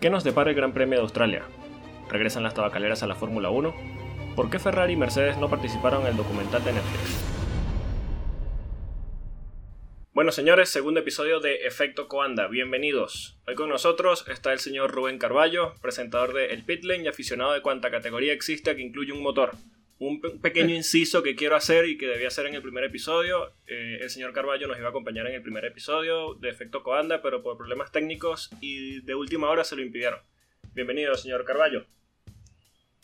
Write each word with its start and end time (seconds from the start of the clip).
¿Qué 0.00 0.10
nos 0.10 0.22
depara 0.22 0.50
el 0.50 0.56
Gran 0.56 0.72
Premio 0.72 0.98
de 0.98 1.02
Australia? 1.02 1.42
¿Regresan 2.08 2.44
las 2.44 2.54
tabacaleras 2.54 3.02
a 3.02 3.08
la 3.08 3.16
Fórmula 3.16 3.50
1? 3.50 3.74
¿Por 4.36 4.48
qué 4.48 4.60
Ferrari 4.60 4.92
y 4.92 4.96
Mercedes 4.96 5.38
no 5.38 5.50
participaron 5.50 6.02
en 6.02 6.08
el 6.08 6.16
documental 6.16 6.64
de 6.64 6.74
Netflix? 6.74 7.24
Bueno, 10.12 10.30
señores, 10.30 10.68
segundo 10.68 11.00
episodio 11.00 11.40
de 11.40 11.66
Efecto 11.66 12.06
Coanda. 12.06 12.46
Bienvenidos. 12.46 13.40
Hoy 13.48 13.56
con 13.56 13.70
nosotros 13.70 14.24
está 14.28 14.52
el 14.52 14.60
señor 14.60 14.92
Rubén 14.92 15.18
Carballo, 15.18 15.74
presentador 15.82 16.32
de 16.32 16.52
El 16.52 16.64
Pitlane 16.64 17.02
y 17.02 17.08
aficionado 17.08 17.52
de 17.52 17.62
cuanta 17.62 17.90
categoría 17.90 18.32
existe 18.32 18.76
que 18.76 18.82
incluye 18.82 19.10
un 19.10 19.24
motor 19.24 19.56
un 20.00 20.20
pequeño 20.20 20.74
inciso 20.74 21.22
que 21.22 21.34
quiero 21.34 21.56
hacer 21.56 21.86
y 21.86 21.98
que 21.98 22.06
debía 22.06 22.28
hacer 22.28 22.46
en 22.46 22.54
el 22.54 22.62
primer 22.62 22.84
episodio. 22.84 23.52
Eh, 23.66 23.98
el 24.00 24.10
señor 24.10 24.32
Carballo 24.32 24.68
nos 24.68 24.78
iba 24.78 24.86
a 24.86 24.90
acompañar 24.90 25.26
en 25.26 25.34
el 25.34 25.42
primer 25.42 25.64
episodio 25.64 26.34
de 26.34 26.50
Efecto 26.50 26.82
Coanda, 26.82 27.20
pero 27.20 27.42
por 27.42 27.56
problemas 27.56 27.90
técnicos 27.90 28.50
y 28.60 29.00
de 29.00 29.14
última 29.14 29.50
hora 29.50 29.64
se 29.64 29.74
lo 29.74 29.82
impidieron. 29.82 30.20
Bienvenido, 30.72 31.14
señor 31.14 31.44
Carballo. 31.44 31.84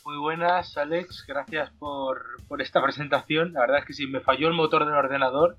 Muy 0.04 0.18
buenas, 0.18 0.76
Alex. 0.76 1.24
Gracias 1.26 1.70
por, 1.78 2.22
por 2.46 2.62
esta 2.62 2.82
presentación. 2.82 3.54
La 3.54 3.60
verdad 3.60 3.78
es 3.78 3.86
que 3.86 3.94
sí, 3.94 4.06
me 4.06 4.20
falló 4.20 4.46
el 4.46 4.54
motor 4.54 4.84
del 4.84 4.94
ordenador, 4.94 5.56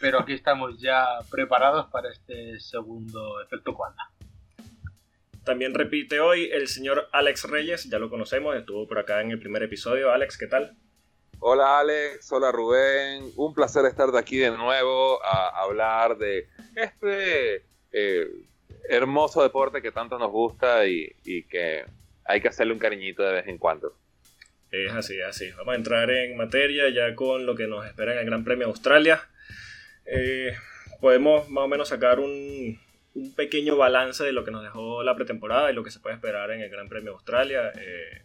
pero 0.00 0.20
aquí 0.20 0.32
estamos 0.32 0.80
ya 0.80 1.04
preparados 1.30 1.86
para 1.90 2.10
este 2.10 2.60
segundo 2.60 3.42
Efecto 3.42 3.74
Coanda. 3.74 4.10
También 5.48 5.72
repite 5.72 6.20
hoy 6.20 6.50
el 6.52 6.68
señor 6.68 7.08
Alex 7.10 7.44
Reyes, 7.44 7.84
ya 7.84 7.98
lo 7.98 8.10
conocemos, 8.10 8.54
estuvo 8.54 8.86
por 8.86 8.98
acá 8.98 9.22
en 9.22 9.30
el 9.30 9.38
primer 9.38 9.62
episodio. 9.62 10.12
Alex, 10.12 10.36
¿qué 10.36 10.46
tal? 10.46 10.76
Hola 11.40 11.78
Alex, 11.78 12.32
hola 12.32 12.50
Rubén, 12.50 13.30
un 13.36 13.54
placer 13.54 13.84
estar 13.86 14.10
de 14.10 14.18
aquí 14.18 14.38
de 14.38 14.50
nuevo 14.50 15.24
a 15.24 15.62
hablar 15.62 16.18
de 16.18 16.48
este 16.74 17.64
eh, 17.92 18.26
hermoso 18.88 19.44
deporte 19.44 19.80
que 19.80 19.92
tanto 19.92 20.18
nos 20.18 20.32
gusta 20.32 20.84
y, 20.86 21.14
que 21.48 21.84
hay 22.24 22.40
que 22.40 22.48
hacerle 22.48 22.72
un 22.72 22.80
cariñito 22.80 23.22
de 23.22 23.34
vez 23.34 23.46
en 23.46 23.56
cuando. 23.56 23.96
Es 24.72 24.92
así, 24.92 25.20
así. 25.20 25.50
Vamos 25.52 25.74
a 25.74 25.76
entrar 25.76 26.10
en 26.10 26.36
materia 26.36 26.90
ya 26.90 27.14
con 27.14 27.46
lo 27.46 27.54
que 27.54 27.68
nos 27.68 27.86
espera 27.86 28.14
en 28.14 28.18
el 28.18 28.26
Gran 28.26 28.42
Premio 28.42 28.66
de 28.66 28.72
Australia. 28.72 29.22
Eh, 30.06 30.56
podemos 31.00 31.48
más 31.50 31.64
o 31.64 31.68
menos 31.68 31.88
sacar 31.88 32.18
un, 32.18 32.80
pequeño 33.36 33.76
balance 33.76 34.24
de 34.24 34.32
lo 34.32 34.44
que 34.44 34.50
nos 34.50 34.64
dejó 34.64 35.04
la 35.04 35.14
pretemporada 35.14 35.70
y 35.70 35.74
lo 35.74 35.84
que 35.84 35.92
se 35.92 36.00
puede 36.00 36.16
esperar 36.16 36.50
en 36.50 36.62
el 36.62 36.68
Gran 36.68 36.88
Premio 36.88 37.12
de 37.12 37.16
Australia. 37.16 37.72
Eh, 37.76 38.22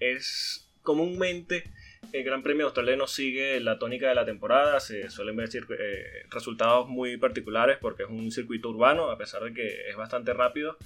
es 0.00 0.68
comúnmente 0.82 1.64
el 2.12 2.24
Gran 2.24 2.42
Premio 2.42 2.66
australiano 2.66 3.06
sigue 3.06 3.60
la 3.60 3.78
tónica 3.78 4.08
de 4.08 4.14
la 4.14 4.24
temporada, 4.24 4.80
se 4.80 5.10
suelen 5.10 5.36
ver 5.36 5.48
eh, 5.54 6.24
resultados 6.30 6.88
muy 6.88 7.16
particulares 7.16 7.78
porque 7.80 8.04
es 8.04 8.08
un 8.08 8.30
circuito 8.30 8.70
urbano, 8.70 9.10
a 9.10 9.18
pesar 9.18 9.42
de 9.42 9.52
que 9.52 9.88
es 9.88 9.96
bastante 9.96 10.32
rápido. 10.32 10.76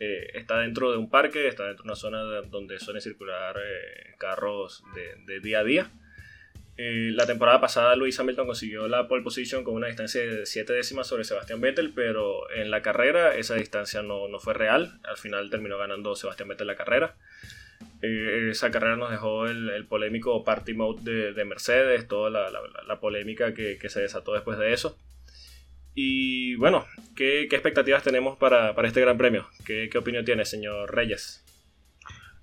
Eh, 0.00 0.30
está 0.34 0.58
dentro 0.60 0.90
de 0.90 0.98
un 0.98 1.10
parque, 1.10 1.48
está 1.48 1.64
dentro 1.66 1.84
de 1.84 1.88
una 1.88 1.96
zona 1.96 2.22
donde 2.42 2.78
suelen 2.78 3.02
circular 3.02 3.56
carros 4.18 4.82
de 5.26 5.40
día 5.40 5.60
a 5.60 5.64
día. 5.64 5.90
Eh, 6.80 7.10
la 7.12 7.26
temporada 7.26 7.60
pasada 7.60 7.96
Luis 7.96 8.20
Hamilton 8.20 8.46
consiguió 8.46 8.86
la 8.86 9.08
pole 9.08 9.24
position 9.24 9.64
con 9.64 9.74
una 9.74 9.88
distancia 9.88 10.20
de 10.20 10.46
7 10.46 10.72
décimas 10.72 11.08
sobre 11.08 11.24
Sebastián 11.24 11.60
Vettel, 11.60 11.92
pero 11.92 12.48
en 12.52 12.70
la 12.70 12.82
carrera 12.82 13.34
esa 13.34 13.56
distancia 13.56 14.00
no, 14.02 14.28
fue 14.38 14.54
real. 14.54 15.00
Al 15.02 15.16
final 15.16 15.50
terminó 15.50 15.76
ganando 15.76 16.14
Sebastián 16.14 16.48
Vettel 16.48 16.68
la 16.68 16.76
carrera. 16.76 17.16
Eh, 18.02 18.48
esa 18.50 18.70
carrera 18.70 18.96
nos 18.96 19.10
dejó 19.10 19.46
el, 19.46 19.86
polémico 19.86 20.44
party 20.44 20.74
mode 20.74 21.32
de, 21.32 21.44
Mercedes, 21.44 22.06
toda 22.06 22.30
la, 22.30 23.00
polémica 23.00 23.54
que, 23.54 23.78
se 23.88 24.00
desató 24.00 24.34
después 24.34 24.58
de 24.58 24.72
eso. 24.72 24.96
Y 25.94 26.54
bueno, 26.56 26.86
¿qué, 27.16 27.42
expectativas 27.42 28.02
tenemos 28.04 28.38
para, 28.38 28.74
este 28.86 29.00
gran 29.00 29.18
premio? 29.18 29.48
¿Qué, 29.64 29.88
¿Qué 29.90 29.98
opinión 29.98 30.24
tiene, 30.24 30.44
señor 30.44 30.94
Reyes? 30.94 31.44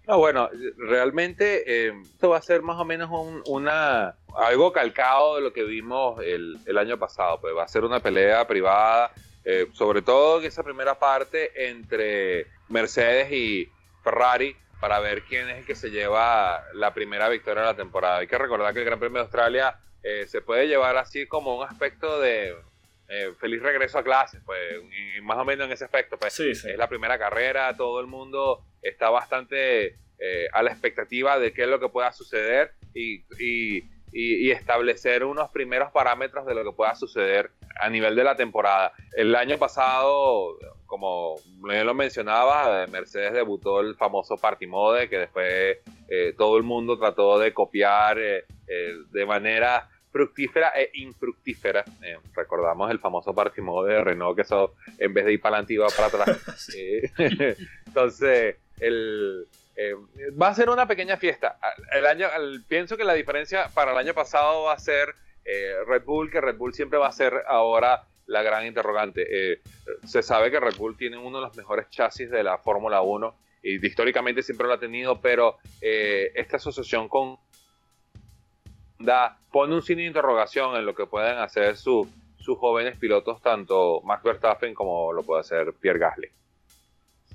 No, 0.08 0.20
bueno, 0.20 0.50
realmente 0.78 1.88
eh, 1.88 1.94
esto 2.04 2.30
va 2.30 2.38
a 2.38 2.42
ser 2.42 2.62
más 2.62 2.78
o 2.80 2.86
menos 2.86 3.10
un, 3.12 3.42
una, 3.48 4.16
algo 4.36 4.72
calcado 4.72 5.38
de 5.38 5.42
lo 5.42 5.52
que 5.52 5.64
vimos 5.64 6.22
el, 6.24 6.60
el, 6.66 6.78
año 6.78 7.00
pasado. 7.00 7.40
Pues 7.42 7.56
va 7.56 7.64
a 7.64 7.68
ser 7.68 7.84
una 7.84 8.00
pelea 8.00 8.46
privada, 8.46 9.12
eh, 9.44 9.68
sobre 9.74 10.04
todo 10.04 10.40
en 10.40 10.46
esa 10.46 10.64
primera 10.64 11.00
parte 11.00 11.70
entre 11.70 12.48
Mercedes 12.70 13.32
y 13.32 13.68
Ferrari, 14.04 14.56
para 14.86 15.00
ver 15.00 15.24
quién 15.24 15.50
es 15.50 15.58
el 15.58 15.66
que 15.66 15.74
se 15.74 15.90
lleva 15.90 16.64
la 16.76 16.94
primera 16.94 17.28
victoria 17.28 17.64
de 17.64 17.70
la 17.70 17.76
temporada. 17.76 18.20
Hay 18.20 18.28
que 18.28 18.38
recordar 18.38 18.72
que 18.72 18.82
el 18.82 18.86
Gran 18.86 19.00
Premio 19.00 19.16
de 19.16 19.24
Australia 19.24 19.80
eh, 20.04 20.28
se 20.28 20.42
puede 20.42 20.68
llevar 20.68 20.96
así 20.96 21.26
como 21.26 21.58
un 21.58 21.68
aspecto 21.68 22.22
de 22.22 22.56
feliz 23.40 23.64
regreso 23.64 23.98
a 23.98 24.04
clases, 24.04 24.44
pues 24.46 24.60
más 25.24 25.40
o 25.40 25.44
menos 25.44 25.66
en 25.66 25.72
ese 25.72 25.86
aspecto. 25.86 26.20
Pues, 26.20 26.34
sí, 26.34 26.52
Es 26.52 26.78
la 26.78 26.88
primera 26.88 27.18
carrera, 27.18 27.76
todo 27.76 28.00
el 28.00 28.06
mundo 28.06 28.64
está 28.84 29.10
bastante 29.10 29.96
eh, 30.20 30.48
a 30.54 30.62
la 30.62 30.70
expectativa 30.70 31.40
de 31.40 31.52
qué 31.52 31.64
es 31.64 31.68
lo 31.68 31.80
que 31.80 31.90
pueda 31.90 32.12
suceder 32.12 32.74
y, 32.94 33.24
establecer 34.52 35.24
unos 35.24 35.50
primeros 35.50 35.92
parámetros 35.92 36.46
de 36.46 36.54
lo 36.54 36.64
que 36.64 36.74
pueda 36.74 36.94
suceder 36.94 37.50
a 37.80 37.90
nivel 37.90 38.16
de 38.16 38.24
la 38.24 38.36
temporada. 38.36 38.94
El 39.18 39.36
año 39.36 39.58
pasado, 39.58 40.60
como 40.86 41.36
lo 41.62 41.94
mencionaba, 41.94 42.86
Mercedes 42.88 43.34
debutó 43.34 43.82
el 43.82 43.96
famoso 43.96 44.38
Party 44.38 44.68
Mode, 44.68 45.10
que 45.10 45.20
después 45.20 45.78
eh, 46.10 46.34
todo 46.38 46.58
el 46.58 46.64
mundo 46.64 46.98
trató 46.98 47.40
de 47.40 47.54
copiar 47.54 48.18
eh, 48.20 48.46
de 48.68 49.26
manera 49.26 49.90
fructífera 50.12 50.72
e 50.76 50.92
infructífera. 50.94 51.84
recordamos 52.34 52.90
el 52.92 53.00
famoso 53.00 53.34
Party 53.34 53.62
Mode 53.62 53.94
de 53.94 54.04
Renault, 54.04 54.36
que 54.36 54.44
eso 54.44 54.76
en 54.98 55.14
vez 55.14 55.26
de 55.26 55.34
ir 55.34 55.42
para 55.42 55.58
adelante 55.58 55.74
iba 55.74 55.88
para 55.88 56.08
atrás. 56.08 56.76
entonces, 57.88 58.56
el, 58.80 59.48
eh, 59.76 59.94
va 60.42 60.50
a 60.50 60.56
ser 60.56 60.70
una 60.70 60.88
pequeña 60.88 61.18
fiesta. 61.18 61.58
El 61.92 62.06
año, 62.06 62.28
pienso 62.68 62.96
que 62.96 63.04
la 63.04 63.14
diferencia 63.14 63.70
para 63.74 63.92
el 63.92 63.98
año 63.98 64.14
pasado 64.14 64.64
va 64.64 64.74
a 64.74 64.80
ser 64.80 65.16
eh, 65.44 65.74
Red 65.86 66.04
Bull, 66.06 66.32
que 66.32 66.42
Red 66.42 66.58
Bull 66.58 66.74
siempre 66.74 66.98
va 66.98 67.08
a 67.08 67.12
ser 67.12 67.44
ahora 67.48 68.08
la 68.28 68.42
gran 68.44 68.66
interrogante. 68.66 69.26
Eh, 69.30 69.62
se 70.06 70.22
sabe 70.22 70.52
que 70.52 70.60
Red 70.60 70.76
Bull 70.78 70.98
tiene 70.98 71.18
uno 71.18 71.40
de 71.40 71.46
los 71.48 71.58
mejores 71.58 71.90
chasis 71.90 72.30
de 72.30 72.44
la 72.44 72.58
Fórmula 72.58 73.02
1 73.02 73.36
y 73.64 73.86
históricamente 73.86 74.44
siempre 74.44 74.68
lo 74.68 74.74
ha 74.74 74.80
tenido, 74.80 75.20
pero 75.20 75.58
esta 75.82 76.58
asociación 76.58 77.10
con 77.10 77.38
da, 79.00 79.38
pone 79.52 79.74
un 79.76 79.82
signo 79.82 80.02
de 80.02 80.08
interrogación 80.08 80.76
en 80.76 80.86
lo 80.86 80.96
que 80.96 81.06
pueden 81.06 81.38
hacer 81.38 81.76
sus 81.78 82.08
jóvenes 82.46 82.98
pilotos, 82.98 83.42
tanto 83.42 84.02
Max 84.04 84.24
Verstappen 84.24 84.74
como 84.74 85.14
lo 85.14 85.24
puede 85.24 85.42
hacer 85.42 85.74
Pierre 85.80 86.00
Gasly. 86.00 86.30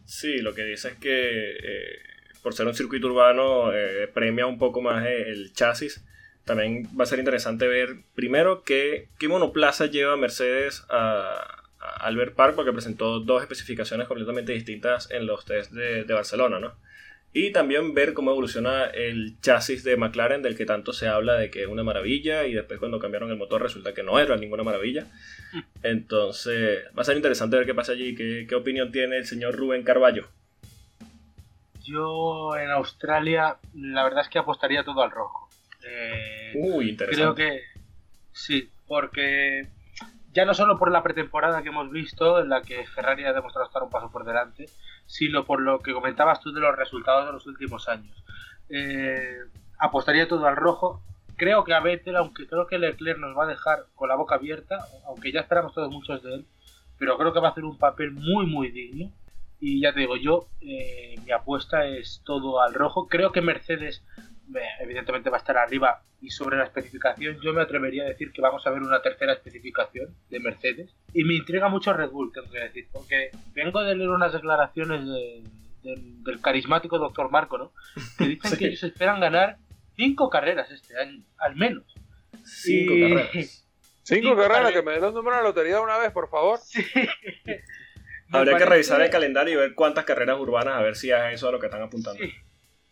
Sí, 0.04 0.38
lo 0.38 0.54
que 0.54 0.64
dice 0.64 0.88
es 0.88 0.94
que 0.96 1.50
eh, 1.50 1.98
por 2.42 2.54
ser 2.54 2.66
un 2.66 2.74
circuito 2.74 3.06
urbano 3.06 3.72
eh, 3.72 4.08
premia 4.12 4.46
un 4.46 4.58
poco 4.58 4.80
más 4.80 5.06
el 5.06 5.52
chasis. 5.52 6.04
También 6.44 6.88
va 6.98 7.04
a 7.04 7.06
ser 7.06 7.18
interesante 7.18 7.68
ver 7.68 7.96
primero 8.14 8.62
qué, 8.64 9.08
qué 9.18 9.28
monoplaza 9.28 9.86
lleva 9.86 10.16
Mercedes 10.16 10.84
a, 10.88 11.56
Albert 11.80 12.34
Park 12.34 12.54
porque 12.56 12.72
presentó 12.72 13.20
dos 13.20 13.42
especificaciones 13.42 14.06
completamente 14.06 14.52
distintas 14.52 15.10
en 15.10 15.26
los 15.26 15.44
test 15.44 15.72
de, 15.72 16.04
de 16.04 16.14
Barcelona, 16.14 16.60
¿no? 16.60 16.74
Y 17.32 17.52
también 17.52 17.94
ver 17.94 18.12
cómo 18.12 18.32
evoluciona 18.32 18.86
el 18.86 19.40
chasis 19.40 19.84
de 19.84 19.96
McLaren, 19.96 20.42
del 20.42 20.56
que 20.56 20.66
tanto 20.66 20.92
se 20.92 21.06
habla 21.06 21.34
de 21.34 21.48
que 21.48 21.62
es 21.62 21.68
una 21.68 21.84
maravilla, 21.84 22.44
y 22.44 22.54
después 22.54 22.80
cuando 22.80 22.98
cambiaron 22.98 23.30
el 23.30 23.36
motor 23.36 23.62
resulta 23.62 23.94
que 23.94 24.02
no 24.02 24.18
era 24.18 24.36
ninguna 24.36 24.64
maravilla. 24.64 25.06
Entonces, 25.84 26.86
va 26.96 27.02
a 27.02 27.04
ser 27.04 27.16
interesante 27.16 27.56
ver 27.56 27.66
qué 27.66 27.74
pasa 27.74 27.92
allí. 27.92 28.16
¿Qué, 28.16 28.46
qué 28.48 28.54
opinión 28.56 28.90
tiene 28.90 29.16
el 29.16 29.26
señor 29.26 29.54
Rubén 29.54 29.84
Carballo? 29.84 30.26
Yo 31.84 32.56
en 32.56 32.70
Australia, 32.70 33.58
la 33.74 34.02
verdad 34.02 34.22
es 34.22 34.28
que 34.28 34.40
apostaría 34.40 34.82
todo 34.82 35.02
al 35.02 35.12
rojo. 35.12 35.48
Eh, 35.84 36.52
Uy, 36.54 36.90
interesante. 36.90 37.34
Creo 37.34 37.34
que 37.34 37.62
sí, 38.32 38.70
porque 38.86 39.68
ya 40.32 40.44
no 40.44 40.54
solo 40.54 40.78
por 40.78 40.90
la 40.92 41.02
pretemporada 41.02 41.62
que 41.62 41.70
hemos 41.70 41.90
visto, 41.90 42.40
en 42.40 42.48
la 42.48 42.62
que 42.62 42.86
Ferrari 42.86 43.24
ha 43.24 43.32
demostrado 43.32 43.66
estar 43.66 43.82
un 43.82 43.90
paso 43.90 44.10
por 44.10 44.24
delante, 44.24 44.66
sino 45.06 45.44
por 45.44 45.60
lo 45.60 45.80
que 45.80 45.92
comentabas 45.92 46.40
tú 46.40 46.52
de 46.52 46.60
los 46.60 46.76
resultados 46.76 47.26
de 47.26 47.32
los 47.32 47.46
últimos 47.46 47.88
años. 47.88 48.22
Eh, 48.68 49.38
apostaría 49.78 50.28
todo 50.28 50.46
al 50.46 50.56
rojo. 50.56 51.02
Creo 51.36 51.64
que 51.64 51.74
a 51.74 51.80
Vettel, 51.80 52.16
aunque 52.16 52.46
creo 52.46 52.66
que 52.66 52.78
Leclerc 52.78 53.18
nos 53.18 53.36
va 53.36 53.44
a 53.44 53.48
dejar 53.48 53.86
con 53.94 54.08
la 54.08 54.14
boca 54.14 54.36
abierta, 54.36 54.78
aunque 55.06 55.32
ya 55.32 55.40
esperamos 55.40 55.74
todos 55.74 55.90
muchos 55.90 56.22
de 56.22 56.34
él, 56.34 56.46
pero 56.98 57.16
creo 57.16 57.32
que 57.32 57.40
va 57.40 57.48
a 57.48 57.50
hacer 57.50 57.64
un 57.64 57.78
papel 57.78 58.12
muy, 58.12 58.46
muy 58.46 58.70
digno. 58.70 59.10
Y 59.58 59.80
ya 59.80 59.92
te 59.92 60.00
digo, 60.00 60.16
yo, 60.16 60.46
eh, 60.60 61.16
mi 61.24 61.32
apuesta 61.32 61.86
es 61.86 62.22
todo 62.24 62.62
al 62.62 62.72
rojo. 62.72 63.08
Creo 63.08 63.32
que 63.32 63.42
Mercedes 63.42 64.02
evidentemente 64.80 65.30
va 65.30 65.36
a 65.36 65.40
estar 65.40 65.56
arriba 65.56 66.02
y 66.20 66.30
sobre 66.30 66.56
la 66.58 66.64
especificación 66.64 67.38
yo 67.40 67.52
me 67.52 67.62
atrevería 67.62 68.04
a 68.04 68.08
decir 68.08 68.32
que 68.32 68.42
vamos 68.42 68.66
a 68.66 68.70
ver 68.70 68.82
una 68.82 69.00
tercera 69.02 69.32
especificación 69.32 70.14
de 70.28 70.40
Mercedes. 70.40 70.94
Y 71.14 71.24
me 71.24 71.34
intriga 71.34 71.68
mucho 71.68 71.92
Red 71.92 72.10
Bull 72.10 72.32
tengo 72.32 72.50
que 72.50 72.60
decir 72.60 72.88
porque 72.92 73.30
vengo 73.54 73.82
de 73.82 73.94
leer 73.94 74.10
unas 74.10 74.32
declaraciones 74.32 75.02
del 75.82 76.40
carismático 76.40 76.98
doctor 76.98 77.30
Marco 77.30 77.58
¿no? 77.58 77.72
que 78.18 78.24
dicen 78.28 78.58
que 78.58 78.66
ellos 78.66 78.82
esperan 78.82 79.20
ganar 79.20 79.58
cinco 79.96 80.28
carreras 80.28 80.70
este 80.70 80.96
año 80.98 81.22
al 81.38 81.56
menos. 81.56 81.84
Cinco 82.44 82.94
carreras. 82.94 83.56
Cinco, 84.02 84.34
carreras, 84.34 84.72
que 84.72 84.82
me 84.82 84.92
den 84.92 85.04
un 85.04 85.14
número 85.14 85.36
de 85.36 85.42
la 85.42 85.48
lotería 85.48 85.80
una 85.80 85.98
vez 85.98 86.10
por 86.10 86.28
favor. 86.28 86.58
Sí. 88.30 88.36
Habría 88.38 88.58
que 88.58 88.64
revisar 88.64 89.02
el 89.02 89.10
calendario 89.10 89.54
y 89.54 89.56
ver 89.56 89.74
cuántas 89.74 90.04
carreras 90.04 90.38
urbanas, 90.38 90.76
a 90.76 90.82
ver 90.82 90.94
si 90.94 91.10
es 91.10 91.18
eso 91.32 91.48
a 91.48 91.50
lo 91.50 91.58
que 91.58 91.66
están 91.66 91.82
apuntando. 91.82 92.22
Sí, 92.22 92.32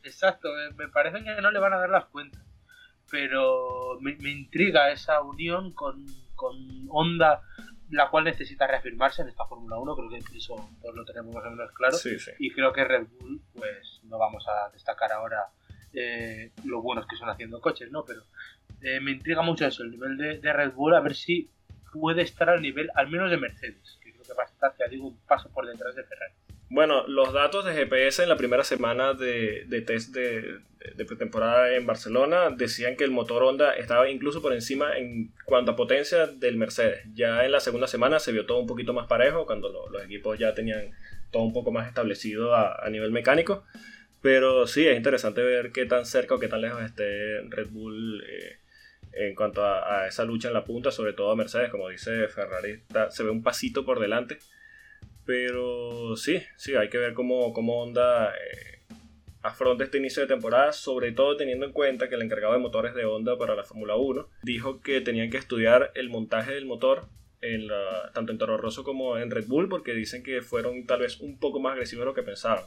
exacto. 0.02 0.48
Me 0.76 0.88
parece 0.88 1.22
que 1.22 1.40
no 1.40 1.50
le 1.50 1.58
van 1.58 1.72
a 1.72 1.78
dar 1.78 1.90
las 1.90 2.06
cuentas. 2.06 2.42
Pero 3.10 3.98
me, 4.00 4.12
intriga 4.30 4.90
esa 4.90 5.22
unión 5.22 5.72
con, 5.72 6.04
con 6.34 6.54
Honda, 6.90 7.42
la 7.90 8.10
cual 8.10 8.24
necesita 8.24 8.66
reafirmarse 8.66 9.22
en 9.22 9.28
esta 9.28 9.46
Fórmula 9.46 9.78
1. 9.78 9.96
Creo 9.96 10.08
que 10.10 10.36
eso 10.36 10.70
pues, 10.80 10.94
lo 10.94 11.04
tenemos 11.04 11.34
más 11.34 11.44
o 11.46 11.50
menos 11.50 11.72
claro. 11.72 11.96
Y 12.38 12.50
creo 12.52 12.72
que 12.72 12.84
Red 12.84 13.06
Bull, 13.18 13.40
pues 13.54 14.00
no 14.04 14.18
vamos 14.18 14.46
a 14.46 14.70
destacar 14.70 15.12
ahora 15.12 15.46
eh, 15.92 16.52
lo 16.64 16.82
buenos 16.82 17.06
que 17.06 17.16
son 17.16 17.30
haciendo 17.30 17.60
coches, 17.60 17.90
¿no? 17.90 18.04
Pero 18.04 18.24
eh, 18.82 19.00
me 19.00 19.12
intriga 19.12 19.40
mucho 19.40 19.66
eso, 19.66 19.82
el 19.82 19.90
nivel 19.90 20.18
de, 20.18 20.38
de 20.38 20.52
Red 20.52 20.72
Bull, 20.72 20.94
a 20.94 21.00
ver 21.00 21.14
si 21.14 21.50
puede 21.90 22.20
estar 22.20 22.50
al 22.50 22.60
nivel 22.60 22.90
al 22.94 23.08
menos 23.08 23.30
de 23.30 23.38
Mercedes 23.38 23.98
que 24.28 24.34
va 24.34 24.42
a 24.42 24.46
estar, 24.46 24.74
ya 24.78 24.86
digo, 24.88 25.08
un 25.08 25.18
paso 25.26 25.50
por 25.50 25.66
detrás 25.66 25.94
de 25.94 26.04
Ferrari. 26.04 26.34
Bueno, 26.70 27.06
los 27.06 27.32
datos 27.32 27.64
de 27.64 27.72
GPS 27.72 28.22
en 28.22 28.28
la 28.28 28.36
primera 28.36 28.62
semana 28.62 29.14
de, 29.14 29.64
de 29.66 29.80
test 29.80 30.14
de, 30.14 30.58
de, 30.94 31.04
pretemporada 31.06 31.74
en 31.74 31.86
Barcelona 31.86 32.50
decían 32.50 32.96
que 32.96 33.04
el 33.04 33.10
motor 33.10 33.42
Honda 33.42 33.74
estaba 33.74 34.10
incluso 34.10 34.42
por 34.42 34.52
encima 34.52 34.98
en 34.98 35.32
cuanto 35.46 35.70
a 35.70 35.76
potencia 35.76 36.26
del 36.26 36.56
Mercedes. 36.56 37.06
Ya 37.14 37.44
en 37.46 37.52
la 37.52 37.60
segunda 37.60 37.86
semana 37.86 38.18
se 38.18 38.32
vio 38.32 38.44
todo 38.44 38.58
un 38.58 38.66
poquito 38.66 38.92
más 38.92 39.06
parejo, 39.06 39.46
cuando 39.46 39.88
los 39.90 40.04
equipos 40.04 40.38
ya 40.38 40.52
tenían 40.54 40.90
todo 41.30 41.42
un 41.42 41.54
poco 41.54 41.72
más 41.72 41.88
establecido 41.88 42.54
a, 42.54 42.84
a, 42.84 42.90
nivel 42.90 43.12
mecánico. 43.12 43.64
Pero 44.20 44.66
sí, 44.66 44.86
es 44.86 44.96
interesante 44.96 45.42
ver 45.42 45.72
qué 45.72 45.86
tan 45.86 46.04
cerca 46.04 46.34
o 46.34 46.38
qué 46.38 46.48
tan 46.48 46.60
lejos 46.60 46.82
esté 46.82 47.40
Red 47.48 47.68
Bull. 47.70 48.22
Eh, 48.28 48.58
en 49.12 49.34
cuanto 49.34 49.64
a, 49.64 50.06
esa 50.06 50.24
lucha 50.24 50.48
en 50.48 50.54
la 50.54 50.64
punta, 50.64 50.90
sobre 50.90 51.12
todo 51.12 51.30
a 51.30 51.36
Mercedes, 51.36 51.70
como 51.70 51.88
dice 51.88 52.28
Ferrari, 52.28 52.82
se 53.10 53.22
ve 53.22 53.30
un 53.30 53.42
pasito 53.42 53.84
por 53.84 54.00
delante. 54.00 54.38
Pero 55.28 56.16
sí, 56.16 56.40
sí, 56.56 56.74
hay 56.74 56.88
que 56.88 56.96
ver 56.96 57.12
cómo, 57.12 57.52
cómo 57.52 57.82
Honda 57.82 58.30
eh, 58.30 58.78
afronta 59.42 59.84
este 59.84 59.98
inicio 59.98 60.22
de 60.22 60.26
temporada, 60.26 60.72
sobre 60.72 61.12
todo 61.12 61.36
teniendo 61.36 61.66
en 61.66 61.72
cuenta 61.72 62.08
que 62.08 62.14
el 62.14 62.22
encargado 62.22 62.54
de 62.54 62.60
motores 62.60 62.94
de 62.94 63.04
Honda 63.04 63.36
para 63.36 63.54
la 63.54 63.62
Fórmula 63.62 63.96
1 63.96 64.26
dijo 64.42 64.80
que 64.80 65.02
tenían 65.02 65.28
que 65.28 65.36
estudiar 65.36 65.92
el 65.96 66.08
montaje 66.08 66.54
del 66.54 66.64
motor 66.64 67.08
en 67.42 67.68
tanto 68.14 68.32
en 68.32 68.38
Toro 68.38 68.56
Rosso 68.56 68.84
como 68.84 69.18
en 69.18 69.30
Red 69.30 69.48
Bull, 69.48 69.68
porque 69.68 69.92
dicen 69.92 70.22
que 70.22 70.40
fueron 70.40 70.86
tal 70.86 71.00
vez 71.00 71.20
un 71.20 71.38
poco 71.38 71.60
más 71.60 71.74
agresivos 71.74 72.04
de 72.04 72.06
lo 72.06 72.14
que 72.14 72.22
pensaban. 72.22 72.64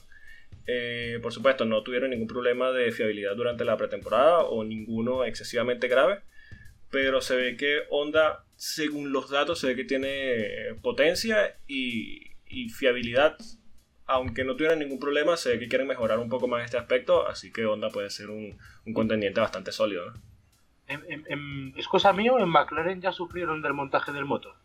Eh, 0.68 1.18
por 1.19 1.34
supuesto, 1.34 1.66
no 1.66 1.81
tuvieron 1.81 2.12
ningún 2.12 2.28
problema 2.28 2.72
de 2.72 2.92
fiabilidad 2.92 3.36
durante 3.36 3.66
la 3.66 3.75
pretemporada 3.75 4.42
o 4.42 4.63
ninguno 4.63 5.25
excesivamente 5.25 5.88
grave, 5.88 6.19
pero 6.92 7.22
se 7.22 7.36
ve 7.36 7.58
que 7.58 7.80
Honda, 7.90 8.46
según 8.56 9.12
los 9.12 9.31
datos, 9.31 9.58
se 9.58 9.66
ve 9.66 9.75
que 9.75 9.84
tiene 9.84 10.75
potencia 10.84 11.58
y, 11.68 12.31
fiabilidad. 12.69 13.38
Aunque 14.06 14.44
no 14.44 14.56
tuvieran 14.56 14.80
ningún 14.80 15.00
problema, 15.00 15.38
se 15.38 15.50
ve 15.50 15.59
que 15.59 15.68
quieren 15.68 15.88
mejorar 15.88 16.19
un 16.19 16.30
poco 16.30 16.48
más 16.48 16.65
este 16.65 16.77
aspecto, 16.77 17.27
así 17.27 17.51
que 17.51 17.65
Honda 17.65 17.89
puede 17.89 18.09
ser 18.09 18.30
un, 18.30 18.57
contendiente 18.94 19.39
bastante 19.39 19.71
sólido. 19.71 20.13
¿Es 21.77 21.88
cosa 21.88 22.12
mía 22.12 22.33
o 22.33 22.39
en 22.39 22.50
McLaren 22.50 23.00
ya 23.00 23.13
sufrieron 23.13 23.62
del 23.62 23.74
montaje 23.74 24.12
del 24.12 24.25
motor? 24.25 24.56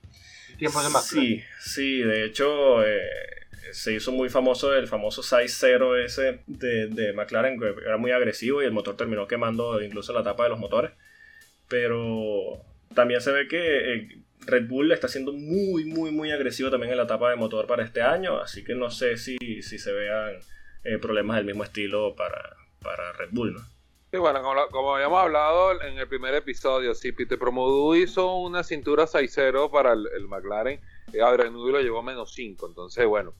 tiempos 0.58 0.82
de 0.82 1.00
Sí, 1.00 1.44
sí, 1.60 1.98
de 2.00 2.24
hecho 2.24 2.84
eh, 2.84 2.98
se 3.72 3.94
hizo 3.94 4.10
muy 4.10 4.30
famoso 4.30 4.74
el 4.74 4.88
famoso 4.88 5.22
6-0 5.22 6.04
ese 6.04 6.40
de, 6.46 6.86
de 6.88 7.12
McLaren, 7.12 7.60
que 7.60 7.74
era 7.84 7.98
muy 7.98 8.10
agresivo 8.10 8.62
y 8.62 8.64
el 8.64 8.72
motor 8.72 8.96
terminó 8.96 9.28
quemando 9.28 9.80
incluso 9.82 10.12
la 10.12 10.24
tapa 10.24 10.44
de 10.44 10.48
los 10.48 10.58
motores 10.58 10.92
pero 11.68 12.64
también 12.94 13.20
se 13.20 13.32
ve 13.32 13.48
que 13.48 13.94
eh, 13.94 14.08
Red 14.46 14.68
Bull 14.68 14.92
está 14.92 15.08
siendo 15.08 15.32
muy, 15.32 15.84
muy, 15.84 16.10
muy 16.10 16.30
agresivo 16.30 16.70
también 16.70 16.92
en 16.92 16.98
la 16.98 17.04
etapa 17.04 17.30
de 17.30 17.36
motor 17.36 17.66
para 17.66 17.84
este 17.84 18.02
año, 18.02 18.38
así 18.40 18.64
que 18.64 18.74
no 18.74 18.90
sé 18.90 19.16
si, 19.16 19.36
si 19.38 19.78
se 19.78 19.92
vean 19.92 20.38
eh, 20.84 20.98
problemas 20.98 21.36
del 21.36 21.46
mismo 21.46 21.64
estilo 21.64 22.14
para, 22.14 22.56
para 22.80 23.12
Red 23.12 23.30
Bull, 23.32 23.54
¿no? 23.54 23.60
Sí, 24.12 24.18
bueno, 24.18 24.40
como, 24.70 24.94
habíamos 24.94 25.20
hablado 25.20 25.82
en 25.82 25.98
el 25.98 26.06
primer 26.06 26.32
episodio, 26.34 26.94
si 26.94 27.10
Peter 27.10 27.38
Promodu 27.38 27.96
hizo 27.96 28.36
una 28.36 28.62
cintura 28.62 29.04
6-0 29.04 29.70
para 29.70 29.92
el, 29.94 30.28
McLaren, 30.28 30.80
eh, 31.12 31.20
Adrian 31.20 31.52
lo 31.52 31.80
llevó 31.80 31.98
a 31.98 32.02
menos 32.02 32.32
5, 32.32 32.68
entonces 32.68 33.04
bueno, 33.04 33.34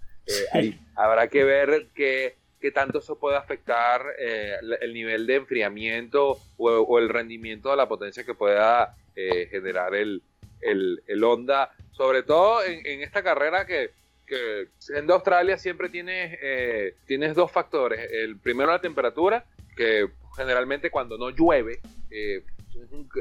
ahí 0.53 0.79
habrá 0.97 1.29
que 1.29 1.45
ver 1.45 1.89
que 1.95 2.37
qué 2.61 2.71
tanto 2.73 2.99
eso 2.99 3.19
puede 3.19 3.37
afectar 3.37 4.03
eh, 4.19 4.55
el 4.81 4.95
nivel 4.95 5.27
de 5.27 5.37
enfriamiento 5.37 6.39
o, 6.57 6.99
el 6.99 7.09
rendimiento 7.09 7.71
de 7.71 7.77
la 7.77 7.89
potencia 7.89 8.25
que 8.25 8.35
pueda 8.35 8.97
eh, 9.15 9.47
generar 9.51 9.95
el, 9.95 10.23
el, 10.61 11.25
Honda, 11.25 11.73
sobre 11.93 12.23
todo 12.23 12.65
en, 12.65 13.03
esta 13.03 13.23
carrera 13.23 13.67
que, 13.67 13.91
que 14.27 14.69
siendo 14.79 15.15
Australia 15.15 15.59
siempre 15.59 15.89
tienes, 15.89 16.39
eh, 16.43 16.95
tienes 17.07 17.35
dos 17.35 17.51
factores. 17.51 18.11
El 18.11 18.39
primero 18.39 18.71
la 18.71 18.81
temperatura, 18.81 19.45
que 19.77 20.09
generalmente 20.37 20.91
cuando 20.91 21.17
no 21.19 21.31
llueve 21.31 21.81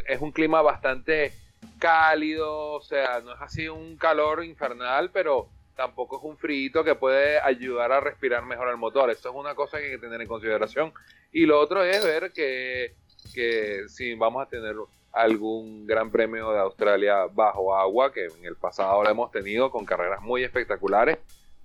es 0.07 0.21
un 0.21 0.31
clima 0.31 0.61
bastante 0.61 1.33
cálido, 1.79 2.73
o 2.73 2.81
sea, 2.81 3.21
no 3.21 3.33
es 3.33 3.41
así 3.41 3.67
un 3.67 3.97
calor 3.97 4.43
infernal, 4.43 5.11
pero 5.11 5.49
tampoco 5.75 6.17
es 6.17 6.23
un 6.23 6.37
frío 6.37 6.83
que 6.83 6.95
puede 6.95 7.39
ayudar 7.39 7.91
a 7.91 7.99
respirar 7.99 8.45
mejor 8.45 8.69
el 8.69 8.77
motor. 8.77 9.09
Esto 9.09 9.29
es 9.29 9.35
una 9.35 9.55
cosa 9.55 9.77
que 9.77 9.85
hay 9.85 9.91
que 9.91 9.97
tener 9.97 10.21
en 10.21 10.27
consideración. 10.27 10.93
Y 11.31 11.45
lo 11.45 11.59
otro 11.59 11.83
es 11.83 12.03
ver 12.03 12.31
que, 12.31 12.95
que 13.33 13.83
si 13.87 14.13
vamos 14.15 14.45
a 14.45 14.49
tener 14.49 14.75
algún 15.15 15.87
gran 15.87 16.11
premio 16.11 16.51
de 16.51 16.59
Australia 16.59 17.25
bajo 17.31 17.75
agua, 17.75 18.11
que 18.11 18.25
en 18.25 18.45
el 18.45 18.55
pasado 18.55 19.01
lo 19.01 19.09
hemos 19.09 19.31
tenido 19.31 19.71
con 19.71 19.85
carreras 19.85 20.21
muy 20.21 20.43
espectaculares. 20.43 21.17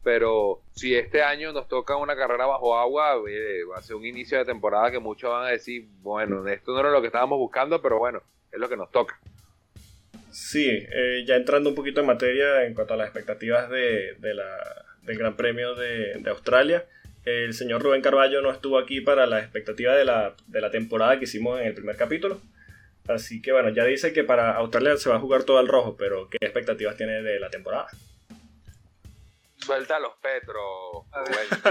Pero 0.03 0.63
si 0.73 0.95
este 0.95 1.23
año 1.23 1.53
nos 1.53 1.69
toca 1.69 1.97
una 1.97 2.17
carrera 2.17 2.47
bajo 2.47 2.79
agua, 2.79 3.17
eh, 3.29 3.65
va 3.71 3.79
a 3.79 3.83
ser 3.83 3.97
un 3.97 4.07
inicio 4.07 4.39
de 4.39 4.47
temporada 4.47 4.91
que 4.91 4.99
muchos 4.99 5.31
van 5.31 5.47
a 5.47 5.51
decir, 5.51 5.87
bueno, 6.01 6.47
esto 6.49 6.73
no 6.73 6.81
era 6.81 6.91
lo 6.91 7.03
que 7.03 7.09
estábamos 7.09 7.39
buscando, 7.39 7.83
pero 7.83 7.99
bueno, 7.99 8.23
es 8.51 8.59
lo 8.59 8.69
que 8.69 8.77
nos 8.77 8.91
toca. 8.91 9.19
Sí, 10.31 10.69
eh, 10.71 11.25
ya 11.27 11.35
entrando 11.35 11.69
un 11.71 11.75
poquito 11.75 12.01
en 12.01 12.07
materia 12.07 12.65
en 12.65 12.73
cuanto 12.73 12.95
a 12.95 12.97
las 12.97 13.09
expectativas 13.09 13.69
de, 13.69 14.17
la, 14.21 14.47
del 15.03 15.19
Gran 15.19 15.37
Premio 15.37 15.75
de, 15.75 16.23
Australia, 16.29 16.87
el 17.25 17.53
señor 17.53 17.83
Rubén 17.83 18.01
Carballo 18.01 18.41
no 18.41 18.51
estuvo 18.51 18.79
aquí 18.79 19.01
para 19.01 19.27
la 19.27 19.41
expectativa 19.41 19.95
de 19.97 20.05
la, 20.05 20.35
de 20.47 20.61
la 20.61 20.71
temporada 20.71 21.19
que 21.19 21.25
hicimos 21.25 21.61
en 21.61 21.67
el 21.67 21.75
primer 21.75 21.97
capítulo. 21.97 22.41
Así 23.11 23.43
que 23.43 23.53
bueno, 23.53 23.71
ya 23.71 23.85
dice 23.85 24.13
que 24.13 24.25
para 24.25 24.57
Australia 24.57 24.97
se 24.97 25.11
va 25.11 25.17
a 25.17 25.21
jugar 25.21 25.45
todo 25.45 25.59
al 25.59 25.69
rojo, 25.69 25.97
pero 25.97 26.29
¿qué 26.29 26.39
expectativas 26.41 26.97
tiene 26.97 27.23
de 27.23 27.41
la 27.41 27.51
temporada? 27.51 27.89
Suelta 29.57 29.99
los 29.99 30.15
Petro. 30.23 31.07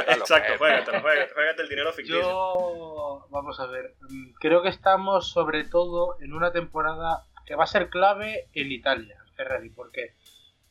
Exacto, 0.08 0.54
juégate, 0.58 1.62
el 1.62 1.70
dinero 1.70 1.92
ficticio. 1.92 2.22
Yo, 2.22 3.28
vamos 3.32 3.60
a 3.60 3.66
ver, 3.66 3.96
mm, 4.10 4.34
creo 4.40 4.62
que 4.62 4.70
estamos 4.70 5.32
sobre 5.32 5.64
todo 5.64 6.18
en 6.22 6.34
una 6.34 6.52
temporada 6.52 7.26
que 7.46 7.56
va 7.56 7.64
a 7.64 7.68
ser 7.68 7.90
clave 7.90 8.48
en 8.54 8.72
Italia, 8.72 9.18
Ferrari, 9.36 9.70
porque 9.72 10.14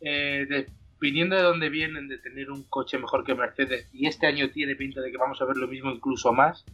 eh, 0.01 0.67
viniendo 1.01 1.37
de 1.37 1.43
donde 1.43 1.69
vienen 1.69 2.09
de 2.09 2.19
tener 2.19 2.51
un 2.51 2.65
coche 2.65 2.99
mejor 2.99 3.25
que 3.25 3.35
Mercedes 3.35 3.89
y 3.93 4.07
este 4.07 4.27
año 4.27 4.51
tiene 4.51 4.77
pinta 4.77 5.01
de 5.01 5.11
que 5.11 5.19
vamos 5.19 5.41
a 5.41 5.45
ver 5.45 5.57
lo 5.57 5.69
mismo 5.69 5.91
incluso 5.91 6.33
más, 6.33 6.65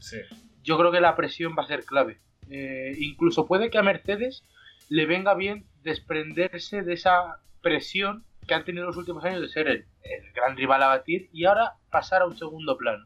yo 0.63 0.79
creo 0.79 0.93
que 0.93 1.01
la 1.01 1.17
presión 1.17 1.55
va 1.59 1.65
a 1.65 1.69
ser 1.69 1.85
clave. 1.85 2.21
Eh, 2.51 2.95
incluso 2.99 3.47
puede 3.47 3.71
que 3.71 3.79
a 3.79 3.83
Mercedes 3.83 4.45
le 4.89 5.07
venga 5.07 5.35
bien 5.35 5.65
desprenderse 5.83 6.83
de 6.83 6.95
esa 6.95 7.41
presión 7.63 8.25
que 8.47 8.55
han 8.55 8.65
tenido 8.65 8.87
los 8.87 8.97
últimos 8.97 9.25
años 9.25 9.41
de 9.41 9.49
ser 9.49 9.69
el, 9.69 9.87
gran 10.35 10.57
rival 10.57 10.83
a 10.83 10.89
batir 10.89 11.29
y 11.33 11.45
ahora 11.47 11.75
pasar 11.91 12.23
a 12.23 12.27
un 12.27 12.37
segundo 12.37 12.77
plano. 12.77 13.05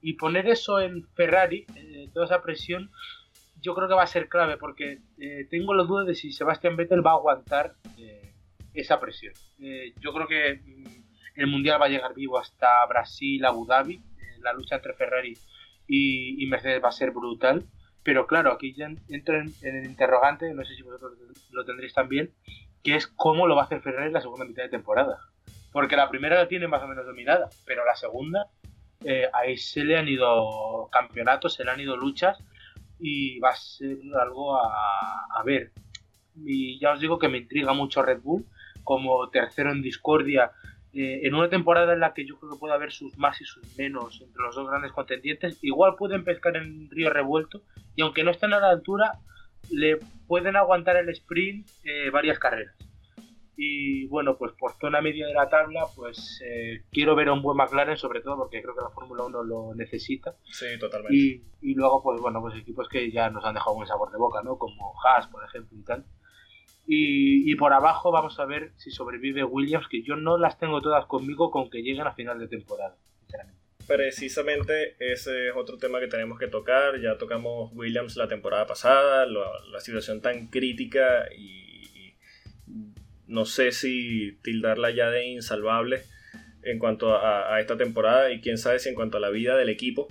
Y 0.00 0.14
poner 0.14 0.48
eso 0.48 0.80
en 0.80 1.06
Ferrari, 1.14 1.66
eh, 1.76 2.08
toda 2.12 2.26
esa 2.26 2.42
presión, 2.42 2.90
yo 3.60 3.74
creo 3.74 3.86
que 3.86 3.94
va 3.94 4.02
a 4.02 4.08
ser 4.08 4.28
clave 4.28 4.56
porque 4.56 4.98
eh, 5.18 5.46
tengo 5.48 5.74
la 5.74 5.84
duda 5.84 6.04
de 6.04 6.16
si 6.16 6.32
Sebastián 6.32 6.76
Vettel 6.76 7.06
va 7.06 7.12
a 7.12 7.14
aguantar 7.14 7.74
eh, 7.98 8.34
esa 8.74 8.98
presión. 8.98 9.34
Yo 10.00 10.12
creo 10.12 10.26
que 10.26 10.54
mm, 10.54 11.02
el 11.36 11.46
Mundial 11.46 11.80
va 11.80 11.86
a 11.86 11.88
llegar 11.88 12.14
vivo 12.14 12.38
hasta 12.38 12.84
Brasil, 12.86 13.44
Abu 13.44 13.64
Dhabi. 13.64 14.00
la 14.40 14.52
lucha 14.52 14.76
entre 14.76 14.94
Ferrari 14.94 15.34
y, 15.86 16.46
Mercedes 16.46 16.82
va 16.82 16.88
a 16.88 16.92
ser 16.92 17.10
brutal. 17.10 17.64
Pero 18.02 18.26
claro, 18.26 18.52
aquí 18.52 18.74
ya 18.74 18.90
entro 19.08 19.40
en, 19.40 19.52
el 19.62 19.84
interrogante, 19.84 20.52
no 20.52 20.64
sé 20.64 20.74
si 20.74 20.82
vosotros 20.82 21.12
lo 21.50 21.64
tendréis 21.64 21.94
también, 21.94 22.32
que 22.82 22.96
es 22.96 23.06
cómo 23.06 23.46
lo 23.46 23.54
va 23.54 23.62
a 23.62 23.64
hacer 23.66 23.80
Ferrari 23.80 24.08
en 24.08 24.14
la 24.14 24.20
segunda 24.20 24.44
mitad 24.44 24.64
de 24.64 24.68
temporada. 24.68 25.18
Porque 25.70 25.96
la 25.96 26.10
primera 26.10 26.36
la 26.36 26.48
tiene 26.48 26.68
más 26.68 26.82
o 26.82 26.88
menos 26.88 27.06
dominada, 27.06 27.48
pero 27.64 27.84
la 27.84 27.94
segunda, 27.94 28.48
ahí 29.32 29.56
se 29.56 29.84
le 29.84 29.96
han 29.96 30.08
ido 30.08 30.88
campeonatos, 30.90 31.54
se 31.54 31.64
le 31.64 31.70
han 31.70 31.80
ido 31.80 31.96
luchas 31.96 32.38
y 32.98 33.38
va 33.40 33.50
a 33.50 33.56
ser 33.56 33.98
algo 34.20 34.56
a, 34.56 35.42
ver. 35.44 35.72
Y 36.44 36.78
ya 36.78 36.92
os 36.92 37.00
digo 37.00 37.18
que 37.18 37.28
me 37.28 37.38
intriga 37.38 37.72
mucho 37.72 38.02
Red 38.02 38.20
Bull 38.20 38.46
como 38.84 39.28
tercero 39.30 39.70
en 39.70 39.82
discordia 39.82 40.52
eh, 40.94 41.20
en 41.26 41.34
una 41.34 41.48
temporada 41.48 41.94
en 41.94 42.00
la 42.00 42.12
que 42.12 42.26
yo 42.26 42.38
creo 42.38 42.52
que 42.52 42.58
puede 42.58 42.74
haber 42.74 42.92
sus 42.92 43.16
más 43.16 43.40
y 43.40 43.44
sus 43.44 43.62
menos 43.78 44.20
entre 44.20 44.42
los 44.42 44.54
dos 44.54 44.68
grandes 44.68 44.92
contendientes. 44.92 45.58
Igual 45.62 45.96
pueden 45.96 46.24
pescar 46.24 46.56
en 46.56 46.90
río 46.90 47.10
revuelto 47.10 47.62
y 47.96 48.02
aunque 48.02 48.24
no 48.24 48.30
estén 48.30 48.52
a 48.52 48.60
la 48.60 48.70
altura, 48.70 49.18
le 49.70 49.98
pueden 50.26 50.56
aguantar 50.56 50.96
el 50.96 51.08
sprint 51.08 51.66
eh, 51.84 52.10
varias 52.10 52.38
carreras. 52.38 52.76
Y 53.56 54.06
bueno, 54.08 54.36
pues 54.36 54.52
por 54.52 54.72
zona 54.72 55.00
media 55.00 55.26
de 55.26 55.34
la 55.34 55.48
tabla, 55.48 55.84
pues 55.94 56.42
eh, 56.44 56.82
quiero 56.90 57.14
ver 57.14 57.28
a 57.28 57.32
un 57.32 57.42
buen 57.42 57.56
McLaren, 57.56 57.96
sobre 57.96 58.20
todo 58.20 58.36
porque 58.36 58.60
creo 58.62 58.74
que 58.74 58.82
la 58.82 58.90
Fórmula 58.90 59.24
1 59.24 59.42
lo 59.44 59.74
necesita. 59.74 60.34
Sí, 60.44 60.66
totalmente. 60.80 61.16
Y, 61.16 61.44
y, 61.60 61.74
luego, 61.74 62.02
pues 62.02 62.20
bueno, 62.20 62.40
pues 62.40 62.56
equipos 62.56 62.88
que 62.88 63.10
ya 63.10 63.30
nos 63.30 63.44
han 63.44 63.54
dejado 63.54 63.76
un 63.76 63.86
sabor 63.86 64.10
de 64.10 64.18
boca, 64.18 64.42
¿no? 64.42 64.56
Como 64.56 64.94
Haas, 65.04 65.26
por 65.28 65.44
ejemplo, 65.44 65.78
y 65.78 65.84
tal. 65.84 66.04
Y, 66.94 67.54
por 67.56 67.72
abajo 67.72 68.10
vamos 68.12 68.38
a 68.38 68.44
ver 68.44 68.72
si 68.76 68.90
sobrevive 68.90 69.44
Williams, 69.44 69.88
que 69.88 70.02
yo 70.02 70.14
no 70.14 70.36
las 70.36 70.58
tengo 70.58 70.82
todas 70.82 71.06
conmigo 71.06 71.50
con 71.50 71.70
que 71.70 71.78
lleguen 71.82 72.06
a 72.06 72.12
final 72.12 72.38
de 72.38 72.48
temporada, 72.48 72.98
sinceramente. 73.20 73.58
Precisamente 73.86 74.96
ese 74.98 75.48
es 75.48 75.56
otro 75.56 75.78
tema 75.78 76.00
que 76.00 76.06
tenemos 76.06 76.38
que 76.38 76.48
tocar. 76.48 77.00
Ya 77.00 77.16
tocamos 77.16 77.72
Williams 77.72 78.16
la 78.16 78.28
temporada 78.28 78.66
pasada, 78.66 79.24
la, 79.24 79.80
situación 79.80 80.20
tan 80.20 80.48
crítica 80.48 81.32
y, 81.34 82.14
no 83.26 83.46
sé 83.46 83.72
si 83.72 84.38
tildarla 84.42 84.90
ya 84.90 85.08
de 85.08 85.28
insalvable 85.28 86.02
en 86.62 86.78
cuanto 86.78 87.16
a, 87.16 87.58
esta 87.58 87.78
temporada 87.78 88.30
y 88.30 88.42
quién 88.42 88.58
sabe 88.58 88.78
si 88.80 88.90
en 88.90 88.94
cuanto 88.94 89.16
a 89.16 89.20
la 89.20 89.30
vida 89.30 89.56
del 89.56 89.70
equipo. 89.70 90.08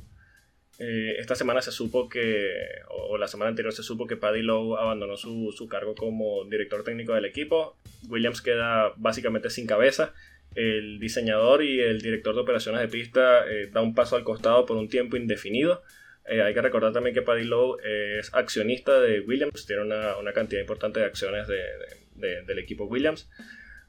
Eh, 0.83 1.17
esta 1.19 1.35
semana 1.35 1.61
se 1.61 1.71
supo 1.71 2.09
que, 2.09 2.55
o, 2.89 3.13
o, 3.13 3.17
la 3.19 3.27
semana 3.27 3.49
anterior 3.49 3.71
se 3.71 3.83
supo 3.83 4.07
que 4.07 4.17
Paddy 4.17 4.41
Lowe 4.41 4.79
abandonó 4.79 5.15
su, 5.15 5.53
su 5.55 5.67
cargo 5.67 5.93
como 5.93 6.43
director 6.45 6.83
técnico 6.83 7.13
del 7.13 7.25
equipo. 7.25 7.77
Williams 8.09 8.41
queda 8.41 8.91
básicamente 8.97 9.51
sin 9.51 9.67
cabeza 9.67 10.15
el 10.55 10.99
diseñador 10.99 11.63
y 11.63 11.79
el 11.79 12.01
director 12.01 12.33
de 12.33 12.41
operaciones 12.41 12.81
de 12.81 12.87
pista 12.87 13.45
eh, 13.47 13.69
da 13.71 13.81
un 13.81 13.93
paso 13.93 14.15
al 14.15 14.23
costado 14.23 14.65
por 14.65 14.75
un 14.75 14.89
tiempo 14.89 15.17
indefinido. 15.17 15.83
Eh, 16.25 16.41
hay 16.41 16.55
que 16.55 16.61
recordar 16.63 16.91
también 16.93 17.13
que 17.13 17.21
Paddy 17.21 17.43
Lowe 17.43 17.77
es 17.83 18.33
accionista 18.33 18.99
de 18.99 19.19
Williams, 19.19 19.67
tiene 19.67 19.83
una, 19.83 20.17
una 20.17 20.33
cantidad 20.33 20.61
importante 20.61 20.99
de 20.99 21.05
acciones 21.05 21.47
de, 21.47 21.57
de, 21.57 22.27
de, 22.27 22.41
del 22.41 22.57
equipo 22.57 22.85
Williams. 22.85 23.29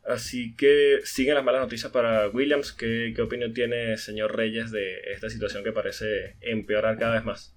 Así 0.05 0.57
que 0.57 0.99
siguen 1.05 1.35
las 1.35 1.45
malas 1.45 1.63
noticias 1.63 1.93
para 1.93 2.29
Williams. 2.29 2.73
¿Qué, 2.73 3.13
¿Qué, 3.15 3.23
opinión 3.23 3.55
tiene 3.55 3.97
señor 3.97 4.37
Reyes 4.37 4.73
de 4.73 5.01
esta 5.13 5.31
situación 5.31 5.63
que 5.63 5.73
parece 5.73 6.37
empeorar 6.41 6.99
cada 6.99 7.15
vez 7.15 7.25
más? 7.25 7.55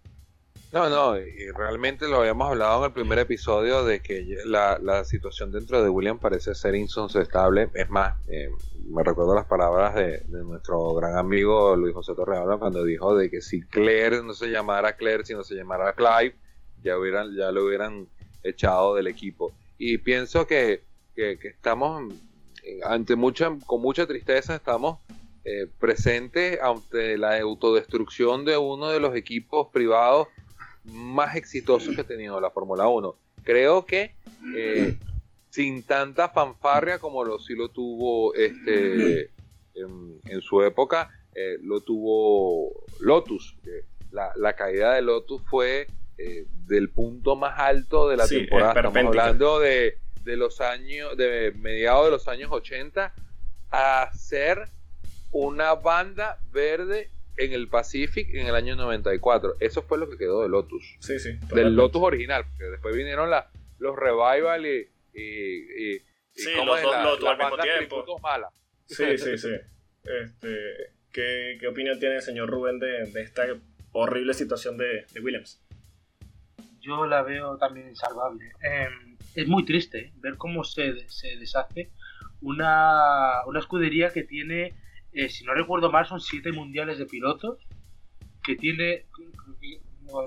No, 0.71 0.89
no, 0.89 1.17
y 1.17 1.51
realmente 1.51 2.07
lo 2.07 2.17
habíamos 2.17 2.49
hablado 2.49 2.79
en 2.79 2.85
el 2.87 2.93
primer 2.93 3.17
episodio 3.19 3.85
de 3.85 4.01
que 4.01 4.25
la, 4.45 4.77
la 4.81 5.05
situación 5.05 5.51
dentro 5.51 5.81
de 5.81 5.89
Williams 5.89 6.19
parece 6.19 6.53
ser 6.53 6.75
insostenible. 6.75 7.69
Es 7.73 7.89
más, 7.89 8.15
eh, 8.27 8.49
me 8.89 9.01
recuerdo 9.03 9.33
las 9.33 9.45
palabras 9.45 9.95
de, 9.95 10.19
de, 10.25 10.43
nuestro 10.43 10.93
gran 10.95 11.17
amigo 11.17 11.75
Luis 11.75 11.93
José 11.93 12.13
Torrealba 12.13 12.59
cuando 12.59 12.83
dijo 12.83 13.15
de 13.15 13.31
que 13.31 13.41
si 13.41 13.61
Claire 13.61 14.21
no 14.21 14.33
se 14.33 14.47
llamara 14.47 14.97
Claire, 14.97 15.25
sino 15.25 15.43
se 15.43 15.55
llamara 15.55 15.93
Clive, 15.93 16.35
ya, 16.83 16.97
hubieran, 16.97 17.33
ya 17.35 17.51
lo 17.51 17.65
hubieran 17.65 18.07
echado 18.43 18.95
del 18.95 19.07
equipo. 19.07 19.55
Y 19.77 19.97
pienso 19.99 20.45
que, 20.45 20.83
que, 21.15 21.39
que 21.39 21.47
estamos 21.47 22.13
ante 22.83 23.15
mucha, 23.15 23.51
con 23.65 23.81
mucha 23.81 24.05
tristeza, 24.05 24.55
estamos 24.55 24.99
eh, 25.43 25.67
presentes 25.79 26.59
ante 26.61 27.17
la 27.17 27.39
autodestrucción 27.39 28.45
de 28.45 28.57
uno 28.57 28.89
de 28.89 28.99
los 28.99 29.15
equipos 29.15 29.67
privados 29.71 30.27
más 30.83 31.35
exitosos 31.35 31.95
que 31.95 32.01
ha 32.01 32.07
tenido 32.07 32.39
la 32.39 32.51
Fórmula 32.51 32.87
1. 32.87 33.15
Creo 33.43 33.85
que 33.85 34.15
eh, 34.55 34.97
sin 35.49 35.83
tanta 35.83 36.29
fanfarria 36.29 36.99
como 36.99 37.23
lo 37.23 37.39
sí 37.39 37.55
lo 37.55 37.69
tuvo 37.69 38.33
este 38.33 39.31
en, 39.75 40.19
en 40.25 40.41
su 40.41 40.61
época, 40.63 41.09
eh, 41.33 41.57
lo 41.61 41.81
tuvo 41.81 42.85
Lotus. 42.99 43.55
La, 44.11 44.31
la, 44.37 44.53
caída 44.53 44.93
de 44.93 45.01
Lotus 45.01 45.41
fue 45.49 45.87
eh, 46.17 46.45
del 46.65 46.89
punto 46.89 47.35
más 47.35 47.59
alto 47.59 48.07
de 48.07 48.17
la 48.17 48.25
sí, 48.25 48.39
temporada. 48.39 48.73
Estamos 48.73 48.97
hablando 48.97 49.59
de, 49.59 49.97
de, 50.25 50.35
los 50.35 50.59
años, 50.59 51.15
de 51.15 51.53
mediados 51.55 52.05
de 52.05 52.11
los 52.11 52.27
años 52.27 52.51
80 52.51 53.13
a 53.71 54.09
ser 54.13 54.69
una 55.31 55.75
banda 55.75 56.39
verde 56.51 57.11
en 57.37 57.53
el 57.53 57.67
Pacific 57.67 58.29
en 58.33 58.47
el 58.47 58.55
año 58.55 58.75
94. 58.75 59.57
Eso 59.59 59.81
fue 59.83 59.97
lo 59.97 60.09
que 60.09 60.17
quedó 60.17 60.41
de 60.41 60.49
Lotus. 60.49 60.97
Sí, 60.99 61.19
sí. 61.19 61.33
Totalmente. 61.33 61.55
Del 61.55 61.75
Lotus 61.75 62.01
original, 62.01 62.45
porque 62.49 62.65
después 62.65 62.95
vinieron 62.95 63.29
la, 63.29 63.49
los 63.79 63.95
Revival 63.95 64.65
y. 64.65 64.89
y, 65.13 65.93
y 65.95 65.99
sí, 66.33 66.51
los 66.65 66.81
dos 66.81 67.03
Lotus 67.03 67.29
al 67.29 67.37
mismo 67.37 67.57
tiempo. 67.57 68.19
Mala. 68.19 68.49
Sí, 68.85 69.17
sí, 69.17 69.37
sí. 69.37 69.51
Este, 70.03 70.93
¿qué, 71.11 71.57
¿qué, 71.59 71.67
opinión 71.67 71.99
tiene 71.99 72.15
el 72.17 72.21
señor 72.21 72.49
Rubén 72.49 72.79
de, 72.79 73.05
de 73.11 73.21
esta 73.21 73.45
horrible 73.91 74.33
situación 74.33 74.77
de, 74.77 75.05
de, 75.11 75.19
Williams? 75.19 75.61
Yo 76.79 77.07
la 77.07 77.23
veo 77.23 77.57
también 77.57 77.89
insalvable. 77.89 78.51
Eh, 78.61 78.87
es 79.35 79.47
muy 79.47 79.65
triste 79.65 80.13
ver 80.17 80.37
cómo 80.37 80.63
se, 80.63 81.07
se 81.09 81.35
deshace 81.37 81.91
una, 82.41 83.45
una 83.45 83.59
escudería 83.59 84.11
que 84.11 84.23
tiene 84.23 84.73
eh, 85.15 85.29
si 85.29 85.45
no 85.45 85.53
recuerdo 85.53 85.89
mal, 85.89 86.05
son 86.05 86.19
siete 86.19 86.51
mundiales 86.51 86.97
de 86.97 87.05
pilotos, 87.05 87.65
que 88.43 88.57
tiene 88.57 89.05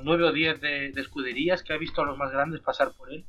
nueve 0.03 0.25
o 0.25 0.33
diez 0.33 0.59
de, 0.62 0.93
de, 0.93 1.00
escuderías, 1.00 1.62
que 1.62 1.75
ha 1.75 1.77
visto 1.77 2.00
a 2.00 2.07
los 2.07 2.17
más 2.17 2.33
grandes 2.33 2.62
pasar 2.62 2.93
por 2.97 3.12
él, 3.12 3.27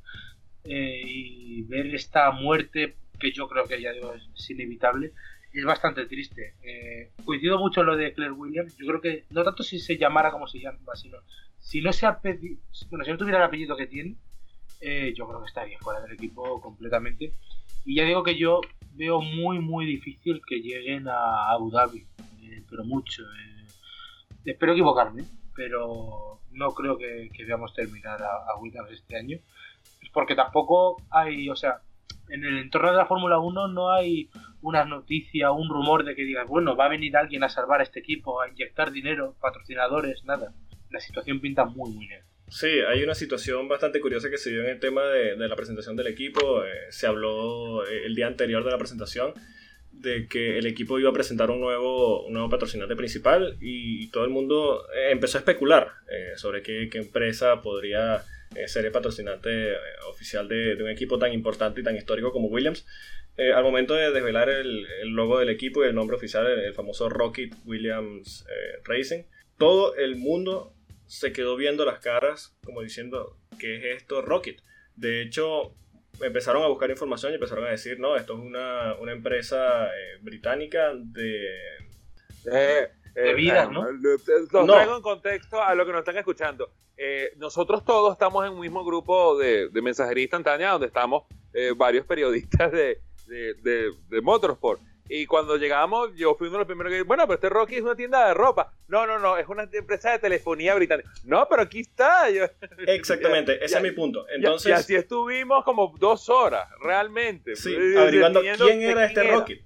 eh, 0.64 1.02
y 1.06 1.64
ver 1.64 1.94
esta 1.94 2.32
muerte, 2.32 2.96
que 3.20 3.34
yo 3.34 3.50
creo 3.50 3.66
que 3.66 3.82
ya 3.82 3.92
digo 3.92 4.14
es, 4.14 4.50
inevitable, 4.50 5.12
es 5.52 5.66
bastante 5.66 6.06
triste. 6.06 6.56
Eh, 6.64 7.12
coincido 7.26 7.60
mucho 7.60 7.82
en 7.82 7.88
lo 7.88 7.98
de 7.98 8.14
Claire 8.14 8.32
Williams, 8.32 8.78
yo 8.78 8.88
creo 8.88 9.02
que 9.02 9.26
no 9.32 9.44
tanto 9.44 9.62
si 9.62 9.80
se 9.80 9.98
llamara 9.98 10.32
como 10.32 10.48
se 10.48 10.62
llama, 10.62 10.96
sino 10.96 11.18
si 11.60 11.82
no 11.82 11.92
se 11.92 12.08
bueno, 12.90 13.04
si 13.04 13.12
no 13.12 13.18
tuviera 13.18 13.40
el 13.40 13.44
apellido 13.44 13.76
que 13.76 13.88
tiene, 13.88 14.16
eh, 14.80 15.14
yo 15.16 15.28
creo 15.28 15.42
que 15.42 15.48
estaría 15.48 15.78
fuera 15.80 16.02
del 16.02 16.14
equipo 16.14 16.62
completamente. 16.62 17.34
Y 17.86 17.96
ya 17.96 18.04
digo 18.04 18.24
que 18.24 18.38
yo 18.38 18.62
veo 18.94 19.22
muy, 19.22 19.60
muy 19.60 19.86
difícil 19.86 20.42
que 20.46 20.62
lleguen 20.62 21.08
a 21.08 21.52
Abu 21.52 21.72
Dhabi, 21.72 22.06
eh, 22.42 22.64
pero 22.70 22.84
mucho. 22.84 23.24
Eh. 23.24 23.68
Espero 24.46 24.74
equivocarme, 24.74 25.24
pero 25.56 26.42
no 26.52 26.72
creo 26.72 26.98
que, 26.98 27.30
que 27.34 27.46
veamos 27.46 27.74
terminar 27.74 28.22
a, 28.22 28.52
a, 28.52 28.58
Williams 28.60 28.92
este 28.92 29.18
año. 29.18 29.40
Porque 30.14 30.36
tampoco 30.36 30.98
hay, 31.12 31.50
o 31.50 31.56
sea, 31.56 31.82
en 32.30 32.44
el 32.44 32.58
entorno 32.60 32.92
de 32.92 32.98
la 32.98 33.06
Fórmula 33.06 33.40
1 33.40 33.68
no 33.70 33.92
hay 33.92 34.30
una 34.62 34.86
noticia, 34.86 35.52
un 35.52 35.70
rumor 35.70 36.04
de 36.04 36.16
que 36.16 36.24
digas, 36.24 36.48
bueno, 36.48 36.76
va 36.76 36.86
a 36.86 36.90
venir 36.90 37.16
alguien 37.16 37.44
a 37.44 37.50
salvar 37.50 37.80
a 37.80 37.84
este 37.84 38.00
equipo, 38.00 38.42
a 38.42 38.50
inyectar 38.50 38.92
dinero, 38.92 39.36
patrocinadores, 39.40 40.24
nada. 40.26 40.54
La 40.90 41.00
situación 41.00 41.40
pinta 41.40 41.66
muy, 41.66 41.92
muy 41.92 42.08
negra. 42.08 42.29
Sí, 42.50 42.68
hay 42.88 43.04
una 43.04 43.14
situación 43.14 43.68
bastante 43.68 44.00
curiosa 44.00 44.30
que 44.30 44.38
se 44.38 44.50
dio 44.50 44.62
en 44.62 44.70
el 44.70 44.80
tema 44.80 45.04
de, 45.04 45.36
de 45.36 45.48
la 45.48 45.56
presentación 45.56 45.96
del 45.96 46.08
equipo. 46.08 46.64
Eh, 46.64 46.70
se 46.90 47.06
habló 47.06 47.86
eh, 47.86 48.06
el 48.06 48.16
día 48.16 48.28
anterior 48.28 48.64
de 48.64 48.72
la 48.72 48.78
presentación 48.78 49.34
de 49.92 50.28
que 50.28 50.58
el 50.58 50.66
equipo 50.66 50.98
iba 51.00 51.10
a 51.10 51.14
presentar 51.14 51.52
un 51.52 51.60
nuevo, 51.60 52.26
un 52.26 52.34
nuevo 52.34 52.50
patrocinante 52.50 52.96
principal 52.96 53.58
y, 53.60 54.08
todo 54.12 54.24
el 54.24 54.30
mundo 54.30 54.86
eh, 54.96 55.12
empezó 55.12 55.38
a 55.38 55.42
especular 55.42 55.92
sobre 56.38 56.62
qué, 56.64 56.90
empresa 56.94 57.62
podría 57.62 58.24
ser 58.66 58.86
el 58.86 58.92
patrocinante 58.92 59.74
oficial 60.10 60.48
de, 60.48 60.76
de, 60.76 60.84
un 60.84 60.90
equipo 60.90 61.20
tan 61.20 61.34
importante 61.34 61.82
y 61.82 61.84
tan 61.84 61.96
histórico 61.96 62.32
como 62.32 62.48
Williams. 62.48 62.86
al 63.38 63.64
momento 63.64 63.94
de 63.94 64.12
desvelar 64.12 64.50
el, 64.50 64.88
el, 65.02 65.10
logo 65.10 65.38
del 65.40 65.50
equipo 65.50 65.84
y 65.84 65.88
el 65.88 65.96
nombre 65.96 66.16
oficial, 66.16 66.48
el, 66.48 66.60
el 66.60 66.74
famoso 66.74 67.10
Rocket 67.10 67.54
Williams 67.66 68.46
Racing, 68.86 69.24
todo 69.58 69.96
el 69.96 70.16
mundo 70.16 70.74
se 71.10 71.34
quedó 71.34 71.56
viendo 71.56 71.86
las 71.86 72.00
caras 72.00 72.56
como 72.64 72.82
diciendo, 72.82 73.36
¿qué 73.58 73.78
es 73.78 74.02
esto 74.02 74.22
Rocket? 74.22 74.62
De 74.96 75.22
hecho, 75.22 75.74
empezaron 76.22 76.62
a 76.62 76.68
buscar 76.68 76.90
información 76.92 77.32
y 77.32 77.36
empezaron 77.36 77.66
a 77.66 77.72
decir, 77.72 78.00
no, 78.00 78.16
esto 78.16 78.34
es 78.34 78.40
una, 78.40 78.94
una 78.96 79.12
empresa 79.12 79.88
eh, 79.88 80.18
británica 80.22 80.92
de... 80.96 81.48
Eh, 82.52 82.90
de 83.16 83.34
vida, 83.34 83.66
¿no? 83.66 83.92
Los 83.92 84.54
no. 84.54 84.66
traigo 84.68 84.98
en 84.98 85.02
contexto 85.02 85.62
a 85.62 85.74
lo 85.74 85.86
que 85.86 85.92
nos 85.92 86.00
están 86.00 86.18
escuchando. 86.18 86.72
Eh, 86.96 87.32
nosotros 87.38 87.84
todos 87.84 88.14
estamos 88.14 88.46
en 88.46 88.54
un 88.54 88.60
mismo 88.60 88.86
grupo 88.86 89.38
de, 89.38 89.70
de 89.70 89.82
mensajería 89.82 90.24
instantánea 90.24 90.72
donde 90.72 90.88
estamos 90.88 91.24
eh, 91.54 91.74
varios 91.76 92.06
periodistas 92.06 92.72
de, 92.72 93.02
de, 93.26 93.56
de, 93.56 93.92
de 94.10 94.22
Motorsport. 94.22 94.80
Y 95.12 95.26
cuando 95.26 95.58
llegamos, 95.58 96.16
yo 96.16 96.36
fui 96.36 96.48
uno 96.48 96.58
de 96.58 96.60
los 96.60 96.68
primeros 96.68 96.94
que 96.94 97.02
bueno, 97.02 97.24
pero 97.24 97.34
este 97.34 97.50
Rocky 97.50 97.78
es 97.78 97.82
una 97.82 97.96
tienda 97.96 98.28
de 98.28 98.36
ropa. 98.36 98.74
No, 98.88 99.08
no, 99.08 99.18
no, 99.18 99.38
es 99.38 99.48
una 99.48 99.68
empresa 99.72 100.12
de 100.12 100.20
telefonía 100.20 100.76
británica. 100.76 101.12
No, 101.24 101.48
pero 101.50 101.64
aquí 101.64 101.80
está. 101.80 102.30
Yo, 102.30 102.46
Exactamente, 102.88 103.64
ese 103.66 103.78
es 103.78 103.82
mi 103.82 103.92
punto. 103.92 104.28
Entonces, 104.30 104.70
y 104.70 104.72
así 104.72 104.96
estuvimos 104.96 105.66
como 105.66 105.96
dos 106.00 106.30
horas, 106.30 106.70
realmente. 106.80 107.56
Sí, 107.56 107.76
averiguando 107.98 108.42
quién 108.42 108.82
era 108.84 109.06
este 109.06 109.24
Rocky. 109.24 109.60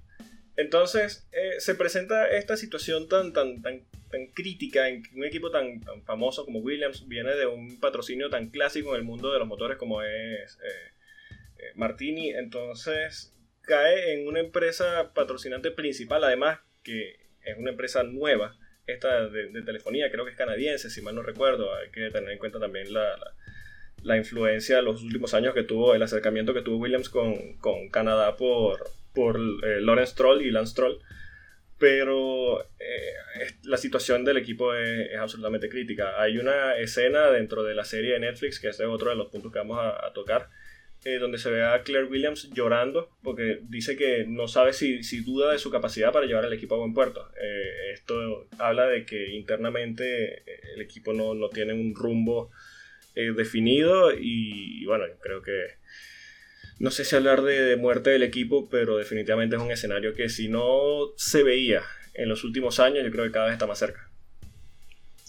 Entonces, 0.56 1.28
eh, 1.32 1.58
se 1.60 1.74
presenta 1.74 2.28
esta 2.28 2.56
situación 2.56 3.08
tan, 3.08 3.32
tan, 3.32 3.60
tan, 3.60 3.82
tan 4.10 4.26
crítica 4.28 4.88
en 4.88 5.02
un 5.14 5.24
equipo 5.24 5.50
tan, 5.50 5.80
tan, 5.80 6.02
famoso 6.04 6.44
como 6.44 6.60
Williams 6.60 7.08
viene 7.08 7.34
de 7.34 7.46
un 7.46 7.80
patrocinio 7.80 8.30
tan 8.30 8.48
clásico 8.50 8.94
en 8.94 9.00
el 9.00 9.04
mundo 9.04 9.32
de 9.32 9.40
los 9.40 9.48
motores 9.48 9.76
como 9.76 10.02
es 10.02 10.58
eh, 10.62 10.92
eh, 11.58 11.72
Martini. 11.74 12.30
Entonces, 12.30 13.33
cae 13.66 14.14
en 14.14 14.26
una 14.26 14.40
empresa 14.40 15.12
patrocinante 15.14 15.70
principal, 15.70 16.24
además 16.24 16.60
que 16.82 17.16
es 17.44 17.56
una 17.58 17.70
empresa 17.70 18.02
nueva, 18.02 18.56
esta 18.86 19.28
de, 19.28 19.62
telefonía, 19.62 20.10
creo 20.10 20.24
que 20.24 20.32
es 20.32 20.36
canadiense, 20.36 20.90
si 20.90 21.00
mal 21.00 21.14
no 21.14 21.22
recuerdo, 21.22 21.74
hay 21.74 21.90
que 21.90 22.10
tener 22.10 22.30
en 22.30 22.38
cuenta 22.38 22.60
también 22.60 22.92
la, 22.92 23.16
la, 24.02 24.16
influencia 24.16 24.76
de 24.76 24.82
los 24.82 25.02
últimos 25.02 25.32
años 25.34 25.54
que 25.54 25.62
tuvo, 25.62 25.94
el 25.94 26.02
acercamiento 26.02 26.52
que 26.52 26.62
tuvo 26.62 26.76
Williams 26.76 27.08
con, 27.08 27.56
Canadá 27.90 28.36
por, 28.36 28.90
por 29.14 29.36
eh, 29.36 29.80
Lawrence 29.80 30.14
Troll 30.14 30.42
y 30.42 30.50
Lance 30.50 30.74
Troll. 30.74 30.98
Pero 31.78 32.62
eh, 32.62 33.14
la 33.64 33.76
situación 33.76 34.24
del 34.24 34.36
equipo 34.36 34.74
es, 34.74 35.16
absolutamente 35.18 35.68
crítica. 35.68 36.20
Hay 36.20 36.38
una 36.38 36.76
escena 36.76 37.30
dentro 37.30 37.64
de 37.64 37.74
la 37.74 37.84
serie 37.84 38.12
de 38.12 38.20
Netflix, 38.20 38.60
que 38.60 38.68
este 38.68 38.84
es 38.84 38.88
otro 38.88 39.10
de 39.10 39.16
los 39.16 39.28
puntos 39.28 39.52
que 39.52 39.58
vamos 39.58 39.78
a, 39.80 40.12
tocar, 40.12 40.50
eh, 41.04 41.18
donde 41.18 41.38
se 41.38 41.50
ve 41.50 41.64
a 41.64 41.82
Claire 41.82 42.06
Williams 42.06 42.50
llorando 42.52 43.10
porque 43.22 43.60
dice 43.62 43.96
que 43.96 44.24
no 44.26 44.48
sabe 44.48 44.72
si, 44.72 45.02
si 45.02 45.20
duda 45.20 45.52
de 45.52 45.58
su 45.58 45.70
capacidad 45.70 46.12
para 46.12 46.26
llevar 46.26 46.44
al 46.44 46.52
equipo 46.52 46.74
a 46.74 46.78
buen 46.78 46.94
puerto. 46.94 47.30
esto 47.92 48.46
habla 48.58 48.86
de 48.86 49.04
que 49.04 49.34
internamente 49.34 50.42
el 50.74 50.80
equipo 50.80 51.12
no, 51.12 51.34
no 51.34 51.48
tiene 51.48 51.72
un 51.72 51.94
rumbo 51.94 52.50
eh, 53.16 53.32
definido 53.32 54.12
y, 54.12 54.84
bueno, 54.86 55.04
creo 55.20 55.40
que 55.40 55.76
no 56.80 56.90
sé 56.90 57.04
si 57.04 57.14
hablar 57.14 57.42
de, 57.42 57.76
muerte 57.76 58.10
del 58.10 58.24
equipo, 58.24 58.68
pero 58.68 58.96
definitivamente 58.96 59.54
es 59.54 59.62
un 59.62 59.70
escenario 59.70 60.14
que 60.14 60.28
si 60.28 60.48
no 60.48 61.12
se 61.16 61.44
veía 61.44 61.82
en 62.14 62.28
los 62.28 62.42
últimos 62.42 62.80
años, 62.80 63.04
yo 63.04 63.12
creo 63.12 63.24
que 63.24 63.30
cada 63.30 63.46
vez 63.46 63.52
está 63.52 63.68
más 63.68 63.78
cerca. 63.78 64.10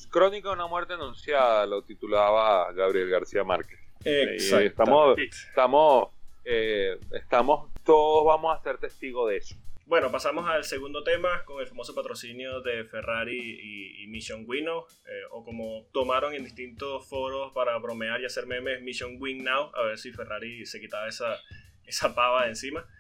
Crónica 0.10 0.50
de 0.50 0.56
una 0.56 0.66
muerte 0.66 0.94
anunciada, 0.94 1.68
lo 1.68 1.84
titulaba 1.84 2.72
Gabriel 2.74 3.10
García 3.10 3.44
Márquez. 3.44 3.80
Estamos, 4.06 5.18
estamos, 5.18 6.10
eh, 6.44 7.00
estamos, 7.12 7.74
todos 7.84 8.24
vamos 8.24 8.56
a 8.56 8.62
ser 8.62 8.78
testigos 8.78 9.32
de 9.32 9.38
eso. 9.38 9.56
Bueno, 9.88 10.12
pasamos 10.12 10.48
al 10.48 10.64
segundo 10.64 11.04
tema 11.04 11.44
con 11.44 11.60
el 11.60 11.66
famoso 11.66 11.96
patrocinio 11.96 12.62
de 12.62 12.86
Ferrari 12.86 14.04
y, 14.04 14.08
Mission 14.08 14.46
Winnow, 14.48 14.86
eh, 15.08 15.22
o 15.32 15.44
como 15.44 15.88
tomaron 15.92 16.36
en 16.36 16.44
distintos 16.44 17.08
foros 17.08 17.52
para 17.54 17.76
bromear 17.80 18.22
y 18.22 18.26
hacer 18.26 18.46
memes, 18.46 18.84
Mission 18.84 19.18
Win 19.20 19.44
Now, 19.44 19.72
a 19.76 19.82
ver 19.82 19.98
si 19.98 20.12
Ferrari 20.12 20.68
se 20.68 20.80
quitaba 20.80 21.08
esa, 21.08 21.40
esa 21.84 22.14
pava 22.14 22.44
de 22.44 22.50
encima. 22.50 22.86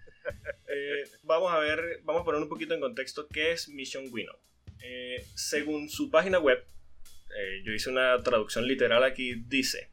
Eh, 0.67 1.03
vamos 1.21 1.53
a 1.53 1.59
ver, 1.59 2.01
vamos 2.03 2.23
a 2.23 2.25
poner 2.25 2.41
un 2.41 2.49
poquito 2.49 2.73
en 2.73 2.81
contexto 2.81 3.27
qué 3.27 3.51
es 3.51 3.69
Mission 3.69 4.05
Winnow. 4.11 4.35
Eh, 4.81 5.23
según 5.35 5.87
su 5.87 6.09
página 6.09 6.39
web, 6.39 6.65
yo 7.63 7.71
hice 7.71 7.91
una 7.91 8.23
traducción 8.23 8.65
literal 8.65 9.03
aquí, 9.03 9.35
dice, 9.35 9.91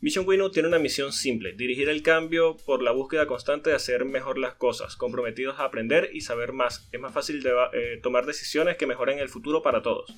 Mission 0.00 0.28
Winnow 0.28 0.52
tiene 0.52 0.68
una 0.68 0.78
misión 0.78 1.12
simple, 1.12 1.54
dirigir 1.54 1.88
el 1.88 2.04
cambio 2.04 2.56
por 2.64 2.82
la 2.82 2.92
búsqueda 2.92 3.26
constante 3.26 3.70
de 3.70 3.76
hacer 3.76 4.04
mejor 4.04 4.38
las 4.38 4.54
cosas, 4.54 4.94
comprometidos 4.94 5.58
a 5.58 5.64
aprender 5.64 6.10
y 6.12 6.20
saber 6.20 6.52
más. 6.52 6.88
Es 6.92 7.00
más 7.00 7.12
fácil 7.12 7.44
eh, 7.72 7.98
tomar 8.00 8.24
decisiones 8.24 8.76
que 8.76 8.86
mejoren 8.86 9.18
el 9.18 9.28
futuro 9.28 9.60
para 9.60 9.82
todos. 9.82 10.16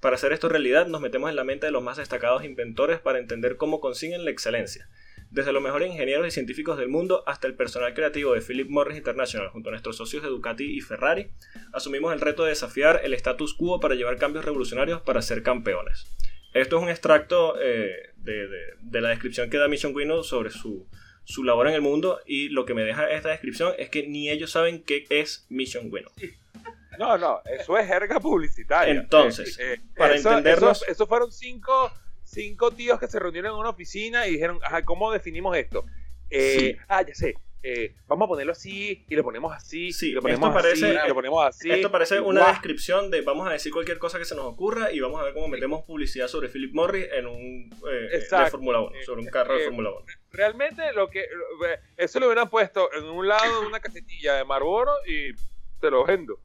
Para 0.00 0.14
hacer 0.14 0.32
esto 0.32 0.48
realidad 0.48 0.86
nos 0.86 1.02
metemos 1.02 1.28
en 1.28 1.36
la 1.36 1.44
mente 1.44 1.66
de 1.66 1.72
los 1.72 1.82
más 1.82 1.98
destacados 1.98 2.42
inventores 2.42 3.00
para 3.00 3.18
entender 3.18 3.58
cómo 3.58 3.80
consiguen 3.80 4.24
la 4.24 4.30
excelencia. 4.30 4.88
Desde 5.30 5.52
los 5.52 5.62
mejores 5.62 5.90
ingenieros 5.90 6.26
y 6.26 6.30
científicos 6.30 6.78
del 6.78 6.88
mundo 6.88 7.22
hasta 7.26 7.46
el 7.46 7.54
personal 7.54 7.92
creativo 7.92 8.32
de 8.32 8.40
Philip 8.40 8.70
Morris 8.70 8.96
International 8.96 9.50
junto 9.50 9.68
a 9.68 9.72
nuestros 9.72 9.98
socios 9.98 10.22
de 10.22 10.30
Ducati 10.30 10.64
y 10.64 10.80
Ferrari, 10.80 11.32
asumimos 11.74 12.14
el 12.14 12.22
reto 12.22 12.44
de 12.44 12.50
desafiar 12.50 13.02
el 13.04 13.12
status 13.12 13.52
quo 13.52 13.78
para 13.78 13.94
llevar 13.94 14.16
cambios 14.16 14.46
revolucionarios 14.46 15.02
para 15.02 15.20
ser 15.20 15.42
campeones. 15.42 16.06
Esto 16.54 16.78
es 16.78 16.82
un 16.82 16.88
extracto 16.88 17.60
eh, 17.60 18.14
de, 18.22 19.00
la 19.00 19.08
descripción 19.10 19.50
que 19.50 19.58
da 19.58 19.68
Mission 19.68 19.94
Winnow 19.94 20.22
sobre 20.22 20.50
su, 20.50 20.86
labor 21.44 21.68
en 21.68 21.74
el 21.74 21.80
mundo 21.80 22.20
y 22.26 22.48
lo 22.48 22.64
que 22.64 22.74
me 22.74 22.82
deja 22.82 23.10
esta 23.10 23.30
descripción 23.30 23.74
es 23.78 23.90
que 23.90 24.06
ni 24.06 24.30
ellos 24.30 24.50
saben 24.50 24.82
qué 24.82 25.06
es 25.10 25.46
Mission 25.48 25.92
Winnow. 25.92 26.12
No, 26.98 27.16
no, 27.16 27.40
eso 27.44 27.78
es 27.78 27.86
jerga 27.86 28.18
publicitaria. 28.18 28.92
Entonces, 28.92 29.58
eh, 29.58 29.74
eh, 29.74 29.80
para 29.96 30.16
entendernos... 30.16 30.84
Eso, 30.88 31.06
fueron 31.06 31.30
cinco, 31.30 31.92
cinco 32.24 32.72
tíos 32.72 32.98
que 32.98 33.06
se 33.06 33.20
reunieron 33.20 33.52
en 33.52 33.58
una 33.58 33.70
oficina 33.70 34.26
y 34.26 34.32
dijeron, 34.32 34.58
ajá, 34.64 34.84
¿cómo 34.84 35.12
definimos 35.12 35.56
esto? 35.56 35.86
Ah, 36.88 37.02
ya 37.02 37.14
sé, 37.14 37.36
eh, 37.62 37.94
vamos 38.06 38.26
a 38.26 38.28
ponerlo 38.28 38.52
así 38.52 39.04
y 39.08 39.16
lo 39.16 39.24
ponemos 39.24 39.52
así. 39.52 39.92
Sí, 39.92 40.12
lo 40.12 40.22
ponemos 40.22 40.48
esto 40.48 40.54
parece, 40.54 40.98
así, 40.98 41.08
lo 41.08 41.14
ponemos 41.14 41.46
así. 41.46 41.70
Esto 41.70 41.90
parece 41.90 42.20
una 42.20 42.48
descripción 42.48 43.10
de 43.10 43.22
vamos 43.22 43.48
a 43.48 43.52
decir 43.52 43.72
cualquier 43.72 43.98
cosa 43.98 44.18
que 44.18 44.24
se 44.24 44.34
nos 44.34 44.44
ocurra 44.44 44.92
y 44.92 45.00
vamos 45.00 45.20
a 45.20 45.24
ver 45.24 45.34
cómo 45.34 45.48
metemos 45.48 45.84
publicidad 45.84 46.28
sobre 46.28 46.48
Philip 46.48 46.72
Morris 46.72 47.06
en 47.12 47.26
un 47.26 47.70
eh, 47.90 48.18
de 48.30 48.50
Fórmula 48.50 48.80
1, 48.80 49.02
sobre 49.04 49.22
un 49.22 49.28
carro 49.28 49.54
de 49.54 49.62
eh, 49.62 49.64
Fórmula 49.64 49.90
1. 49.90 50.06
Realmente 50.30 50.92
lo 50.92 51.10
que 51.10 51.26
eso 51.96 52.20
lo 52.20 52.26
hubieran 52.26 52.48
puesto 52.48 52.92
en 52.92 53.04
un 53.04 53.26
lado 53.26 53.60
de 53.60 53.66
una 53.66 53.80
casetilla 53.80 54.34
de 54.34 54.44
Marlboro 54.44 54.92
y 55.06 55.32
te 55.80 55.90
lo 55.90 56.04
vendo. 56.04 56.40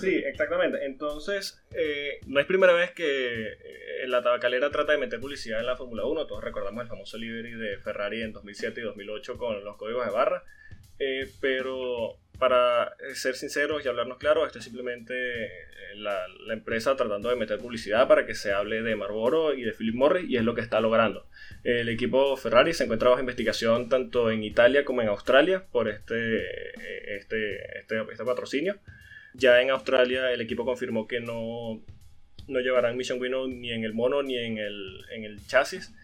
sí, 0.00 0.16
exactamente. 0.16 0.84
Entonces, 0.84 1.62
eh, 1.74 2.20
no 2.26 2.40
es 2.40 2.46
primera 2.46 2.72
vez 2.72 2.92
que 2.92 3.52
eh, 3.52 4.06
la 4.06 4.22
tabacalera 4.22 4.70
trata 4.70 4.92
de 4.92 4.98
meter 4.98 5.20
publicidad 5.20 5.60
en 5.60 5.66
la 5.66 5.76
Fórmula 5.76 6.04
1. 6.04 6.26
Todos 6.26 6.42
recordamos 6.42 6.82
el 6.82 6.88
famoso 6.88 7.18
livery 7.18 7.52
de 7.52 7.78
Ferrari 7.78 8.22
en 8.22 8.32
2007 8.32 8.80
y 8.80 8.84
2008 8.84 9.38
con 9.38 9.64
los 9.64 9.76
códigos 9.76 10.06
de 10.06 10.12
barra. 10.12 10.44
Eh, 10.98 11.30
pero 11.40 12.18
para 12.40 12.96
ser 13.14 13.36
sinceros 13.36 13.84
y 13.84 13.88
hablarnos 13.88 14.18
claro, 14.18 14.44
esto 14.44 14.58
es 14.58 14.64
simplemente 14.64 15.44
eh, 15.44 15.94
la, 15.94 16.26
empresa 16.52 16.96
tratando 16.96 17.28
de 17.28 17.36
meter 17.36 17.58
publicidad 17.58 18.08
para 18.08 18.26
que 18.26 18.34
se 18.34 18.52
hable 18.52 18.82
de 18.82 18.96
Marlboro 18.96 19.54
y 19.54 19.62
de 19.62 19.72
Philip 19.72 19.94
Morris 19.94 20.28
y 20.28 20.36
es 20.36 20.42
lo 20.42 20.54
que 20.54 20.62
está 20.62 20.80
logrando. 20.80 21.26
El 21.62 21.88
equipo 21.88 22.36
Ferrari 22.36 22.74
se 22.74 22.84
encuentra 22.84 23.10
bajo 23.10 23.20
investigación 23.20 23.88
tanto 23.88 24.30
en 24.30 24.42
Italia 24.42 24.84
como 24.84 25.02
en 25.02 25.08
Australia 25.08 25.66
por 25.70 25.88
este, 25.88 26.38
eh, 26.38 27.18
este, 27.18 27.78
este, 27.78 28.00
este 28.10 28.24
patrocinio. 28.24 28.78
Ya 29.34 29.60
en 29.60 29.70
Australia 29.70 30.32
el 30.32 30.40
equipo 30.40 30.64
confirmó 30.64 31.06
que 31.06 31.20
no, 31.20 31.84
no 32.48 32.60
llevarán 32.60 32.96
Mission 32.96 33.20
Winnow 33.20 33.46
ni 33.46 33.70
en 33.70 33.84
el 33.84 33.92
mono 33.92 34.22
ni 34.22 34.36
en 34.36 34.58
el, 34.58 35.04
en 35.12 35.24
el 35.24 35.46
chasis 35.46 35.94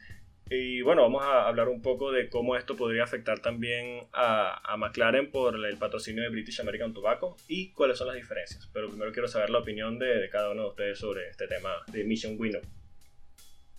y 0.48 0.80
bueno, 0.82 1.02
vamos 1.02 1.24
a 1.24 1.48
hablar 1.48 1.68
un 1.68 1.82
poco 1.82 2.12
de 2.12 2.28
cómo 2.28 2.54
esto 2.56 2.76
podría 2.76 3.02
afectar 3.02 3.40
también 3.40 4.06
a, 4.12 4.76
McLaren 4.78 5.30
por 5.32 5.56
el 5.56 5.76
patrocinio 5.76 6.22
de 6.22 6.28
British 6.28 6.60
American 6.60 6.94
Tobacco 6.94 7.36
y 7.48 7.72
cuáles 7.72 7.98
son 7.98 8.06
las 8.06 8.16
diferencias. 8.16 8.70
Pero 8.72 8.88
primero 8.88 9.10
quiero 9.10 9.26
saber 9.26 9.50
la 9.50 9.58
opinión 9.58 9.98
de, 9.98 10.28
cada 10.30 10.52
uno 10.52 10.62
de 10.62 10.68
ustedes 10.68 10.98
sobre 11.00 11.28
este 11.30 11.48
tema 11.48 11.70
de 11.88 12.04
Mission 12.04 12.36
Winnow. 12.38 12.62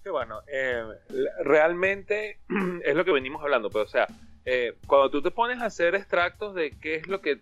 Que 0.03 0.09
bueno, 0.09 0.41
eh, 0.47 0.83
realmente 1.45 2.39
es 2.83 2.95
lo 2.95 3.05
que 3.05 3.11
venimos 3.13 3.41
hablando, 3.41 3.69
pero 3.69 3.85
o 3.85 3.87
sea, 3.87 4.07
eh, 4.43 4.73
cuando 4.87 5.09
tú 5.09 5.21
te 5.21 5.31
pones 5.31 5.59
a 5.59 5.65
hacer 5.67 5.95
extractos 5.95 6.53
de 6.53 6.71
qué 6.81 6.95
es 6.95 7.07
lo 7.07 7.21
que, 7.21 7.39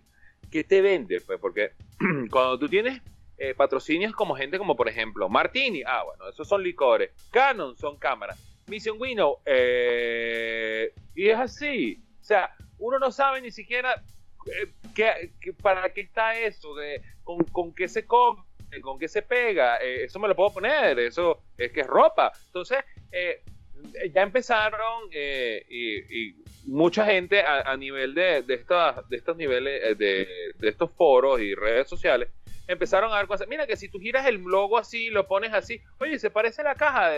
te 0.50 0.80
vende, 0.80 1.20
pues 1.20 1.40
porque 1.40 1.72
cuando 2.30 2.58
tú 2.60 2.68
tienes 2.68 3.02
eh, 3.38 3.54
patrocinios 3.54 4.14
como 4.14 4.36
gente 4.36 4.56
como 4.56 4.76
por 4.76 4.88
ejemplo 4.88 5.28
Martini, 5.28 5.82
ah 5.84 6.04
bueno, 6.04 6.28
esos 6.28 6.48
son 6.48 6.62
licores, 6.62 7.10
Canon 7.30 7.76
son 7.76 7.98
cámaras 7.98 8.55
Mission 8.66 8.96
Winnow. 9.00 9.40
Eh, 9.44 10.92
y 11.14 11.28
es 11.28 11.38
así. 11.38 12.02
O 12.20 12.24
sea, 12.24 12.54
uno 12.78 12.98
no 12.98 13.10
sabe 13.10 13.40
ni 13.40 13.50
siquiera 13.50 14.02
eh, 14.46 15.52
para 15.62 15.92
qué 15.92 16.02
está 16.02 16.38
eso, 16.38 16.74
de 16.74 17.02
con, 17.24 17.38
con 17.44 17.74
qué 17.74 17.88
se 17.88 18.06
come, 18.06 18.42
con 18.82 18.98
qué 18.98 19.08
se 19.08 19.22
pega. 19.22 19.78
Eh, 19.78 20.04
eso 20.04 20.18
me 20.18 20.28
lo 20.28 20.36
puedo 20.36 20.52
poner, 20.54 20.98
eso 20.98 21.42
es 21.56 21.72
que 21.72 21.80
es 21.80 21.86
ropa. 21.86 22.32
Entonces, 22.46 22.78
ya 24.12 24.22
empezaron 24.22 25.10
y, 25.12 26.34
mucha 26.66 27.06
gente 27.06 27.42
a, 27.42 27.76
nivel 27.76 28.14
de, 28.14 28.42
de, 28.42 28.64
de 29.08 29.16
estos 29.16 29.36
niveles, 29.36 29.96
de, 29.96 30.26
de 30.58 30.68
estos 30.68 30.90
foros 30.90 31.40
y 31.40 31.54
redes 31.54 31.88
sociales, 31.88 32.28
empezaron 32.68 33.12
a 33.12 33.16
dar 33.16 33.26
cosas. 33.26 33.48
Mira 33.48 33.66
que 33.66 33.76
si 33.76 33.88
tú 33.88 33.98
giras 33.98 34.26
el 34.26 34.36
logo 34.36 34.78
así, 34.78 35.10
lo 35.10 35.26
pones 35.26 35.52
así, 35.52 35.80
oye, 35.98 36.18
se 36.18 36.30
parece 36.30 36.62
la 36.62 36.74
caja 36.74 37.10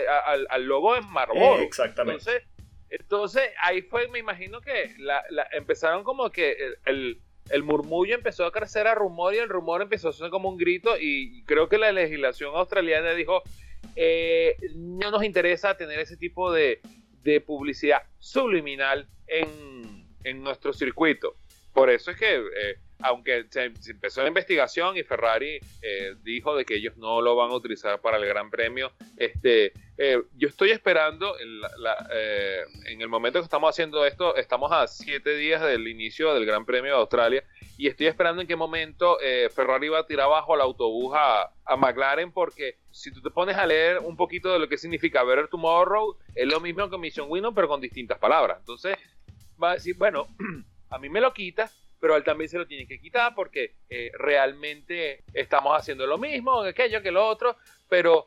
al, 0.49 0.63
logo 0.65 0.95
de 0.95 1.01
Marlboro. 1.01 1.61
exactamente. 1.61 2.19
Entonces, 2.19 2.47
entonces, 2.89 3.43
ahí 3.61 3.83
fue, 3.83 4.07
me 4.07 4.19
imagino 4.19 4.61
que 4.61 4.95
la, 4.97 5.23
empezaron 5.51 6.03
como 6.03 6.31
que 6.31 6.55
el, 6.85 7.21
el, 7.49 7.63
murmullo 7.63 8.15
empezó 8.15 8.45
a 8.45 8.51
crecer 8.51 8.87
a 8.87 8.95
rumor 8.95 9.33
y 9.33 9.37
el 9.37 9.49
rumor 9.49 9.81
empezó 9.81 10.09
a 10.09 10.13
ser 10.13 10.29
como 10.29 10.49
un 10.49 10.57
grito 10.57 10.95
y 10.99 11.43
creo 11.43 11.69
que 11.69 11.77
la 11.77 11.91
legislación 11.91 12.55
australiana 12.55 13.13
dijo, 13.13 13.43
eh, 13.95 14.55
no 14.75 15.11
nos 15.11 15.23
interesa 15.23 15.77
tener 15.77 15.99
ese 15.99 16.17
tipo 16.17 16.51
de, 16.51 16.81
de 17.21 17.41
publicidad 17.41 18.01
subliminal 18.17 19.07
en, 19.27 20.07
en 20.23 20.43
nuestro 20.43 20.73
circuito. 20.73 21.35
Por 21.73 21.89
eso 21.89 22.11
es 22.11 22.17
que... 22.17 22.35
Eh, 22.37 22.79
aunque 23.01 23.45
se, 23.49 23.71
empezó 23.87 24.21
la 24.21 24.27
investigación 24.27 24.97
y 24.97 25.03
Ferrari 25.03 25.59
eh, 25.81 26.15
dijo 26.21 26.55
de 26.55 26.65
que 26.65 26.75
ellos 26.75 26.97
no 26.97 27.21
lo 27.21 27.35
van 27.35 27.51
a 27.51 27.55
utilizar 27.55 28.01
para 28.01 28.17
el 28.17 28.25
Gran 28.25 28.49
Premio, 28.49 28.91
este, 29.17 29.71
eh, 29.97 30.21
yo 30.35 30.47
estoy 30.47 30.71
esperando, 30.71 31.39
en, 31.39 31.61
eh, 32.13 32.61
en, 32.87 33.01
el 33.01 33.07
momento 33.07 33.39
que 33.39 33.45
estamos 33.45 33.69
haciendo 33.69 34.05
esto, 34.05 34.35
estamos 34.35 34.71
a 34.71 34.87
siete 34.87 35.35
días 35.35 35.61
del 35.61 35.87
inicio 35.87 36.33
del 36.33 36.45
Gran 36.45 36.65
Premio 36.65 36.91
de 36.91 36.99
Australia 36.99 37.43
y 37.77 37.87
estoy 37.87 38.07
esperando 38.07 38.41
en 38.41 38.47
qué 38.47 38.57
momento 38.57 39.17
Ferrari 39.55 39.87
va 39.87 39.99
a 39.99 40.05
tirar 40.05 40.25
abajo 40.25 40.53
el 40.55 40.61
autobús 40.61 41.13
a, 41.15 41.53
a, 41.63 41.77
McLaren 41.77 42.33
porque 42.33 42.77
si 42.91 43.11
tú 43.11 43.21
te 43.21 43.29
pones 43.29 43.55
a 43.55 43.65
leer 43.65 43.99
un 43.99 44.17
poquito 44.17 44.51
de 44.51 44.59
lo 44.59 44.67
que 44.67 44.77
significa 44.77 45.23
Better 45.23 45.47
Tomorrow, 45.47 46.17
es 46.35 46.47
lo 46.47 46.59
mismo 46.59 46.89
que 46.89 46.97
Mission 46.97 47.27
Winnow 47.29 47.53
pero 47.53 47.69
con 47.69 47.79
distintas 47.79 48.17
palabras. 48.19 48.57
Entonces 48.59 48.97
va 49.61 49.71
a 49.71 49.73
decir, 49.75 49.95
bueno, 49.97 50.27
a 50.89 50.99
mí 50.99 51.07
me 51.07 51.21
lo 51.21 51.33
quitas 51.33 51.88
pero 51.99 52.15
él 52.15 52.23
también 52.23 52.49
se 52.49 52.57
lo 52.57 52.67
tiene 52.67 52.87
que 52.87 52.99
quitar 52.99 53.35
porque 53.35 53.75
eh, 53.89 54.11
realmente 54.17 55.23
estamos 55.33 55.77
haciendo 55.77 56.07
lo 56.07 56.17
mismo, 56.17 56.61
aquello 56.61 57.01
que 57.01 57.11
lo 57.11 57.27
otro, 57.27 57.57
pero 57.89 58.25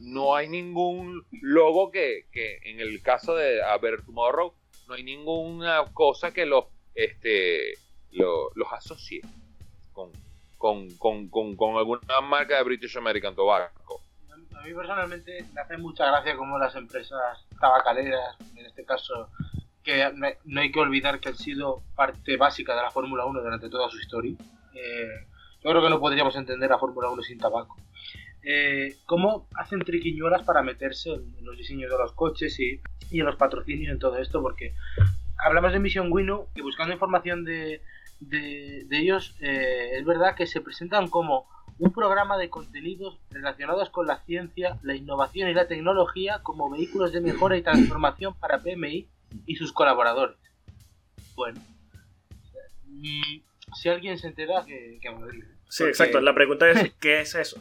no 0.00 0.34
hay 0.34 0.48
ningún 0.48 1.24
logo 1.42 1.90
que, 1.90 2.26
en 2.64 2.80
el 2.80 3.02
caso 3.02 3.34
de 3.36 3.60
Better 3.80 4.02
Tomorrow, 4.04 4.54
no 4.88 4.94
hay 4.94 5.02
ninguna 5.02 5.84
cosa 5.92 6.32
que 6.32 6.46
los, 6.46 6.64
este, 6.94 7.74
los 8.10 8.72
asocie 8.72 9.20
con, 9.92 10.10
con, 10.58 11.28
con, 11.28 11.56
con, 11.56 11.76
alguna 11.76 12.20
marca 12.22 12.56
de 12.56 12.62
British 12.62 12.96
American 12.96 13.34
Tobacco. 13.34 14.00
A 14.30 14.62
mí 14.62 14.74
personalmente 14.74 15.44
me 15.54 15.60
hace 15.60 15.76
mucha 15.76 16.06
gracia 16.06 16.36
como 16.36 16.58
las 16.58 16.74
empresas 16.74 17.46
tabacaleras, 17.60 18.36
en 18.56 18.66
este 18.66 18.84
caso 18.84 19.28
que 19.86 20.12
no 20.44 20.60
hay 20.60 20.72
que 20.72 20.80
olvidar 20.80 21.20
que 21.20 21.28
han 21.28 21.36
sido 21.36 21.80
parte 21.94 22.36
básica 22.36 22.74
de 22.74 22.82
la 22.82 22.90
Fórmula 22.90 23.24
1 23.24 23.40
durante 23.40 23.70
toda 23.70 23.88
su 23.88 23.98
historia. 23.98 24.36
Eh, 24.74 25.26
yo 25.62 25.70
creo 25.70 25.80
que 25.80 25.90
no 25.90 26.00
podríamos 26.00 26.34
entender 26.34 26.68
la 26.68 26.78
Fórmula 26.78 27.08
1 27.08 27.22
sin 27.22 27.38
tabaco. 27.38 27.76
Eh, 28.42 28.96
¿Cómo 29.06 29.46
hacen 29.54 29.78
triquiñuelas 29.78 30.42
para 30.42 30.62
meterse 30.62 31.14
en, 31.14 31.44
los 31.44 31.56
diseños 31.56 31.88
de 31.88 31.98
los 31.98 32.12
coches 32.14 32.58
y, 32.58 32.80
y, 33.12 33.20
en 33.20 33.26
los 33.26 33.36
patrocinios 33.36 33.92
en 33.92 34.00
todo 34.00 34.18
esto? 34.18 34.42
Porque 34.42 34.74
hablamos 35.38 35.72
de 35.72 35.78
Mission 35.78 36.12
Wino 36.12 36.48
y 36.56 36.62
buscando 36.62 36.92
información 36.92 37.44
de, 37.44 37.80
de, 38.18 38.86
ellos, 38.90 39.36
eh, 39.40 39.90
es 39.92 40.04
verdad 40.04 40.34
que 40.34 40.48
se 40.48 40.60
presentan 40.60 41.06
como 41.06 41.46
un 41.78 41.92
programa 41.92 42.38
de 42.38 42.50
contenidos 42.50 43.20
relacionados 43.30 43.90
con 43.90 44.08
la 44.08 44.18
ciencia, 44.24 44.78
la 44.82 44.96
innovación 44.96 45.48
y 45.48 45.54
la 45.54 45.68
tecnología 45.68 46.40
como 46.42 46.70
vehículos 46.70 47.12
de 47.12 47.20
mejora 47.20 47.56
y 47.56 47.62
transformación 47.62 48.34
para 48.34 48.58
PMI 48.58 49.08
y 49.46 49.56
sus 49.56 49.72
colaboradores. 49.72 50.36
Bueno, 51.34 51.60
mm, 52.84 53.40
si 53.74 53.88
alguien 53.88 54.18
se 54.18 54.28
entera, 54.28 54.64
que, 54.64 54.98
que 55.00 55.10
me 55.10 55.56
Sí, 55.68 55.84
exacto. 55.84 56.20
La 56.20 56.34
pregunta 56.34 56.68
es: 56.70 56.92
¿qué 57.00 57.20
es 57.20 57.34
eso? 57.34 57.60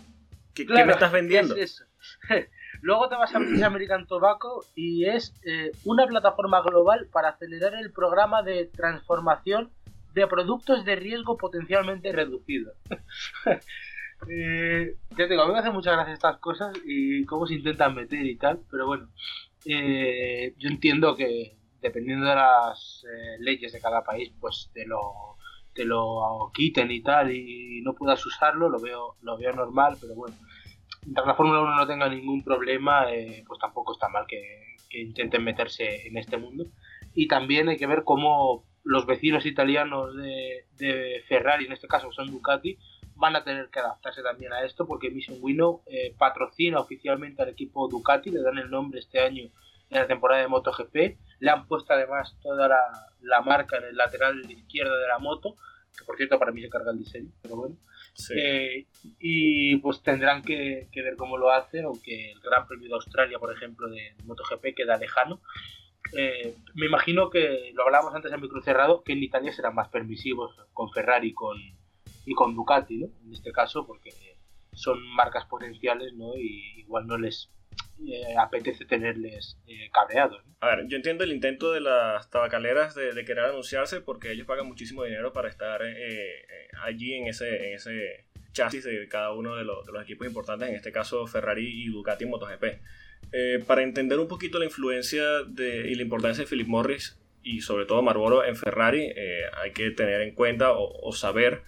¿Qué, 0.53 0.65
me 0.65 0.91
estás 0.91 1.11
vendiendo? 1.11 1.55
Luego 2.81 3.09
te 3.09 3.15
vas 3.15 3.33
a 3.33 3.37
American 3.37 4.05
Tobacco 4.05 4.63
y 4.75 5.05
es 5.05 5.33
eh, 5.43 5.71
una 5.85 6.05
plataforma 6.05 6.61
global 6.61 7.07
para 7.11 7.29
acelerar 7.29 7.73
el 7.73 7.91
programa 7.91 8.43
de 8.43 8.65
transformación 8.65 9.71
de 10.13 10.27
productos 10.27 10.85
de 10.85 10.95
riesgo 10.95 11.37
potencialmente 11.37 12.11
reducido. 12.11 12.73
eh, 14.29 14.95
ya 15.17 15.27
tengo, 15.27 15.41
a 15.41 15.47
mí 15.47 15.53
me 15.53 15.59
hacen 15.59 15.73
muchas 15.73 15.93
gracias 15.93 16.15
estas 16.15 16.37
cosas 16.37 16.73
y 16.85 17.25
cómo 17.25 17.47
se 17.47 17.55
intentan 17.55 17.95
meter 17.95 18.25
y 18.25 18.37
tal, 18.37 18.59
pero 18.71 18.85
bueno, 18.85 19.09
eh, 19.65 20.53
yo 20.57 20.69
entiendo 20.69 21.15
que 21.15 21.57
dependiendo 21.81 22.25
de 22.25 22.35
las 22.35 23.05
eh, 23.05 23.37
leyes 23.39 23.71
de 23.73 23.81
cada 23.81 24.03
país, 24.03 24.33
pues 24.39 24.69
te 24.73 24.85
lo, 24.85 25.37
te 25.73 25.85
lo 25.85 26.51
quiten 26.53 26.91
y 26.91 27.01
tal 27.01 27.31
y 27.31 27.81
no 27.81 27.93
puedas 27.93 28.25
usarlo, 28.25 28.69
lo 28.69 28.79
veo, 28.79 29.15
lo 29.21 29.37
veo 29.37 29.53
normal, 29.53 29.97
pero 30.01 30.15
bueno, 30.15 30.35
mientras 31.03 31.27
la 31.27 31.35
Fórmula 31.35 31.61
1 31.61 31.75
no 31.75 31.87
tenga 31.87 32.09
ningún 32.09 32.43
problema, 32.43 33.11
eh, 33.11 33.43
pues 33.47 33.59
tampoco 33.59 33.93
está 33.93 34.09
mal 34.09 34.25
que, 34.27 34.77
que, 34.89 35.01
intenten 35.01 35.43
meterse 35.43 36.07
en 36.07 36.17
este 36.17 36.37
mundo. 36.37 36.65
Y 37.13 37.27
también 37.27 37.69
hay 37.69 37.77
que 37.77 37.87
ver 37.87 38.03
cómo 38.03 38.65
los 38.83 39.05
vecinos 39.05 39.45
italianos 39.45 40.15
de, 40.15 40.65
de 40.77 41.23
Ferrari, 41.27 41.65
en 41.65 41.73
este 41.73 41.87
caso 41.87 42.11
son 42.11 42.31
Ducati, 42.31 42.77
van 43.15 43.35
a 43.35 43.43
tener 43.43 43.69
que 43.69 43.79
adaptarse 43.79 44.21
también 44.21 44.53
a 44.53 44.63
esto 44.63 44.85
porque 44.85 45.09
Mission 45.09 45.37
Wino 45.41 45.81
eh, 45.87 46.13
patrocina 46.17 46.79
oficialmente 46.79 47.41
al 47.41 47.49
equipo 47.49 47.87
Ducati, 47.87 48.29
le 48.29 48.41
dan 48.41 48.57
el 48.57 48.69
nombre 48.69 48.99
este 48.99 49.19
año 49.19 49.49
en 49.89 49.99
la 49.99 50.07
temporada 50.07 50.41
de 50.41 50.47
MotoGP, 50.47 50.95
le 51.39 51.49
han 51.49 51.67
puesto 51.67 51.93
además 51.93 52.35
toda 52.41 52.67
la, 52.67 53.41
marca 53.41 53.77
en 53.77 53.85
el 53.85 53.95
lateral 53.95 54.49
izquierdo 54.49 54.97
de 54.97 55.07
la 55.07 55.19
moto, 55.19 55.55
que 55.97 56.03
por 56.03 56.17
cierto 56.17 56.39
para 56.39 56.51
mí 56.51 56.61
se 56.61 56.69
carga 56.69 56.91
el 56.91 56.97
diseño, 56.97 57.31
pero 57.41 57.55
bueno. 57.55 57.77
Eh, 58.35 58.87
y 59.19 59.77
pues 59.77 60.01
tendrán 60.01 60.41
que, 60.41 60.89
ver 60.93 61.15
cómo 61.15 61.37
lo 61.37 61.51
hacen, 61.51 61.85
aunque 61.85 62.31
el 62.31 62.39
Gran 62.39 62.67
Premio 62.67 62.89
de 62.89 62.95
Australia, 62.95 63.39
por 63.39 63.53
ejemplo, 63.53 63.87
de 63.89 64.15
MotoGP 64.25 64.75
queda 64.75 64.97
lejano. 64.97 65.41
Eh, 66.13 66.55
me 66.73 66.85
imagino 66.85 67.29
que 67.29 67.71
lo 67.73 67.83
hablábamos 67.83 68.15
antes 68.15 68.31
en 68.31 68.41
micro 68.41 68.61
cerrado, 68.61 69.03
que 69.03 69.13
en 69.13 69.23
Italia 69.23 69.53
serán 69.53 69.75
más 69.75 69.89
permisivos 69.89 70.55
con 70.73 70.91
Ferrari 70.91 71.33
con, 71.33 71.57
y 72.25 72.33
con 72.33 72.55
Ducati, 72.55 72.97
¿no? 72.97 73.07
En 73.25 73.33
este 73.33 73.51
caso, 73.51 73.85
porque 73.85 74.11
son 74.73 75.01
marcas 75.15 75.45
potenciales, 75.45 76.13
¿no? 76.13 76.35
Y 76.37 76.81
igual 76.81 77.07
no 77.07 77.17
les 77.17 77.49
eh, 78.05 78.35
apetece 78.37 78.85
tenerles 78.85 79.57
eh, 79.67 79.89
cabreados. 79.91 80.43
A 80.59 80.67
ver, 80.75 80.87
yo 80.87 80.97
entiendo 80.97 81.23
el 81.23 81.31
intento 81.31 81.71
de 81.71 81.79
las 81.79 82.29
tabacaleras 82.29 82.93
de, 82.93 83.13
querer 83.25 83.45
anunciarse 83.45 84.01
porque 84.01 84.31
ellos 84.31 84.45
pagan 84.45 84.67
muchísimo 84.67 85.03
dinero 85.03 85.31
para 85.31 85.47
estar 85.47 85.81
eh, 85.83 86.45
allí 86.83 87.13
en 87.13 87.27
ese, 87.27 87.69
en 87.69 87.75
ese 87.75 88.25
chasis 88.51 88.83
de 88.83 89.07
cada 89.07 89.31
uno 89.31 89.55
de, 89.55 89.63
los 89.63 90.03
equipos 90.03 90.27
importantes, 90.27 90.69
en 90.69 90.75
este 90.75 90.91
caso 90.91 91.25
Ferrari 91.25 91.83
y 91.83 91.87
Ducati 91.87 92.25
en 92.25 92.31
MotoGP. 92.31 93.65
para 93.65 93.81
entender 93.81 94.19
un 94.19 94.27
poquito 94.27 94.59
la 94.59 94.65
influencia 94.65 95.23
de, 95.47 95.89
y 95.89 95.95
la 95.95 96.01
importancia 96.01 96.43
de 96.43 96.49
Philip 96.49 96.67
Morris 96.67 97.17
y 97.43 97.61
sobre 97.61 97.85
todo 97.85 98.01
Marlboro 98.01 98.43
en 98.43 98.55
Ferrari, 98.55 99.13
hay 99.61 99.71
que 99.73 99.91
tener 99.91 100.21
en 100.21 100.35
cuenta 100.35 100.71
o 100.73 101.11
saber 101.11 101.63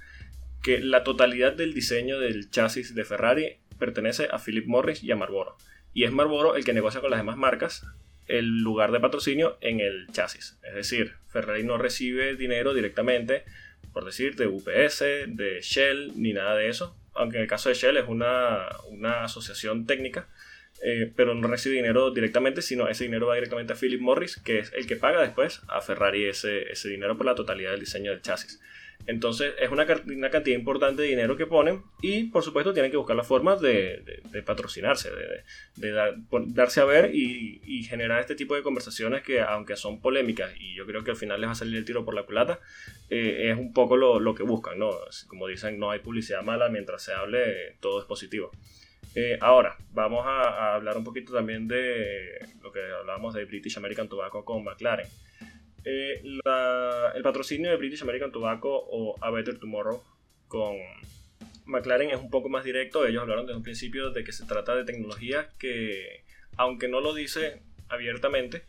que 0.63 0.79
la 0.79 1.03
totalidad 1.03 1.53
del 1.53 1.73
diseño 1.73 2.19
del 2.19 2.49
chasis 2.49 2.95
de 2.95 3.05
Ferrari 3.05 3.57
pertenece 3.77 4.27
a 4.31 4.39
Philip 4.39 4.65
Morris 4.67 5.03
y 5.03 5.11
a 5.11 5.15
Marlboro. 5.15 5.57
Y 5.93 6.03
es 6.03 6.11
Marlboro 6.11 6.55
el 6.55 6.65
que 6.65 6.73
negocia 6.73 7.01
con 7.01 7.11
las 7.11 7.19
demás 7.19 7.37
marcas 7.37 7.85
el 8.27 8.59
lugar 8.59 8.91
de 8.91 8.99
patrocinio 8.99 9.57
en 9.61 9.79
el 9.79 10.07
chasis. 10.11 10.59
Es 10.63 10.75
decir, 10.75 11.13
Ferrari 11.27 11.63
no 11.63 11.77
recibe 11.77 12.35
dinero 12.35 12.73
directamente, 12.73 13.45
por 13.93 14.05
decir, 14.05 14.35
de 14.35 14.47
UPS, 14.47 14.99
de 15.27 15.59
Shell, 15.61 16.11
ni 16.15 16.33
nada 16.33 16.55
de 16.55 16.69
eso. 16.69 16.97
Aunque 17.13 17.37
en 17.37 17.43
el 17.43 17.49
caso 17.49 17.69
de 17.69 17.75
Shell 17.75 17.97
es 17.97 18.07
una, 18.07 18.67
asociación 19.23 19.87
técnica, 19.87 20.27
eh, 20.83 21.11
pero 21.15 21.33
no 21.33 21.47
recibe 21.47 21.75
dinero 21.75 22.11
directamente, 22.11 22.61
sino 22.61 22.87
ese 22.87 23.05
dinero 23.05 23.27
va 23.27 23.35
directamente 23.35 23.73
a 23.73 23.75
Philip 23.75 24.01
Morris, 24.01 24.37
que 24.37 24.59
es 24.59 24.71
el 24.73 24.85
que 24.85 24.97
paga 24.97 25.21
después 25.21 25.61
a 25.67 25.81
Ferrari 25.81 26.25
ese, 26.25 26.71
ese 26.71 26.89
dinero 26.89 27.17
por 27.17 27.25
la 27.25 27.33
totalidad 27.33 27.71
del 27.71 27.79
diseño 27.79 28.11
del 28.11 28.21
chasis. 28.21 28.61
Entonces 29.05 29.53
es 29.59 29.71
una, 29.71 29.85
cantidad 29.85 30.57
importante 30.57 31.01
de 31.01 31.07
dinero 31.07 31.37
que 31.37 31.45
ponen 31.45 31.81
y 32.01 32.25
por 32.25 32.43
supuesto 32.43 32.73
tienen 32.73 32.91
que 32.91 32.97
buscar 32.97 33.15
la 33.15 33.23
forma 33.23 33.55
de, 33.55 34.21
patrocinarse, 34.45 35.09
de, 35.77 36.23
darse 36.47 36.81
a 36.81 36.85
ver 36.85 37.15
y, 37.15 37.83
generar 37.83 38.19
este 38.19 38.35
tipo 38.35 38.53
de 38.53 38.63
conversaciones 38.63 39.23
que 39.23 39.39
aunque 39.39 39.77
son 39.77 40.01
polémicas 40.01 40.51
y 40.59 40.75
yo 40.75 40.85
creo 40.85 41.05
que 41.05 41.11
al 41.11 41.17
final 41.17 41.39
les 41.39 41.47
va 41.47 41.53
a 41.53 41.55
salir 41.55 41.77
el 41.77 41.85
tiro 41.85 42.03
por 42.03 42.13
la 42.13 42.23
culata, 42.23 42.59
eh, 43.09 43.51
es 43.51 43.57
un 43.57 43.71
poco 43.71 43.95
lo, 43.95 44.35
que 44.35 44.43
buscan, 44.43 44.77
¿no? 44.77 44.89
Como 45.27 45.47
dicen, 45.47 45.79
no 45.79 45.89
hay 45.89 45.99
publicidad 45.99 46.43
mala, 46.43 46.67
mientras 46.67 47.01
se 47.01 47.13
hable 47.13 47.77
todo 47.79 48.01
es 48.01 48.05
positivo. 48.05 48.51
Eh, 49.15 49.37
ahora, 49.41 49.77
vamos 49.93 50.25
a, 50.27 50.75
hablar 50.75 50.97
un 50.97 51.03
poquito 51.03 51.33
también 51.33 51.67
de 51.67 52.39
lo 52.61 52.71
que 52.71 52.81
hablábamos 52.81 53.33
de 53.33 53.45
British 53.45 53.77
American 53.77 54.09
Tobacco 54.09 54.43
con 54.43 54.63
McLaren. 54.63 55.07
Eh, 55.89 56.21
el 57.15 57.23
patrocinio 57.23 57.71
de 57.71 57.77
British 57.77 58.01
American 58.01 58.29
Tobacco 58.29 58.69
o 58.69 59.15
A 59.21 59.31
Better 59.31 59.57
Tomorrow 59.57 60.03
con 60.49 60.75
McLaren 61.65 62.09
es 62.09 62.19
un 62.19 62.29
poco 62.29 62.49
más 62.49 62.65
directo. 62.65 63.07
Ellos 63.07 63.21
hablaron 63.21 63.45
desde 63.45 63.55
un 63.55 63.63
principio 63.63 64.09
de 64.09 64.25
que 64.25 64.33
se 64.33 64.45
trata 64.45 64.75
de 64.75 64.83
tecnología 64.83 65.47
que, 65.57 66.25
aunque 66.57 66.89
no 66.89 66.99
lo 66.99 67.13
dice 67.13 67.61
abiertamente, 67.87 68.63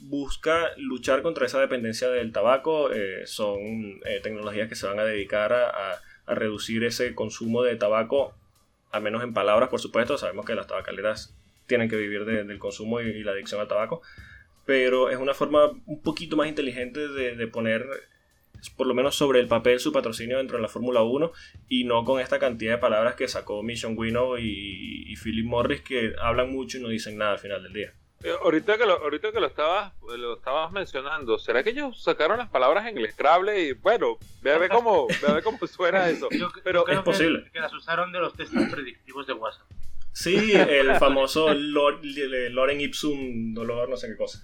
busca 0.00 0.70
luchar 0.78 1.20
contra 1.20 1.44
esa 1.44 1.60
dependencia 1.60 2.08
del 2.08 2.32
tabaco. 2.32 2.90
Eh, 2.90 3.26
son 3.26 4.00
eh, 4.06 4.20
tecnologías 4.22 4.70
que 4.70 4.74
se 4.74 4.86
van 4.86 4.98
a 4.98 5.04
dedicar 5.04 5.52
a, 5.52 6.00
reducir 6.24 6.84
ese 6.84 7.14
consumo 7.14 7.62
de 7.64 7.76
tabaco, 7.76 8.32
al 8.92 9.02
menos 9.02 9.22
en 9.22 9.34
palabras, 9.34 9.68
por 9.68 9.80
supuesto. 9.80 10.16
Sabemos 10.16 10.46
que 10.46 10.54
las 10.54 10.68
tabacaleras 10.68 11.36
tienen 11.66 11.90
que 11.90 11.96
vivir 11.96 12.24
del 12.24 12.58
consumo 12.58 13.02
y, 13.02 13.22
la 13.24 13.32
adicción 13.32 13.60
al 13.60 13.68
tabaco, 13.68 14.00
pero 14.64 15.10
es 15.10 15.18
una 15.18 15.34
forma 15.34 15.70
un 15.86 16.02
poquito 16.02 16.36
más 16.36 16.48
inteligente 16.48 17.08
de, 17.08 17.46
poner 17.48 17.84
por 18.76 18.86
lo 18.86 18.94
menos 18.94 19.16
sobre 19.16 19.40
el 19.40 19.48
papel 19.48 19.80
su 19.80 19.92
patrocinio 19.92 20.38
dentro 20.38 20.56
de 20.56 20.62
la 20.62 20.68
Fórmula 20.68 21.02
1 21.02 21.32
y 21.68 21.84
no 21.84 22.04
con 22.04 22.20
esta 22.20 22.38
cantidad 22.38 22.74
de 22.74 22.78
palabras 22.78 23.16
que 23.16 23.26
sacó 23.26 23.62
Mission 23.62 23.94
Wino 23.96 24.38
y, 24.38 25.14
Philip 25.22 25.46
Morris 25.46 25.82
que 25.82 26.14
hablan 26.20 26.50
mucho 26.50 26.78
y 26.78 26.82
no 26.82 26.88
dicen 26.88 27.18
nada 27.18 27.32
al 27.32 27.38
final 27.38 27.62
del 27.62 27.72
día. 27.72 27.92
Eh, 28.24 28.32
ahorita 28.40 28.78
que, 28.78 28.86
lo, 28.86 29.02
ahorita 29.02 29.32
que 29.32 29.40
lo 29.40 29.48
estabas 29.48 29.92
lo 30.16 30.36
estabas 30.36 30.70
mencionando, 30.70 31.38
¿será 31.38 31.64
que 31.64 31.70
ellos 31.70 32.00
sacaron 32.00 32.38
las 32.38 32.48
palabras 32.48 32.86
en 32.86 32.96
el 32.98 33.10
Scrabble 33.10 33.60
y 33.60 33.72
bueno, 33.72 34.18
ve 34.42 34.52
a 34.52 34.58
ver 34.58 34.70
cómo, 34.70 35.08
cómo 35.42 35.66
suena 35.66 36.08
eso? 36.08 36.28
Pero 36.64 36.86
es 36.86 37.00
posible. 37.00 37.50
Que, 37.52 37.60
las 37.60 37.72
usaron 37.72 38.12
de 38.12 38.20
los 38.20 38.34
textos 38.34 38.62
predictivos 38.70 39.26
de 39.26 39.32
WhatsApp. 39.32 39.66
Sí, 40.12 40.52
el 40.52 40.96
famoso 40.96 41.52
Loren 41.54 42.80
Ipsum 42.80 43.54
dolor, 43.54 43.88
no 43.88 43.96
sé 43.96 44.08
qué 44.08 44.16
cosa. 44.16 44.42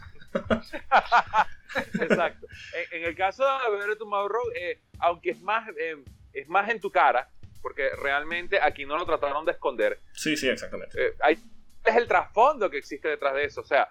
Exacto. 2.01 2.47
En, 2.93 3.05
el 3.05 3.15
caso 3.15 3.45
de 3.45 3.77
Better 3.77 3.97
Tomorrow, 3.97 4.43
eh, 4.55 4.81
aunque 4.99 5.31
es 5.31 5.41
más, 5.41 5.69
eh, 5.79 5.97
es 6.33 6.49
más 6.49 6.69
en 6.69 6.81
tu 6.81 6.91
cara, 6.91 7.31
porque 7.63 7.91
realmente 7.91 8.61
aquí 8.61 8.87
no 8.87 8.97
lo 8.97 9.05
trataron 9.05 9.45
de 9.45 9.53
esconder. 9.53 10.01
Sí, 10.13 10.37
sí, 10.37 10.49
exactamente. 10.49 10.97
Eh, 10.99 11.39
es 11.85 11.97
el 11.97 12.07
trasfondo 12.07 12.71
que 12.71 12.79
existe 12.79 13.09
detrás 13.09 13.35
de 13.35 13.45
eso. 13.45 13.61
O 13.61 13.65
sea, 13.65 13.89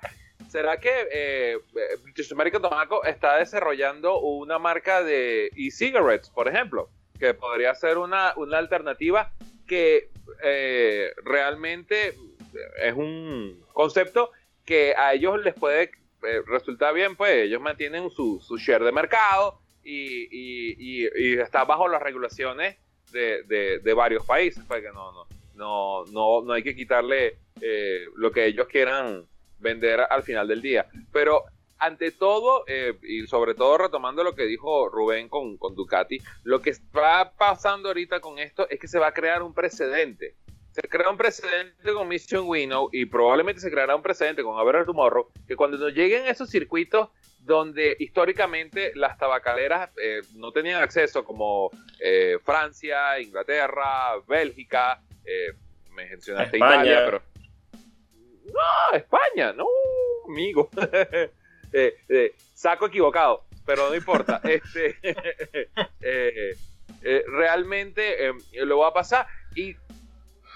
¿será 0.49 0.79
que 0.79 1.07
eh, 1.11 1.57
British 2.03 2.31
American 2.31 2.61
Tobacco 2.61 3.03
está 3.03 3.37
desarrollando 3.37 4.19
una 4.19 4.59
marca 4.59 5.03
de 5.03 5.47
e-cigarettes, 5.55 6.29
por 6.29 6.47
ejemplo? 6.47 6.89
Que 7.19 7.33
podría 7.33 7.73
ser 7.75 7.97
una, 7.97 8.33
una 8.35 8.57
alternativa 8.57 9.31
que 9.67 10.09
eh, 10.43 11.11
realmente 11.23 12.15
es 12.81 12.93
un 12.93 13.63
concepto 13.73 14.31
que 14.65 14.93
a 14.95 15.13
ellos 15.13 15.43
les 15.43 15.53
puede 15.53 15.91
eh, 16.23 16.41
resultar 16.45 16.93
bien, 16.93 17.15
pues 17.15 17.45
ellos 17.45 17.61
mantienen 17.61 18.09
su, 18.09 18.39
su 18.41 18.57
share 18.57 18.83
de 18.83 18.91
mercado 18.91 19.61
y, 19.83 20.27
y, 20.31 21.37
está 21.37 21.63
bajo 21.63 21.87
las 21.87 22.01
regulaciones 22.01 22.77
de, 23.11 23.43
de, 23.43 23.79
de 23.79 23.93
varios 23.93 24.25
países, 24.25 24.63
pues 24.67 24.81
que 24.81 24.91
no, 24.91 25.13
no, 25.13 25.27
no, 25.55 26.05
no, 26.11 26.41
no 26.43 26.53
hay 26.53 26.63
que 26.63 26.75
quitarle 26.75 27.37
eh, 27.61 28.05
lo 28.15 28.31
que 28.31 28.45
ellos 28.45 28.67
quieran 28.67 29.25
vender 29.59 30.01
al 30.09 30.23
final 30.23 30.47
del 30.47 30.61
día. 30.61 30.87
Pero 31.11 31.45
ante 31.79 32.11
todo, 32.11 32.63
eh, 32.67 32.97
y 33.03 33.27
sobre 33.27 33.53
todo 33.53 33.77
retomando 33.77 34.23
lo 34.23 34.35
que 34.35 34.45
dijo 34.45 34.89
Rubén 34.89 35.29
con, 35.29 35.57
con, 35.57 35.75
Ducati, 35.75 36.19
lo 36.43 36.61
que 36.61 36.71
está 36.71 37.33
pasando 37.37 37.89
ahorita 37.89 38.19
con 38.19 38.39
esto 38.39 38.67
es 38.69 38.79
que 38.79 38.87
se 38.87 38.99
va 38.99 39.07
a 39.07 39.13
crear 39.13 39.43
un 39.43 39.53
precedente. 39.53 40.35
Se 40.71 40.81
crea 40.87 41.09
un 41.09 41.17
precedente 41.17 41.91
con 41.91 42.07
Mission 42.07 42.47
Winnow 42.47 42.89
y 42.91 43.05
probablemente 43.05 43.61
se 43.61 43.71
creará 43.71 43.95
un 43.95 44.03
precedente 44.03 44.43
con 44.43 44.59
Aver 44.59 44.85
Tomorrow, 44.85 45.27
que 45.47 45.55
cuando 45.55 45.77
nos 45.77 45.93
lleguen 45.93 46.27
esos 46.27 46.49
circuitos 46.49 47.09
donde 47.39 47.95
históricamente 47.99 48.91
las 48.93 49.17
tabacaleras 49.17 49.89
eh, 50.01 50.21
no 50.35 50.51
tenían 50.51 50.83
acceso, 50.83 51.23
como 51.23 51.71
eh, 51.99 52.37
Francia, 52.43 53.19
Inglaterra, 53.19 54.19
Bélgica, 54.27 55.01
eh, 55.25 55.53
me 55.91 56.05
mencionaste 56.09 56.57
Italia, 56.57 57.03
pero... 57.05 57.21
No, 58.53 58.97
España, 58.97 59.53
no, 59.53 59.65
amigo. 60.27 60.69
Eh, 61.73 61.97
eh, 62.09 62.35
saco 62.53 62.87
equivocado, 62.87 63.43
pero 63.65 63.89
no 63.89 63.95
importa. 63.95 64.41
este, 64.43 64.97
eh, 66.01 66.55
realmente 67.27 68.33
lo 68.53 68.79
va 68.79 68.87
a 68.89 68.93
pasar 68.93 69.27
y 69.55 69.75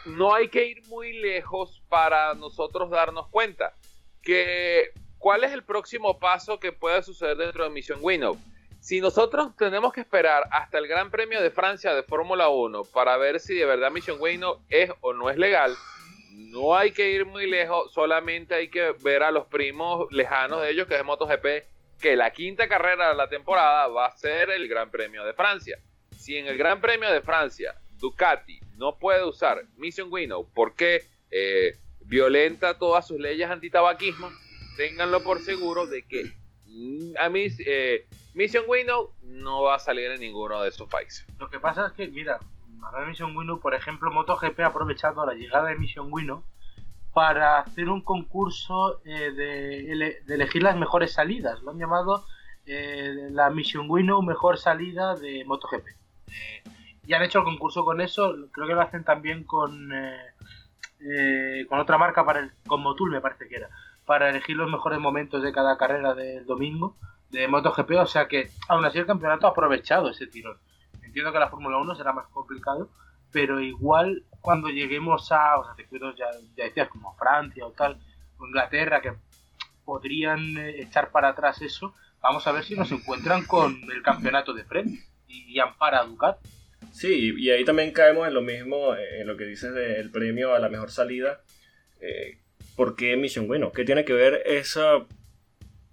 no 0.06 0.34
hay 0.34 0.50
que 0.50 0.66
ir 0.66 0.86
muy 0.88 1.14
lejos 1.14 1.84
para 1.90 2.34
nosotros 2.34 2.90
darnos 2.90 3.28
cuenta 3.28 3.74
que 4.22 4.92
cuál 5.18 5.44
es 5.44 5.52
el 5.52 5.64
próximo 5.64 6.20
paso 6.20 6.60
que 6.60 6.72
pueda 6.72 7.02
suceder 7.04 7.38
dentro 7.38 7.64
de 7.64 7.70
Mission 7.70 8.00
Winnow. 8.02 8.38
Si 8.80 9.00
nosotros 9.00 9.56
tenemos 9.56 9.94
que 9.94 10.02
esperar 10.02 10.48
hasta 10.50 10.80
el 10.80 10.88
Gran 10.88 11.12
Premio 11.12 11.40
de 11.40 11.52
Francia 11.52 11.94
de 11.94 12.02
Fórmula 12.02 12.50
1 12.50 12.86
para 12.86 13.16
ver 13.18 13.40
si 13.40 13.54
de 13.54 13.66
verdad 13.66 13.92
Mission 13.92 14.20
Winnow 14.20 14.60
es 14.70 14.90
o 15.02 15.14
no 15.14 15.30
es 15.30 15.38
legal, 15.38 15.76
no 16.34 16.76
hay 16.76 16.92
que 16.92 17.12
ir 17.12 17.26
muy 17.26 17.50
lejos, 17.50 17.92
solamente 17.94 18.56
hay 18.56 18.70
que 18.70 18.94
ver 19.04 19.24
a 19.24 19.32
los 19.32 19.48
primos 19.48 20.12
lejanos 20.12 20.62
de 20.62 20.72
ellos, 20.72 20.88
que 20.88 20.96
es 20.96 21.04
MotoGP, 21.04 21.46
que 22.00 22.16
la 22.16 22.32
quinta 22.32 22.68
carrera 22.68 23.10
de 23.10 23.16
la 23.16 23.30
temporada 23.30 23.88
va 23.88 24.08
a 24.08 24.18
ser 24.18 24.50
el 24.50 24.68
Gran 24.68 24.90
Premio 24.90 25.24
de 25.24 25.34
Francia. 25.34 25.78
Si 26.18 26.36
en 26.36 26.48
el 26.48 26.58
Gran 26.58 26.82
Premio 26.82 27.12
de 27.12 27.22
Francia 27.22 27.76
Ducati 27.98 28.60
no 28.76 28.98
puede 28.98 29.24
usar 29.24 29.64
Mission 29.78 30.12
Winnow 30.12 30.50
porque 30.54 31.04
eh, 31.30 31.78
violenta 32.06 32.78
todas 32.78 33.08
sus 33.08 33.20
leyes 33.20 33.50
antitabaquismo, 33.50 34.30
ténganlo 34.76 35.22
por 35.24 35.40
seguro 35.42 35.86
de 35.86 36.04
que 36.04 36.26
mm, 36.66 37.14
a 37.20 37.30
mí 37.30 37.48
eh, 37.66 38.08
Mission 38.34 38.66
Winnow 38.68 39.14
no 39.22 39.64
va 39.64 39.76
a 39.76 39.80
salir 39.80 40.10
en 40.12 40.20
ninguno 40.20 40.62
de 40.62 40.70
esos 40.70 40.90
países. 40.90 41.26
Lo 41.40 41.50
que 41.50 41.60
pasa 41.60 41.88
es 41.88 41.94
que, 41.94 42.08
mira, 42.08 42.40
Mission 43.08 43.60
por 43.60 43.74
ejemplo, 43.74 44.12
MotoGP 44.12 44.60
ha 44.62 44.68
aprovechado 44.68 45.26
la 45.26 45.34
llegada 45.34 45.70
de 45.70 45.78
Mission 45.78 46.08
Winnow 46.12 46.44
para 47.14 47.60
hacer 47.60 47.90
un 47.90 48.02
concurso 48.02 49.02
eh, 49.06 49.32
de, 49.32 50.18
elegir 50.28 50.64
las 50.64 50.78
mejores 50.78 51.14
salidas. 51.14 51.62
Lo 51.62 51.72
han 51.72 51.80
llamado 51.80 52.26
eh, 52.66 53.28
la 53.32 53.50
Mission 53.50 53.90
Winnow 53.90 54.22
Mejor 54.22 54.58
Salida 54.58 55.16
de 55.16 55.44
MotoGP. 55.46 55.88
Eh, 55.88 56.64
y 57.06 57.14
han 57.14 57.24
hecho 57.24 57.40
el 57.40 57.46
concurso 57.46 57.84
con 57.84 58.02
eso. 58.02 58.34
Creo 58.52 58.68
que 58.68 58.74
lo 58.74 58.82
hacen 58.82 59.04
también 59.04 59.44
con, 59.44 59.92
con 61.68 61.80
otra 61.80 61.98
marca, 61.98 62.26
para 62.26 62.40
el, 62.40 62.52
con 62.68 62.82
Motul 62.82 63.12
me 63.12 63.22
parece 63.22 63.48
que 63.48 63.56
era, 63.56 63.70
para 64.06 64.30
elegir 64.30 64.56
los 64.56 64.72
mejores 64.72 65.00
momentos 65.00 65.42
de 65.44 65.52
cada 65.52 65.78
carrera 65.78 66.14
del 66.14 66.46
domingo 66.46 66.96
de 67.30 67.48
MotoGP. 67.48 67.92
O 68.00 68.06
sea 68.06 68.28
que 68.28 68.52
aún 68.70 68.86
así 68.86 69.00
el 69.00 69.06
campeonato 69.06 69.48
ha 69.48 69.50
aprovechado 69.50 70.10
ese 70.10 70.28
tirón. 70.28 70.58
Entiendo 71.12 71.34
que 71.34 71.40
la 71.40 71.50
Fórmula 71.50 71.78
1 71.78 71.96
será 71.96 72.14
más 72.14 72.28
complicado, 72.28 72.90
pero 73.34 73.60
igual 73.60 74.24
cuando 74.40 74.70
lleguemos 74.70 75.30
a, 75.34 75.58
o 75.58 75.66
sea, 75.66 75.76
circuitos 75.76 76.16
ya, 76.18 76.28
ya 76.56 76.64
decías, 76.64 76.88
como 76.88 77.14
Francia 77.18 77.66
o 77.66 77.72
tal, 77.74 78.00
o 78.38 78.48
Inglaterra, 78.48 79.02
que 79.02 79.12
podrían 79.84 80.58
eh, 80.58 80.84
echar 80.84 81.12
para 81.12 81.28
atrás 81.28 81.62
eso, 81.62 81.94
vamos 82.22 82.48
a 82.48 82.54
ver 82.54 82.64
si 82.64 82.76
nos 82.76 82.94
encuentran 82.94 83.44
con 83.44 83.78
el 83.92 84.02
campeonato 84.02 84.54
de 84.54 84.64
premio 84.64 85.02
y, 85.28 85.60
ampara 85.60 86.00
a 86.00 86.06
Ducati. 86.06 86.48
Sí, 86.94 87.34
y 87.38 87.50
ahí 87.50 87.66
también 87.66 87.92
caemos 87.92 88.26
en 88.26 88.34
lo 88.34 88.42
mismo, 88.42 88.96
eh, 88.96 89.20
en 89.20 89.28
lo 89.28 89.36
que 89.36 89.44
dices 89.44 89.74
del 89.74 90.12
premio 90.12 90.56
a 90.56 90.60
la 90.60 90.70
mejor 90.70 90.92
salida. 90.92 91.42
Eh, 92.00 92.38
¿Por 92.78 92.96
qué 92.96 93.18
Mission 93.18 93.50
Bueno? 93.50 93.74
¿Qué 93.74 93.84
tiene 93.84 94.06
que 94.06 94.14
ver 94.14 94.44
esa 94.46 95.06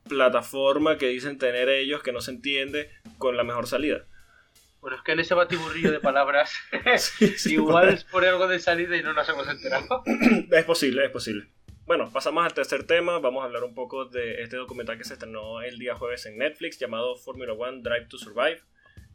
plataforma 0.09 0.97
que 0.97 1.09
dicen 1.09 1.39
tener 1.39 1.69
ellos 1.69 2.05
que 2.05 2.13
no 2.13 2.21
se 2.21 2.31
entiende 2.31 2.89
con 3.19 3.37
la 3.37 3.43
mejor 3.43 3.67
salida? 3.67 4.05
Bueno, 4.81 4.97
es 4.97 5.03
que 5.03 5.13
en 5.13 5.21
ese 5.21 5.35
batiburrillo 5.35 5.91
de 5.91 6.01
palabras 6.01 6.53
igual 7.47 7.89
es 7.89 8.05
por 8.05 8.25
algo 8.25 8.47
de 8.47 8.59
salida 8.59 8.97
y 8.97 9.03
no 9.03 9.13
nos 9.13 9.29
hemos 9.29 9.49
enterado. 9.49 10.03
es 10.51 10.65
posible, 10.65 11.05
es 11.05 11.11
posible. 11.11 11.49
Bueno, 11.87 12.11
pasamos 12.13 12.45
al 12.45 12.53
tercer 12.53 12.85
tema. 12.87 13.19
Vamos 13.19 13.43
a 13.43 13.47
hablar 13.47 13.65
un 13.65 13.75
poco 13.75 14.05
de 14.05 14.43
este 14.43 14.57
documental 14.57 14.99
que 14.99 15.05
se 15.05 15.15
estrenó 15.15 15.63
el 15.63 15.79
día 15.79 15.95
jueves 15.95 16.27
en 16.27 16.37
Netflix 16.37 16.79
llamado 16.79 17.17
Formula 17.17 17.55
One 17.55 17.81
Drive 17.83 18.07
to 18.09 18.19
Survive. 18.19 18.61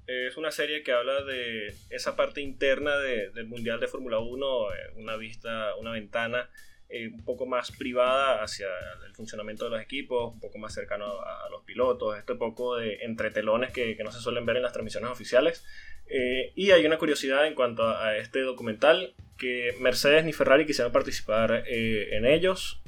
Es 0.07 0.35
una 0.37 0.51
serie 0.51 0.83
que 0.83 0.91
habla 0.91 1.23
de 1.23 1.73
esa 1.89 2.15
parte 2.15 2.41
interna 2.41 2.97
del 2.97 3.45
Mundial 3.45 3.79
de 3.79 3.87
Fórmula 3.87 4.19
1, 4.19 4.73
eh, 4.73 4.75
una 4.95 5.15
vista, 5.15 5.75
una 5.75 5.91
ventana 5.91 6.49
eh, 6.95 7.07
un 7.07 7.25
poco 7.25 7.47
más 7.47 7.71
privada 7.71 8.43
hacia 8.43 8.67
el 9.07 9.15
funcionamiento 9.15 9.65
de 9.65 9.71
los 9.71 9.81
equipos, 9.81 10.31
un 10.31 10.39
poco 10.39 10.59
más 10.59 10.75
cercano 10.75 11.05
a, 11.21 11.49
los 11.49 11.63
pilotos, 11.63 12.15
este 12.15 12.35
poco 12.35 12.75
de 12.75 12.97
entretelones 13.01 13.71
que, 13.71 13.97
que, 13.97 14.03
no 14.03 14.11
se 14.11 14.19
suelen 14.19 14.45
ver 14.45 14.57
en 14.57 14.61
las 14.61 14.73
transmisiones 14.73 15.09
oficiales. 15.09 15.65
Eh, 16.05 16.51
y 16.53 16.69
hay 16.69 16.85
una 16.85 16.99
curiosidad 16.99 17.47
en 17.47 17.55
cuanto 17.55 17.87
a, 17.87 18.15
este 18.17 18.41
documental, 18.41 19.15
que 19.39 19.75
Mercedes 19.79 20.23
ni 20.23 20.33
Ferrari 20.33 20.67
quisieron 20.67 20.93
participar 20.93 21.63
eh, 21.65 22.15
en 22.15 22.27
ellos, 22.27 22.79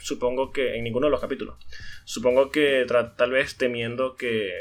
supongo 0.00 0.50
que 0.50 0.74
en 0.76 0.82
ninguno 0.82 1.06
de 1.06 1.12
los 1.12 1.20
capítulos. 1.20 1.58
Supongo 2.04 2.50
que 2.50 2.86
tal 3.16 3.30
vez 3.30 3.56
temiendo 3.56 4.16
que, 4.16 4.52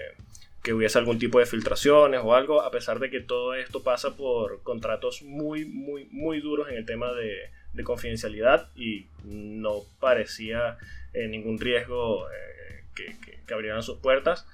que 0.61 0.73
hubiese 0.75 0.99
algún 0.99 1.17
tipo 1.17 1.39
de 1.39 1.47
filtraciones 1.47 2.21
o 2.23 2.35
algo, 2.35 2.61
a 2.61 2.69
pesar 2.69 2.99
de 2.99 3.09
que 3.09 3.21
todo 3.21 3.55
esto 3.55 3.81
pasa 3.81 4.15
por 4.15 4.61
contratos 4.61 5.23
muy, 5.23 5.65
muy, 5.65 6.05
muy 6.11 6.41
duros 6.41 6.69
en 6.69 6.75
el 6.75 6.85
tema 6.85 7.11
de, 7.13 7.56
de 7.77 7.83
confidencialidad 7.83 8.69
y 8.75 9.07
no 9.23 9.83
parecía 9.99 10.77
eh, 11.13 11.27
ningún 11.27 11.59
riesgo 11.59 12.29
eh, 12.29 12.83
que, 12.95 13.15
que, 13.45 13.53
abrieran 13.53 13.83
sus 13.83 13.99
puertas. 13.99 14.45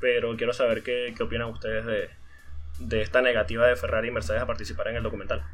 Pero 0.00 0.36
quiero 0.36 0.52
saber 0.52 0.82
qué, 0.82 1.12
qué 1.16 1.24
opinan 1.24 1.48
ustedes 1.48 1.84
de, 1.84 2.08
de, 2.78 3.02
esta 3.02 3.20
negativa 3.20 3.66
de 3.66 3.76
Ferrari 3.76 4.08
y 4.08 4.12
Mercedes 4.12 4.40
a 4.40 4.46
participar 4.46 4.88
en 4.88 4.96
el 4.96 5.02
documental. 5.02 5.44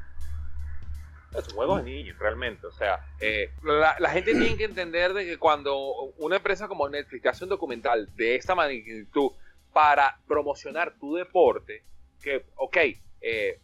Es 1.36 1.48
un 1.48 1.54
juego 1.54 1.78
de 1.78 1.84
niños, 1.84 2.18
realmente. 2.18 2.66
O 2.66 2.72
sea, 2.72 3.06
eh, 3.18 3.50
la, 3.64 3.96
la, 3.98 4.10
gente 4.10 4.32
tiene 4.32 4.56
que 4.56 4.64
entender 4.64 5.14
de 5.14 5.24
que 5.24 5.38
cuando 5.38 5.74
una 6.18 6.36
empresa 6.36 6.68
como 6.68 6.88
Netflix 6.88 7.26
hace 7.26 7.44
un 7.44 7.50
documental 7.50 8.14
de 8.14 8.36
esta 8.36 8.54
magnitud 8.54 9.32
para 9.72 10.20
promocionar 10.28 10.94
tu 11.00 11.14
deporte, 11.16 11.82
que, 12.22 12.44
ok, 12.56 12.76
eh, 13.22 13.60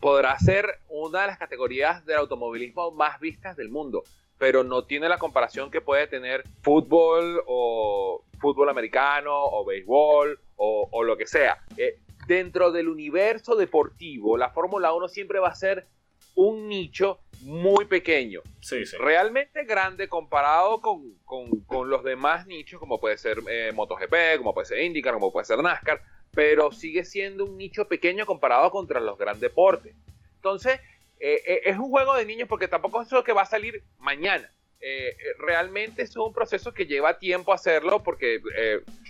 podrá 0.00 0.38
ser 0.38 0.80
una 0.88 1.22
de 1.22 1.26
las 1.28 1.38
categorías 1.38 2.04
del 2.04 2.18
automovilismo 2.18 2.90
más 2.90 3.20
vistas 3.20 3.56
del 3.56 3.68
mundo, 3.68 4.02
pero 4.38 4.64
no 4.64 4.84
tiene 4.84 5.08
la 5.08 5.18
comparación 5.18 5.70
que 5.70 5.80
puede 5.80 6.06
tener 6.06 6.44
fútbol 6.62 7.42
o 7.46 8.24
fútbol 8.38 8.68
americano 8.68 9.32
o 9.32 9.64
béisbol 9.64 10.38
o, 10.56 11.04
lo 11.04 11.16
que 11.16 11.26
sea. 11.26 11.64
Eh, 11.76 12.00
dentro 12.26 12.72
del 12.72 12.88
universo 12.88 13.56
deportivo, 13.56 14.36
la 14.36 14.50
Fórmula 14.50 14.92
1 14.92 15.08
siempre 15.08 15.38
va 15.38 15.48
a 15.48 15.54
ser 15.54 15.86
un 16.34 16.68
nicho 16.68 17.20
muy 17.42 17.84
pequeño. 17.84 18.42
Realmente 18.98 19.64
grande 19.64 20.08
comparado 20.08 20.80
con, 20.80 21.14
con, 21.24 21.90
los 21.90 22.04
demás 22.04 22.46
nichos, 22.46 22.78
como 22.80 23.00
puede 23.00 23.16
ser 23.18 23.38
eh, 23.48 23.72
MotoGP, 23.72 24.38
como 24.38 24.54
puede 24.54 24.66
ser 24.66 24.80
IndyCar, 24.80 25.14
como 25.14 25.32
puede 25.32 25.46
ser 25.46 25.58
NASCAR 25.58 26.00
pero 26.38 26.70
sigue 26.70 27.04
siendo 27.04 27.46
un 27.46 27.58
nicho 27.58 27.88
pequeño 27.88 28.24
comparado 28.24 28.70
contra 28.70 29.00
los 29.00 29.18
grandes 29.18 29.40
deportes. 29.40 29.92
Entonces, 30.36 30.78
eh, 31.18 31.42
eh, 31.44 31.62
es 31.64 31.76
un 31.76 31.90
juego 31.90 32.14
de 32.14 32.24
niños 32.24 32.48
porque 32.48 32.68
tampoco 32.68 33.02
es 33.02 33.10
lo 33.10 33.24
que 33.24 33.32
va 33.32 33.42
a 33.42 33.46
salir 33.46 33.82
mañana. 33.98 34.48
Eh, 34.80 35.16
realmente 35.40 36.02
es 36.02 36.16
un 36.16 36.32
proceso 36.32 36.72
que 36.72 36.86
lleva 36.86 37.18
tiempo 37.18 37.52
hacerlo 37.52 38.04
porque 38.04 38.40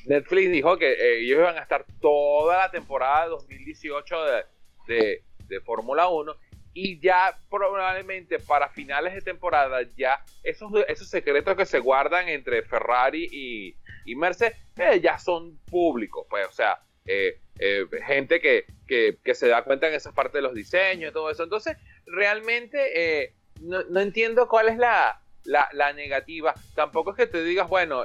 Netflix 0.06 0.50
dijo 0.50 0.78
que 0.78 1.18
ellos 1.18 1.40
iban 1.40 1.58
a 1.58 1.60
estar 1.60 1.84
toda 2.00 2.60
la 2.60 2.70
temporada 2.70 3.26
2018 3.26 4.24
de, 4.24 4.44
de, 4.86 5.22
de 5.48 5.60
Fórmula 5.60 6.08
1 6.08 6.34
y 6.72 6.98
ya 7.00 7.38
probablemente 7.50 8.38
para 8.38 8.68
finales 8.68 9.12
de 9.12 9.20
temporada 9.20 9.82
ya 9.96 10.24
esos, 10.42 10.72
esos 10.88 11.08
secretos 11.08 11.56
que 11.56 11.66
se 11.66 11.78
guardan 11.78 12.28
entre 12.28 12.62
Ferrari 12.62 13.28
y, 13.30 13.76
y 14.04 14.14
Mercedes 14.14 14.56
eh, 14.76 15.00
ya 15.00 15.18
son 15.18 15.58
públicos, 15.70 16.24
pues, 16.30 16.46
o 16.46 16.52
sea, 16.52 16.80
eh, 17.08 17.40
eh, 17.58 17.86
gente 18.06 18.40
que, 18.40 18.66
que, 18.86 19.34
se 19.34 19.48
da 19.48 19.64
cuenta 19.64 19.88
en 19.88 19.94
esa 19.94 20.12
parte 20.12 20.38
de 20.38 20.42
los 20.42 20.54
diseños 20.54 21.10
y 21.10 21.12
todo 21.12 21.30
eso. 21.30 21.42
Entonces, 21.42 21.76
realmente 22.06 23.34
no, 23.60 23.82
no, 23.84 24.00
entiendo 24.00 24.46
cuál 24.48 24.68
es 24.68 24.78
la, 24.78 25.20
la, 25.44 25.68
la, 25.72 25.92
negativa. 25.92 26.54
Tampoco 26.74 27.10
es 27.10 27.16
que 27.16 27.26
te 27.26 27.42
digas, 27.42 27.68
bueno, 27.68 28.04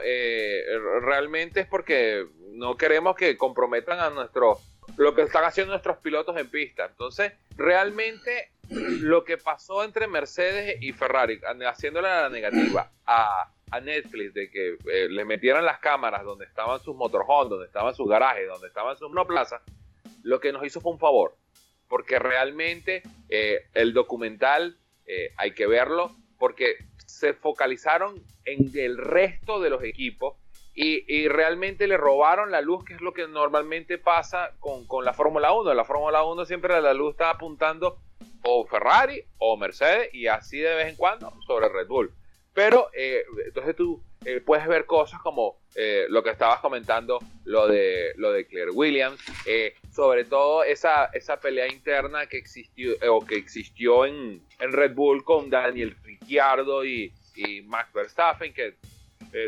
realmente 1.02 1.62
es 1.62 1.68
porque 1.68 2.26
no 2.54 2.78
queremos 2.78 3.16
que 3.16 3.38
comprometan 3.38 4.00
a 4.00 4.10
nuestro 4.10 4.60
lo 4.98 5.16
que 5.16 5.24
están 5.24 5.44
haciendo 5.46 5.74
nuestros 5.74 5.98
pilotos 5.98 6.38
en 6.38 6.50
pista. 6.50 6.86
Entonces, 6.86 7.34
realmente 7.58 8.52
lo 8.70 9.24
que 9.24 9.38
pasó 9.38 9.84
entre 9.84 10.08
Mercedes 10.08 10.78
y 10.82 10.94
Ferrari, 10.94 11.40
haciéndole 11.68 12.08
la 12.08 12.30
negativa 12.30 12.92
a, 13.06 13.52
Netflix 13.82 14.34
de 14.34 14.50
que 14.50 14.78
eh, 14.92 15.08
le 15.10 15.26
metieran 15.26 15.66
las 15.66 15.80
cámaras 15.80 16.24
donde 16.24 16.46
estaban 16.46 16.80
sus 16.80 16.96
motorhomes, 16.96 17.50
donde 17.50 17.66
estaban 17.66 17.94
sus 17.94 18.08
garajes, 18.08 18.48
donde 18.48 18.68
estaban 18.68 18.98
sus 18.98 19.10
monoplazas, 19.10 19.62
lo 20.24 20.40
que 20.40 20.52
nos 20.52 20.66
hizo 20.66 20.82
fue 20.82 20.92
un 20.92 21.00
favor. 21.00 21.36
Porque 21.88 22.20
realmente 22.20 23.04
eh, 23.30 23.68
el 23.74 23.94
documental 23.94 24.78
eh, 25.06 25.34
hay 25.38 25.52
que 25.52 25.68
verlo 25.68 26.16
porque 26.40 26.78
se 27.06 27.34
focalizaron 27.34 28.22
en 28.46 28.72
el 28.76 28.98
resto 28.98 29.62
de 29.62 29.70
los 29.70 29.84
equipos 29.84 30.36
y, 30.76 31.28
realmente 31.28 31.86
le 31.88 31.98
robaron 31.98 32.50
la 32.50 32.62
luz, 32.62 32.84
que 32.84 32.96
es 32.96 33.02
lo 33.02 33.14
que 33.14 33.28
normalmente 33.28 34.00
pasa 34.00 34.54
con, 34.60 34.88
con 34.88 35.06
la 35.06 35.14
Fórmula 35.14 35.54
1. 35.54 35.72
La 35.76 35.86
Fórmula 35.86 36.24
1 36.24 36.46
siempre 36.46 36.82
la 36.82 36.96
luz 36.96 37.12
está 37.12 37.30
apuntando 37.30 38.00
o 38.44 38.66
Ferrari 38.66 39.24
o 39.38 39.56
Mercedes 39.56 40.10
y 40.14 40.28
así 40.28 40.58
de 40.58 40.74
vez 40.74 40.88
en 40.88 40.96
cuando 40.96 41.32
sobre 41.46 41.70
Red 41.70 41.88
Bull. 41.88 42.12
Pero 42.54 42.90
eh, 42.94 43.24
entonces 43.48 43.76
tú 43.76 44.04
eh, 44.26 44.40
puedes 44.40 44.68
ver 44.68 44.86
cosas 44.86 45.20
como 45.22 45.60
eh, 45.76 46.06
lo 46.10 46.22
que 46.22 46.30
estabas 46.30 46.60
comentando, 46.60 47.20
lo 47.46 47.68
de, 47.68 48.14
lo 48.18 48.32
de 48.32 48.46
Claire 48.46 48.72
Williams, 48.72 49.20
sobre 49.92 50.26
todo 50.26 50.64
esa, 50.64 51.06
esa 51.14 51.40
pelea 51.40 51.68
interna 51.68 52.28
que 52.28 52.38
existió, 52.38 52.94
o 53.10 53.26
que 53.26 53.36
existió 53.36 54.06
en, 54.06 54.42
en, 54.60 54.72
Red 54.72 54.94
Bull 54.94 55.24
con 55.24 55.50
Daniel 55.50 55.96
Ricciardo 56.04 56.86
y, 56.86 57.12
y 57.36 57.62
Max 57.64 57.92
Verstappen, 57.92 58.54
que 58.54 58.76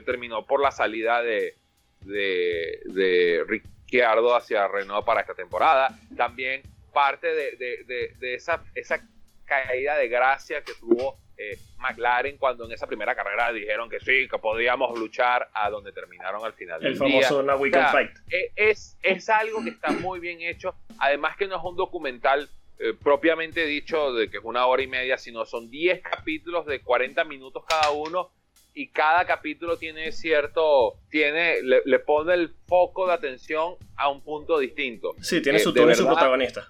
terminó 0.04 0.46
por 0.46 0.62
la 0.62 0.72
salida 0.72 1.22
de, 1.22 1.56
de, 2.02 2.80
de 2.86 3.44
Ricciardo 3.48 4.36
hacia 4.36 4.68
Renault 4.68 5.06
para 5.06 5.22
esta 5.22 5.36
temporada. 5.36 5.96
También 6.18 6.64
parte 6.96 7.28
de, 7.28 8.16
esa, 8.34 8.64
esa 8.74 9.06
caída 9.44 9.98
de 9.98 10.08
gracia 10.08 10.64
que 10.64 10.74
tuvo 10.74 11.20
eh, 11.38 11.58
McLaren 11.78 12.38
cuando 12.38 12.66
en 12.66 12.72
esa 12.72 12.88
primera 12.88 13.16
carrera 13.16 13.52
dijeron 13.52 13.90
que 13.90 14.00
sí, 14.00 14.28
que 14.30 14.38
podíamos 14.38 14.98
luchar 14.98 15.50
a 15.54 15.70
donde 15.70 15.92
terminaron 15.92 16.44
al 16.46 16.54
final. 16.54 16.86
El 16.86 16.96
famoso 16.96 17.44
día. 17.44 17.56
Weekend 17.56 17.92
Fight. 17.92 18.12
E, 18.32 18.52
es, 18.56 18.98
es 19.02 19.30
algo 19.30 19.64
que 19.64 19.72
está 19.72 19.92
muy 19.92 20.20
bien 20.20 20.42
hecho, 20.42 20.76
además 21.00 21.36
que 21.38 21.48
no 21.48 21.58
es 21.58 21.64
un 21.64 21.76
documental 21.76 22.50
eh, 22.78 22.94
propiamente 23.02 23.66
dicho 23.66 24.14
de 24.14 24.30
que 24.30 24.38
es 24.38 24.44
una 24.44 24.66
hora 24.66 24.82
y 24.82 24.88
media, 24.88 25.18
sino 25.18 25.46
son 25.46 25.70
10 25.70 26.02
capítulos 26.02 26.66
de 26.66 26.82
40 26.82 27.24
minutos 27.24 27.64
cada 27.68 27.92
uno 27.92 28.32
y 28.74 28.90
cada 28.90 29.26
capítulo 29.26 29.78
tiene 29.78 30.12
cierto, 30.12 31.00
tiene, 31.10 31.62
le, 31.62 32.00
pone 32.00 32.34
el 32.34 32.54
foco 32.68 33.08
de 33.08 33.14
atención 33.14 33.76
a 33.96 34.10
un 34.10 34.22
punto 34.22 34.60
distinto. 34.60 35.16
Sí, 35.22 35.42
tiene 35.42 35.60
su 35.60 35.74
tono 35.74 35.92
y 35.92 35.96
su 35.96 36.06
protagonista. 36.06 36.68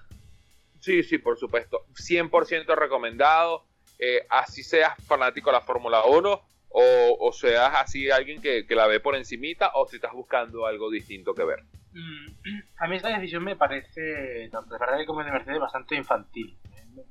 Sí, 0.78 1.02
sí, 1.02 1.18
por 1.18 1.36
supuesto. 1.36 1.84
100% 1.94 2.76
recomendado. 2.76 3.64
Eh, 3.98 4.26
así 4.28 4.62
seas 4.62 4.94
fanático 5.04 5.50
de 5.50 5.56
la 5.56 5.62
Fórmula 5.62 6.04
1 6.04 6.42
o, 6.78 7.32
seas 7.32 7.72
así 7.74 8.10
alguien 8.10 8.42
que, 8.42 8.66
la 8.70 8.86
ve 8.86 9.00
por 9.00 9.16
encimita 9.16 9.70
o 9.74 9.86
si 9.86 9.96
estás 9.96 10.12
buscando 10.12 10.66
algo 10.66 10.90
distinto 10.90 11.34
que 11.34 11.44
ver. 11.44 11.62
Mm, 11.92 12.60
a 12.78 12.88
mí 12.88 12.96
esta 12.96 13.08
decisión 13.08 13.44
me 13.44 13.56
parece, 13.56 14.48
tanto 14.52 14.74
de 14.74 14.78
Ferrari 14.78 15.06
como 15.06 15.24
de 15.24 15.32
Mercedes, 15.32 15.58
bastante 15.58 15.96
infantil. 15.96 16.54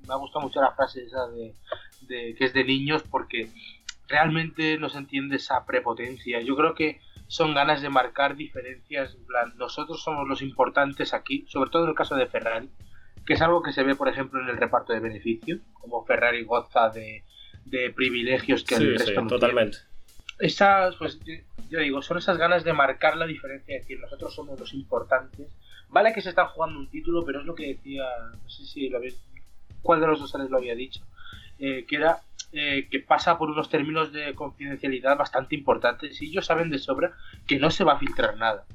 Me 0.07 0.13
ha 0.13 0.17
gustado 0.17 0.45
mucho 0.45 0.61
la 0.61 0.71
frase 0.73 1.03
esa 1.03 1.27
de, 1.27 1.55
de 2.01 2.35
que 2.35 2.45
es 2.45 2.53
de 2.53 2.63
niños 2.63 3.03
porque 3.03 3.49
realmente 4.07 4.77
no 4.77 4.89
se 4.89 4.99
entiende 4.99 5.37
esa 5.37 5.65
prepotencia. 5.65 6.39
Yo 6.41 6.55
creo 6.55 6.75
que 6.75 6.99
son 7.27 7.55
ganas 7.55 7.81
de 7.81 7.89
marcar 7.89 8.35
diferencias. 8.35 9.17
Nosotros 9.55 10.03
somos 10.03 10.27
los 10.27 10.43
importantes 10.43 11.13
aquí, 11.13 11.45
sobre 11.47 11.71
todo 11.71 11.85
en 11.85 11.89
el 11.89 11.95
caso 11.95 12.15
de 12.15 12.27
Ferrari 12.27 12.69
que 13.25 13.33
es 13.33 13.41
algo 13.41 13.61
que 13.63 13.73
se 13.73 13.83
ve, 13.83 13.95
por 13.95 14.07
ejemplo, 14.07 14.41
en 14.41 14.49
el 14.49 14.57
reparto 14.57 14.93
de 14.93 14.99
beneficios, 14.99 15.59
como 15.73 16.05
Ferrari 16.05 16.43
goza 16.43 16.89
de, 16.89 17.23
privilegios 17.95 18.63
que 18.63 18.75
el 18.75 18.93
resto 18.99 19.21
sí, 19.21 19.27
totalmente. 19.27 19.77
Esas, 20.39 20.95
pues, 20.97 21.19
yo 21.69 21.79
digo, 21.79 22.01
son 22.01 22.17
esas 22.17 22.37
ganas 22.37 22.63
de 22.63 22.73
marcar 22.73 23.17
la 23.17 23.25
diferencia, 23.25 23.75
es 23.75 23.83
decir, 23.83 23.99
nosotros 23.99 24.33
somos 24.33 24.59
los 24.59 24.73
importantes. 24.73 25.47
Vale 25.89 26.13
que 26.13 26.21
se 26.21 26.29
están 26.29 26.47
jugando 26.47 26.79
un 26.79 26.89
título, 26.89 27.25
pero 27.25 27.39
es 27.39 27.45
lo 27.45 27.55
que 27.55 27.67
decía, 27.67 28.05
no 28.31 28.49
sé 28.49 28.65
si 28.65 28.89
lo 28.89 28.97
habéis, 28.97 29.19
cuál 29.81 30.01
de 30.01 30.07
los 30.07 30.19
dos 30.19 30.33
lo 30.49 30.57
había 30.57 30.75
dicho, 30.75 31.01
eh, 31.59 31.85
que 31.87 31.95
era 31.95 32.19
eh, 32.51 32.87
que 32.89 32.99
pasa 32.99 33.37
por 33.37 33.49
unos 33.49 33.69
términos 33.69 34.13
de 34.13 34.33
confidencialidad 34.33 35.17
bastante 35.17 35.55
importantes 35.55 36.21
y 36.21 36.27
ellos 36.27 36.45
saben 36.45 36.69
de 36.69 36.79
sobra 36.79 37.13
que 37.47 37.59
no 37.59 37.69
se 37.69 37.83
va 37.83 37.93
a 37.93 37.99
filtrar 37.99 38.37
nada. 38.37 38.65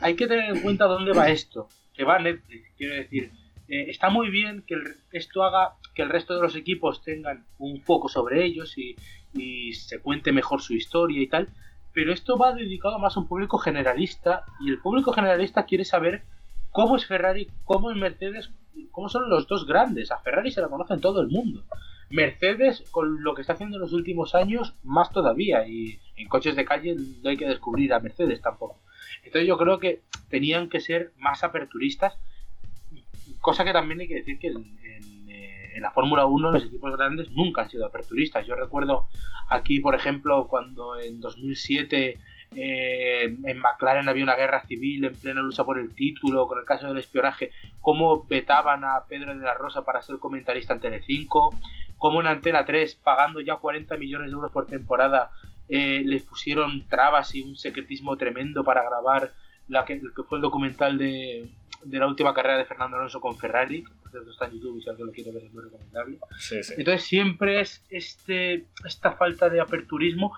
Hay 0.00 0.16
que 0.16 0.26
tener 0.26 0.50
en 0.50 0.60
cuenta 0.60 0.84
dónde 0.86 1.12
va 1.12 1.30
esto, 1.30 1.68
que 1.94 2.04
va 2.04 2.18
Netflix, 2.18 2.68
quiero 2.76 2.94
decir, 2.94 3.32
eh, 3.68 3.86
está 3.88 4.10
muy 4.10 4.30
bien 4.30 4.62
que 4.66 4.76
esto 5.12 5.42
haga 5.42 5.74
que 5.94 6.02
el 6.02 6.08
resto 6.08 6.34
de 6.34 6.42
los 6.42 6.54
equipos 6.54 7.02
tengan 7.02 7.46
un 7.58 7.80
foco 7.82 8.08
sobre 8.08 8.44
ellos 8.44 8.76
y, 8.78 8.96
se 9.74 10.00
cuente 10.00 10.32
mejor 10.32 10.62
su 10.62 10.72
historia 10.72 11.20
y 11.20 11.26
tal, 11.26 11.48
pero 11.92 12.10
esto 12.10 12.38
va 12.38 12.54
dedicado 12.54 12.98
más 12.98 13.16
a 13.16 13.20
un 13.20 13.28
público 13.28 13.58
generalista 13.58 14.44
y 14.60 14.70
el 14.70 14.78
público 14.78 15.12
generalista 15.12 15.66
quiere 15.66 15.84
saber 15.84 16.22
cómo 16.70 16.96
es 16.96 17.04
Ferrari, 17.04 17.50
cómo 17.64 17.90
es 17.90 17.98
Mercedes, 17.98 18.50
cómo 18.90 19.10
son 19.10 19.28
los 19.28 19.46
dos 19.46 19.66
grandes. 19.66 20.10
A 20.10 20.20
Ferrari 20.20 20.50
se 20.50 20.62
la 20.62 20.68
conoce 20.68 20.94
en 20.94 21.02
todo 21.02 21.20
el 21.20 21.28
mundo. 21.28 21.64
Mercedes, 22.08 22.82
con 22.90 23.22
lo 23.22 23.34
que 23.34 23.42
está 23.42 23.54
haciendo 23.54 23.76
en 23.76 23.82
los 23.82 23.92
últimos 23.92 24.34
años, 24.34 24.74
más 24.82 25.10
todavía. 25.10 25.66
Y 25.68 25.98
en 26.16 26.28
coches 26.28 26.56
de 26.56 26.64
calle 26.64 26.96
no 27.22 27.28
hay 27.28 27.36
que 27.36 27.48
descubrir 27.48 27.92
a 27.92 28.00
Mercedes 28.00 28.40
tampoco. 28.40 28.80
Entonces 29.22 29.46
yo 29.46 29.58
creo 29.58 29.78
que 29.78 30.00
tenían 30.30 30.70
que 30.70 30.80
ser 30.80 31.12
más 31.18 31.44
aperturistas 31.44 32.16
Cosa 33.46 33.64
que 33.64 33.72
también 33.72 34.00
hay 34.00 34.08
que 34.08 34.16
decir 34.16 34.40
que 34.40 34.48
eh, 34.48 35.72
en, 35.76 35.80
la 35.80 35.92
Fórmula 35.92 36.26
1 36.26 36.50
los 36.50 36.64
equipos 36.64 36.96
grandes 36.96 37.30
nunca 37.30 37.62
han 37.62 37.70
sido 37.70 37.86
aperturistas. 37.86 38.44
Yo 38.44 38.56
recuerdo 38.56 39.06
aquí, 39.48 39.78
por 39.78 39.94
ejemplo, 39.94 40.48
cuando 40.48 40.98
en 40.98 41.20
2007 41.20 42.18
eh, 42.56 43.22
en 43.22 43.58
McLaren 43.60 44.08
había 44.08 44.24
una 44.24 44.34
guerra 44.34 44.66
civil 44.66 45.04
en 45.04 45.14
plena 45.14 45.42
lucha 45.42 45.62
por 45.62 45.78
el 45.78 45.94
título, 45.94 46.48
con 46.48 46.58
el 46.58 46.64
caso 46.64 46.88
del 46.88 46.98
espionaje, 46.98 47.52
cómo 47.80 48.24
vetaban 48.24 48.82
a 48.82 49.04
Pedro 49.08 49.32
de 49.32 49.44
la 49.44 49.54
Rosa 49.54 49.84
para 49.84 50.02
ser 50.02 50.18
comentarista 50.18 50.74
en 50.74 50.80
Telecinco, 50.80 51.54
cómo 51.98 52.20
en 52.20 52.26
Antena 52.26 52.64
3, 52.64 52.96
pagando 52.96 53.40
ya 53.40 53.58
40 53.58 53.96
millones 53.96 54.26
de 54.26 54.34
euros 54.34 54.50
por 54.50 54.66
temporada, 54.66 55.30
eh, 55.68 56.02
les 56.04 56.24
pusieron 56.24 56.88
trabas 56.88 57.32
y 57.36 57.42
un 57.42 57.54
secretismo 57.54 58.16
tremendo 58.16 58.64
para 58.64 58.82
grabar 58.82 59.34
la 59.68 59.84
que 59.84 60.00
fue 60.28 60.38
el 60.38 60.42
documental 60.42 60.98
de, 60.98 61.48
de 61.88 61.98
la 61.98 62.06
última 62.06 62.34
carrera 62.34 62.58
de 62.58 62.64
Fernando 62.64 62.96
Alonso 62.96 63.20
con 63.20 63.36
Ferrari, 63.36 63.82
por 63.82 64.10
cierto 64.10 64.30
está 64.30 64.46
en 64.46 64.52
YouTube 64.52 64.78
y 64.78 64.82
si 64.82 64.88
alguien 64.90 65.06
lo 65.06 65.12
quiere 65.12 65.32
ver 65.32 65.44
es 65.44 65.52
muy 65.52 65.62
recomendable. 65.62 66.18
Entonces 66.76 67.02
siempre 67.04 67.60
es 67.60 67.84
este, 67.90 68.66
esta 68.84 69.12
falta 69.12 69.48
de 69.48 69.60
aperturismo 69.60 70.32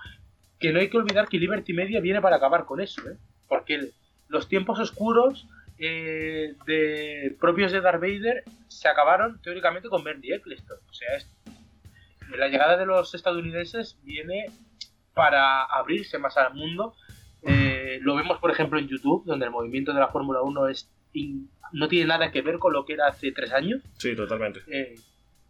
que 0.58 0.72
no 0.72 0.80
hay 0.80 0.90
que 0.90 0.98
olvidar 0.98 1.28
que 1.28 1.38
Liberty 1.38 1.72
Media 1.72 2.00
viene 2.00 2.20
para 2.20 2.36
acabar 2.36 2.64
con 2.64 2.80
eso, 2.80 3.00
¿eh? 3.08 3.16
porque 3.48 3.90
los 4.28 4.48
tiempos 4.48 4.78
oscuros 4.78 5.46
eh, 5.78 6.54
de 6.66 7.36
propios 7.40 7.72
de 7.72 7.80
Darth 7.80 8.00
Vader 8.00 8.42
se 8.66 8.88
acabaron 8.88 9.40
teóricamente 9.40 9.88
con 9.88 10.02
Bernie 10.02 10.34
Eccleston. 10.34 10.78
O 10.88 10.92
sea, 10.92 11.08
la 12.36 12.48
llegada 12.48 12.76
de 12.76 12.86
los 12.86 13.14
estadounidenses 13.14 13.98
viene 14.02 14.46
para 15.14 15.64
abrirse 15.64 16.18
más 16.18 16.36
al 16.36 16.54
mundo. 16.54 16.94
Eh, 17.42 17.98
lo 18.02 18.16
vemos, 18.16 18.38
por 18.38 18.50
ejemplo, 18.50 18.78
en 18.78 18.88
YouTube, 18.88 19.24
donde 19.24 19.46
el 19.46 19.52
movimiento 19.52 19.92
de 19.92 20.00
la 20.00 20.08
Fórmula 20.08 20.42
1 20.42 20.68
es 20.68 20.90
no 21.72 21.88
tiene 21.88 22.06
nada 22.06 22.30
que 22.30 22.42
ver 22.42 22.58
con 22.58 22.72
lo 22.72 22.84
que 22.84 22.94
era 22.94 23.08
hace 23.08 23.32
tres 23.32 23.52
años. 23.52 23.82
Sí, 23.98 24.14
totalmente. 24.14 24.60
Eh, 24.68 24.94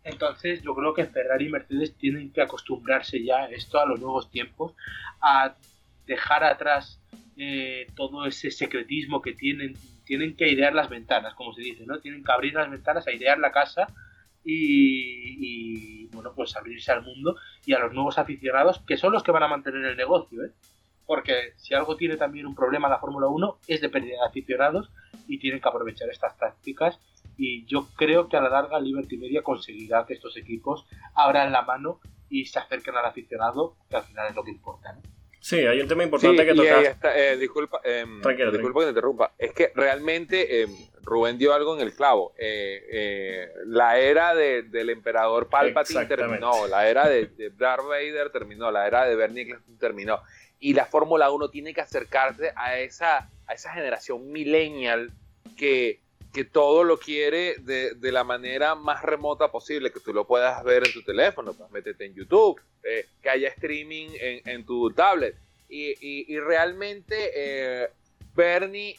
entonces 0.05 0.63
yo 0.63 0.75
creo 0.75 0.95
que 0.95 1.05
Ferrari 1.07 1.47
y 1.47 1.51
Mercedes 1.51 1.97
tienen 1.97 2.33
que 2.33 2.43
acostumbrarse 2.43 3.23
ya 3.23 3.45
a 3.45 3.51
esto, 3.51 3.79
a 3.79 3.87
los 3.87 4.01
nuevos 4.01 4.31
tiempos, 4.31 4.75
a 5.21 5.55
dejar 6.07 6.45
atrás 6.45 7.01
eh, 7.37 7.87
todo 7.95 8.27
ese 8.27 8.51
secretismo 8.51 9.23
que 9.23 9.35
tienen. 9.35 9.75
Tienen 10.05 10.35
que 10.37 10.47
airear 10.47 10.75
las 10.75 10.89
ventanas, 10.89 11.35
como 11.35 11.53
se 11.53 11.61
dice, 11.61 11.85
¿no? 11.85 12.01
Tienen 12.01 12.25
que 12.25 12.33
abrir 12.33 12.55
las 12.55 12.71
ventanas, 12.71 13.07
airear 13.07 13.39
la 13.39 13.53
casa 13.53 13.87
y, 14.43 16.05
y, 16.05 16.07
bueno, 16.07 16.33
pues 16.35 16.57
abrirse 16.57 16.91
al 16.91 17.03
mundo 17.03 17.37
y 17.67 17.75
a 17.75 17.79
los 17.79 17.93
nuevos 17.93 18.17
aficionados, 18.17 18.81
que 18.87 18.97
son 18.97 19.13
los 19.13 19.23
que 19.23 19.33
van 19.33 19.43
a 19.43 19.49
mantener 19.49 19.85
el 19.85 19.97
negocio, 19.99 20.45
¿eh? 20.45 20.53
Porque 21.09 21.55
si 21.57 21.73
algo 21.73 21.97
tiene 21.97 22.19
también 22.19 22.47
un 22.47 22.55
problema 22.55 22.87
la 22.87 22.99
Fórmula 22.99 23.29
1 23.29 23.61
es 23.67 23.81
de 23.81 23.89
pérdida 23.89 24.21
de 24.21 24.29
aficionados 24.29 24.91
y 25.27 25.39
tienen 25.39 25.59
que 25.59 25.67
aprovechar 25.67 26.11
estas 26.11 26.37
tácticas 26.37 27.01
y 27.39 27.65
yo 27.65 27.89
creo 27.97 28.29
que 28.29 28.37
a 28.37 28.43
la 28.43 28.51
larga 28.51 28.79
Liberty 28.79 29.17
Media 29.17 29.43
conseguirá 29.43 30.05
que 30.07 30.13
estos 30.13 30.37
equipos 30.37 30.87
abran 31.15 31.51
la 31.51 31.63
mano 31.63 32.01
y 32.29 32.45
se 32.45 32.59
acerquen 32.59 32.95
al 32.95 33.07
aficionado, 33.07 33.75
que 33.89 33.97
al 33.97 34.03
final 34.03 34.29
es 34.29 34.37
lo 34.37 34.45
que 34.45 34.51
importa. 34.51 34.93
¿no? 34.93 35.01
Sí, 35.41 35.57
hay 35.61 35.81
un 35.81 35.89
tema 35.89 36.05
importante 36.05 36.45
que 36.45 36.55
tocar. 36.55 36.99
Eh, 37.17 37.37
disculpa, 37.39 37.81
eh, 37.83 38.05
disculpa 38.53 38.81
que 38.81 38.85
te 38.85 38.91
interrumpa. 38.91 39.33
Es 39.39 39.53
que 39.55 39.73
realmente 39.75 40.63
em, 40.63 40.71
Rubén 41.03 41.39
dio 41.39 41.55
algo 41.55 41.75
en 41.75 41.81
el 41.81 41.95
clavo. 41.95 42.35
Eh, 42.37 42.83
eh, 42.93 43.49
la 43.67 43.99
era 43.99 44.35
del 44.35 44.91
emperador 44.91 45.49
Palpatine 45.49 46.07
terminó, 46.07 46.67
la 46.67 46.89
era 46.89 47.09
de, 47.09 47.31
Darth 47.57 47.87
Vader 47.87 48.31
terminó, 48.31 48.71
la 48.71 48.87
era 48.87 49.07
de 49.07 49.17
Bernie 49.17 49.45
Eccleston 49.45 49.79
terminó. 49.79 50.21
Y 50.61 50.75
la 50.75 50.87
Fórmula 50.87 51.31
1 51.31 51.51
tiene 51.51 51.73
que 51.73 51.81
acercarse 51.81 52.53
a 52.57 52.79
esa, 52.79 53.31
a 53.47 53.55
esa 53.55 53.73
generación 53.73 54.31
millennial 54.33 55.13
que, 55.57 56.01
que 56.33 56.45
todo 56.45 56.85
lo 56.85 56.99
quiere 56.99 57.57
de, 57.61 57.95
de, 57.95 58.13
la 58.13 58.25
manera 58.25 58.75
más 58.75 59.03
remota 59.03 59.51
posible, 59.51 59.93
que 59.93 60.01
tú 60.01 60.13
lo 60.13 60.27
puedas 60.27 60.63
ver 60.65 60.87
en 60.87 60.93
tu 60.93 61.03
teléfono, 61.03 61.53
pues 61.53 61.71
métete 61.71 62.07
en 62.07 62.15
YouTube, 62.15 62.61
eh, 62.83 63.07
que 63.23 63.31
haya 63.31 63.49
streaming 63.49 64.09
en, 64.21 64.49
en 64.49 64.67
tu 64.67 64.91
tablet. 64.91 65.37
Y, 65.69 65.91
y, 66.01 66.33
y 66.35 66.41
realmente 66.41 67.91
Bernie 68.35 68.97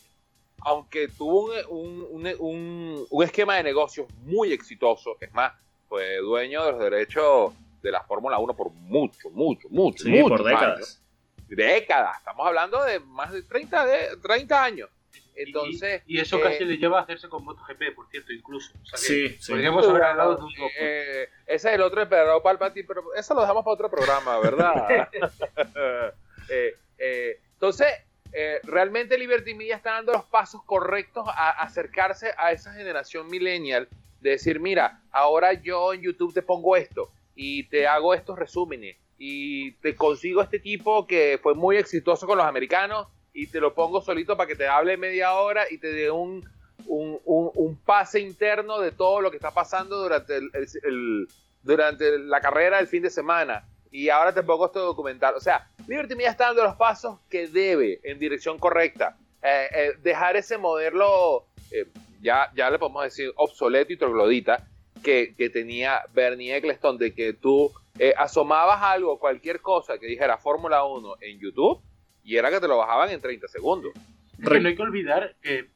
aunque 0.61 1.07
tuvo 1.07 1.51
un, 1.69 2.05
un, 2.09 2.27
un, 2.39 3.05
un, 3.09 3.23
esquema 3.23 3.55
de 3.55 3.63
negocios 3.63 4.07
muy 4.25 4.51
exitoso, 4.51 5.17
es 5.19 5.33
más, 5.33 5.53
fue 5.87 6.17
dueño 6.17 6.65
de 6.65 6.71
los 6.71 6.81
derechos 6.81 7.53
de 7.81 7.91
la 7.91 8.03
Fórmula 8.03 8.39
1 8.39 8.55
por 8.55 8.71
mucho, 8.71 9.29
mucho, 9.29 9.67
mucho, 9.69 10.03
sí, 10.03 10.21
por 10.21 10.43
décadas. 10.43 11.01
Décadas, 11.49 12.17
estamos 12.17 12.45
hablando 12.47 12.83
de 12.83 12.99
más 12.99 13.31
de 13.31 13.43
30, 13.43 13.85
de, 13.85 14.17
30 14.17 14.63
años. 14.63 14.89
Entonces, 15.35 16.03
y, 16.05 16.19
eso 16.19 16.39
casi 16.41 16.63
eh, 16.63 16.65
le 16.65 16.77
lleva 16.77 16.99
a 16.99 17.03
hacerse 17.03 17.29
con 17.29 17.45
MotoGP, 17.45 17.95
por 17.95 18.09
cierto, 18.09 18.33
incluso. 18.33 18.73
O 18.81 18.85
sea 18.85 18.97
sí, 18.97 19.29
sí. 19.39 19.51
Podríamos 19.53 19.87
haber 19.87 20.03
hablado 20.03 20.35
de 20.35 20.43
un 20.43 20.53
poco. 20.53 20.69
Eh, 20.77 21.29
ese 21.45 21.69
es 21.69 21.75
el 21.75 21.81
otro 21.81 22.01
emperador 22.01 22.43
Palpatine, 22.43 22.85
pero 22.85 23.13
eso 23.15 23.33
lo 23.33 23.41
dejamos 23.41 23.63
para 23.63 23.73
otro 23.73 23.89
programa, 23.89 24.37
¿verdad? 24.39 25.07
eh, 26.49 26.75
eh, 26.97 27.39
entonces, 27.53 27.87
eh, 28.31 28.59
realmente 28.63 29.17
Liberty 29.17 29.53
Media 29.53 29.75
está 29.75 29.93
dando 29.93 30.13
los 30.13 30.25
pasos 30.25 30.63
correctos 30.63 31.27
a 31.27 31.49
acercarse 31.61 32.31
a 32.37 32.51
esa 32.51 32.73
generación 32.73 33.27
millennial 33.29 33.87
de 34.21 34.31
decir, 34.31 34.59
mira, 34.59 35.01
ahora 35.11 35.53
yo 35.53 35.93
en 35.93 36.01
YouTube 36.01 36.33
te 36.33 36.41
pongo 36.41 36.75
esto 36.75 37.11
y 37.35 37.63
te 37.69 37.87
hago 37.87 38.13
estos 38.13 38.37
resúmenes 38.37 38.97
y 39.19 39.73
te 39.73 39.95
consigo 39.95 40.41
este 40.41 40.59
tipo 40.59 41.05
que 41.05 41.39
fue 41.43 41.53
muy 41.53 41.75
exitoso 41.75 42.25
con 42.25 42.37
los 42.37 42.47
americanos 42.47 43.07
y 43.33 43.47
te 43.47 43.59
lo 43.59 43.75
pongo 43.75 44.01
solito 44.01 44.37
para 44.37 44.47
que 44.47 44.55
te 44.55 44.67
hable 44.67 44.95
media 44.95 45.33
hora 45.33 45.65
y 45.69 45.77
te 45.77 45.91
dé 45.91 46.09
un, 46.09 46.49
un, 46.87 47.79
pase 47.85 48.21
interno 48.21 48.79
de 48.79 48.91
todo 48.91 49.19
lo 49.19 49.29
que 49.29 49.37
está 49.37 49.51
pasando 49.51 49.97
durante, 49.97 50.37
el, 50.37 51.27
durante 51.61 52.17
la 52.17 52.39
carrera 52.39 52.77
del 52.77 52.87
fin 52.87 53.03
de 53.03 53.09
semana 53.09 53.67
y 53.91 54.09
ahora 54.09 54.33
te 54.33 54.41
pongo 54.41 54.67
este 54.67 54.79
documental. 54.79 55.35
O 55.35 55.41
sea, 55.41 55.69
Liberty 55.87 56.15
Media 56.15 56.31
está 56.31 56.45
dando 56.45 56.63
los 56.63 56.75
pasos 56.75 57.19
que 57.29 57.47
debe 57.47 57.99
en 58.03 58.19
dirección 58.19 58.57
correcta. 58.57 59.17
Eh, 59.41 59.67
eh, 59.73 59.91
dejar 60.01 60.37
ese 60.37 60.57
modelo, 60.57 61.45
eh, 61.71 61.87
ya, 62.21 62.51
ya 62.55 62.69
le 62.69 62.79
podemos 62.79 63.03
decir, 63.03 63.31
obsoleto 63.35 63.91
y 63.93 63.97
troglodita, 63.97 64.67
que, 65.01 65.35
que 65.35 65.49
tenía 65.49 66.01
Bernie 66.13 66.55
Eccleston, 66.55 66.97
de 66.97 67.13
que 67.13 67.33
tú 67.33 67.71
asomabas 68.17 68.81
algo, 68.81 69.19
cualquier 69.19 69.59
cosa 69.59 69.97
que 69.99 70.07
dijera 70.07 70.37
Fórmula 70.37 70.85
1 70.85 71.15
en 71.21 71.39
YouTube, 71.39 71.81
y 72.23 72.37
era 72.37 72.49
que 72.49 72.59
te 72.59 72.67
lo 72.67 72.77
bajaban 72.77 73.09
en 73.09 73.19
30 73.19 73.47
segundos. 73.47 73.91
no 74.37 74.67
hay 74.67 74.75
que 74.75 74.81
olvidar 74.81 75.35
que, 75.41 75.69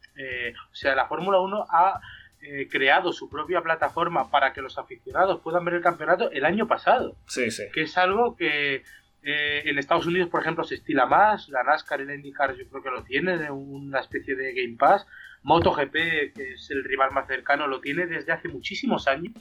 o 0.71 0.75
sea, 0.75 0.95
la 0.95 1.07
Fórmula 1.07 1.39
1 1.39 1.65
ha 1.69 1.99
eh, 2.45 2.67
creado 2.69 3.13
su 3.13 3.29
propia 3.29 3.61
plataforma 3.61 4.29
para 4.29 4.51
que 4.51 4.61
los 4.61 4.77
aficionados 4.77 5.39
puedan 5.39 5.63
ver 5.63 5.75
el 5.75 5.81
campeonato 5.81 6.29
el 6.29 6.43
año 6.43 6.67
pasado. 6.67 7.15
Sí, 7.25 7.49
sí. 7.49 7.63
Que 7.73 7.83
es 7.83 7.97
algo 7.97 8.35
que 8.35 8.83
eh, 9.23 9.63
en 9.65 9.77
Estados 9.77 10.05
Unidos, 10.05 10.29
por 10.29 10.41
ejemplo, 10.41 10.63
se 10.63 10.75
estila 10.75 11.05
más. 11.05 11.49
La 11.49 11.63
NASCAR 11.63 12.01
y 12.01 12.05
la 12.05 12.15
IndyCar 12.15 12.55
yo 12.55 12.67
creo 12.67 12.83
que 12.83 12.89
lo 12.89 13.03
tiene, 13.03 13.37
de 13.37 13.49
una 13.49 13.99
especie 13.99 14.35
de 14.35 14.53
Game 14.53 14.77
Pass. 14.77 15.05
MotoGP, 15.43 15.93
que 16.33 16.53
es 16.53 16.69
el 16.71 16.83
rival 16.83 17.11
más 17.11 17.27
cercano, 17.27 17.67
lo 17.67 17.81
tiene 17.81 18.05
desde 18.05 18.31
hace 18.31 18.47
muchísimos 18.47 19.07
años. 19.07 19.33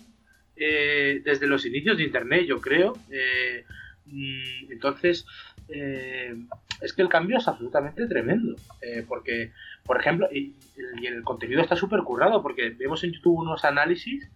Eh, 0.56 1.22
desde 1.24 1.46
los 1.46 1.64
inicios 1.64 1.96
de 1.96 2.04
Internet, 2.04 2.46
yo 2.46 2.60
creo. 2.60 2.94
Mm, 4.06 4.72
entonces, 4.72 5.26
es 5.68 6.92
que 6.92 7.02
el 7.02 7.08
cambio 7.08 7.38
es 7.38 7.48
absolutamente 7.48 8.06
tremendo. 8.06 8.56
porque 9.08 9.52
por 9.84 10.00
ejemplo, 10.00 10.28
y, 10.32 10.54
el 11.06 11.22
contenido 11.24 11.60
está 11.60 11.76
súper 11.76 12.00
currado 12.00 12.42
porque 12.42 12.70
vemos 12.70 13.02
en 13.04 13.12
YouTube 13.12 13.40
unos 13.40 13.64
análisis 13.64 14.28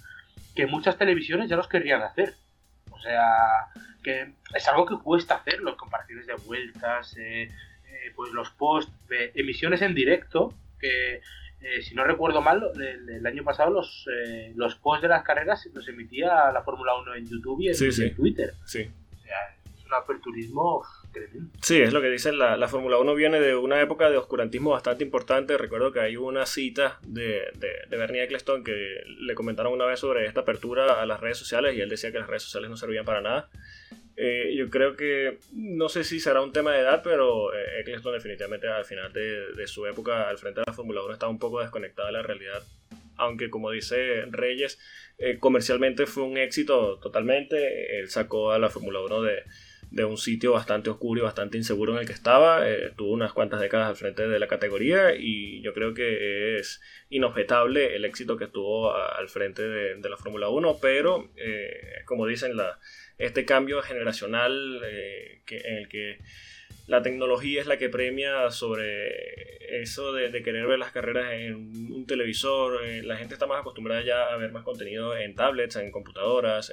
que 0.55 0.67
muchas 0.67 0.99
televisiones 0.99 1.49
ya 1.49 1.57
los 1.57 1.69
querrían 1.69 2.03
hacer. 2.03 2.35
O 2.97 3.01
sea, 3.01 3.69
que 4.03 4.33
es 4.55 4.69
algo 4.69 4.87
que 4.87 4.97
cuesta 4.97 5.37
hacer, 5.37 5.61
las 5.63 5.75
comparaciones 5.75 6.27
de 6.27 6.35
vueltas, 6.35 7.17
eh, 7.17 7.43
eh, 7.45 8.13
pues 8.15 8.33
los 8.33 8.51
posts, 8.51 8.93
de 9.09 9.33
emisiones 9.35 9.83
en 9.83 9.95
directo, 9.95 10.55
que 10.79 11.21
eh, 11.61 11.83
si 11.83 11.95
no 11.95 12.05
recuerdo 12.05 12.41
mal, 12.41 12.63
el, 12.77 13.27
año 13.27 13.45
pasado 13.45 13.71
los, 13.71 14.07
los 14.55 14.75
posts 14.77 15.03
de 15.03 15.09
las 15.09 15.23
carreras 15.25 15.69
los 15.73 15.89
emitía 15.89 16.51
la 16.53 16.63
Fórmula 16.63 16.95
1 16.97 17.15
en 17.17 17.27
YouTube 17.27 17.61
y 17.61 17.69
en, 17.69 18.15
Twitter. 18.15 18.55
Sí. 18.65 18.89
O 19.15 19.23
sea, 19.23 19.37
es 19.77 19.85
un 19.85 19.95
aperturismo 19.95 20.83
Sí, 21.63 21.81
es 21.81 21.93
lo 21.93 22.01
que 22.01 22.11
dicen. 22.11 22.39
La, 22.39 22.57
la 22.57 22.69
Fórmula 22.69 22.99
1 22.99 23.15
viene 23.15 23.41
de 23.41 23.57
una 23.57 23.81
época 23.81 24.11
de 24.11 24.17
oscurantismo 24.17 24.71
bastante 24.71 25.05
importante. 25.05 25.59
Recuerdo 25.59 25.93
que 25.93 26.01
hay 26.01 26.17
una 26.17 26.47
cita 26.47 26.99
de, 27.03 27.51
de, 27.59 27.97
Bernie 27.97 28.23
Eccleston 28.23 28.63
que 28.63 29.03
le 29.19 29.35
comentaron 29.35 29.73
una 29.73 29.87
vez 29.87 30.01
sobre 30.01 30.27
esta 30.27 30.41
apertura 30.41 31.01
a 31.01 31.07
las 31.07 31.21
redes 31.21 31.39
sociales 31.39 31.77
y 31.77 31.81
él 31.81 31.89
decía 31.89 32.13
que 32.13 32.19
las 32.19 32.29
redes 32.29 32.43
sociales 32.45 32.71
no 32.71 32.77
servían 32.77 33.05
para 33.05 33.21
nada. 33.21 33.51
Eh, 34.17 34.55
yo 34.57 34.71
creo 34.71 34.97
que, 34.97 35.39
no 35.53 35.89
sé 35.89 36.03
si 36.03 36.21
será 36.21 36.41
un 36.41 36.53
tema 36.53 36.73
de 36.73 36.81
edad, 36.81 37.03
pero 37.05 37.53
eh, 37.53 37.81
Eccleston 37.81 38.15
definitivamente 38.15 38.67
al 38.67 38.85
final 38.87 39.13
de, 39.13 39.53
de, 39.53 39.67
su 39.67 39.85
época 39.87 40.29
al 40.29 40.39
frente 40.39 40.61
de 40.61 40.65
la 40.67 40.73
Fórmula 40.73 41.03
1 41.03 41.13
estaba 41.13 41.31
un 41.31 41.39
poco 41.39 41.61
desconectada 41.61 42.09
de 42.09 42.13
la 42.13 42.23
realidad. 42.23 42.63
Aunque 43.19 43.51
como 43.51 43.71
dice 43.71 44.25
Reyes, 44.31 44.79
eh, 45.19 45.39
comercialmente 45.39 46.07
fue 46.07 46.23
un 46.23 46.37
éxito 46.37 46.99
totalmente. 46.99 47.99
Él 47.99 48.09
sacó 48.09 48.53
a 48.53 48.59
la 48.59 48.71
Fórmula 48.71 49.01
1 49.01 49.23
de, 49.23 49.43
de 49.91 50.05
un 50.05 50.19
sitio 50.19 50.53
bastante 50.53 50.91
oscuro 50.91 51.21
y 51.21 51.25
bastante 51.25 51.57
inseguro 51.57 51.95
en 51.95 52.01
el 52.01 52.07
que 52.07 52.13
estaba. 52.13 52.69
Eh, 52.69 52.93
tuvo 52.97 53.13
unas 53.13 53.33
cuantas 53.33 53.61
décadas 53.61 53.89
al 53.89 53.97
frente 53.97 54.29
de 54.29 54.39
la 54.39 54.49
categoría 54.49 55.15
y 55.15 55.61
yo 55.63 55.73
creo 55.73 55.95
que 55.95 56.59
es 56.59 56.81
inobjetable 57.09 57.95
el 57.95 58.05
éxito 58.05 58.37
que 58.37 58.47
tuvo 58.47 58.95
al 58.95 59.29
frente 59.29 59.63
de, 59.63 60.09
la 60.09 60.17
Fórmula 60.17 60.49
1, 60.49 60.79
pero 60.81 61.31
eh, 61.37 62.03
como 62.05 62.27
dicen, 62.27 62.53
este 63.19 63.45
cambio 63.45 63.83
generacional 63.83 64.81
eh, 64.85 65.43
en 65.49 65.77
el 65.77 65.89
que 65.89 66.19
la 66.87 67.03
tecnología 67.03 67.61
es 67.61 67.67
la 67.67 67.79
que 67.79 67.89
premia 67.89 68.51
sobre 68.53 69.81
eso 69.83 70.13
de, 70.13 70.31
querer 70.43 70.67
ver 70.67 70.79
las 70.79 70.93
carreras 70.93 71.33
en 71.33 71.57
un 71.93 72.07
televisor. 72.07 72.81
la 73.05 73.17
gente 73.17 73.35
está 73.35 73.47
más 73.47 73.61
acostumbrada 73.61 74.03
ya 74.03 74.27
a 74.27 74.37
ver 74.37 74.53
más 74.53 74.63
contenido 74.63 75.17
en 75.17 75.35
tablets, 75.35 75.75
en 75.77 75.91
computadoras, 75.91 76.73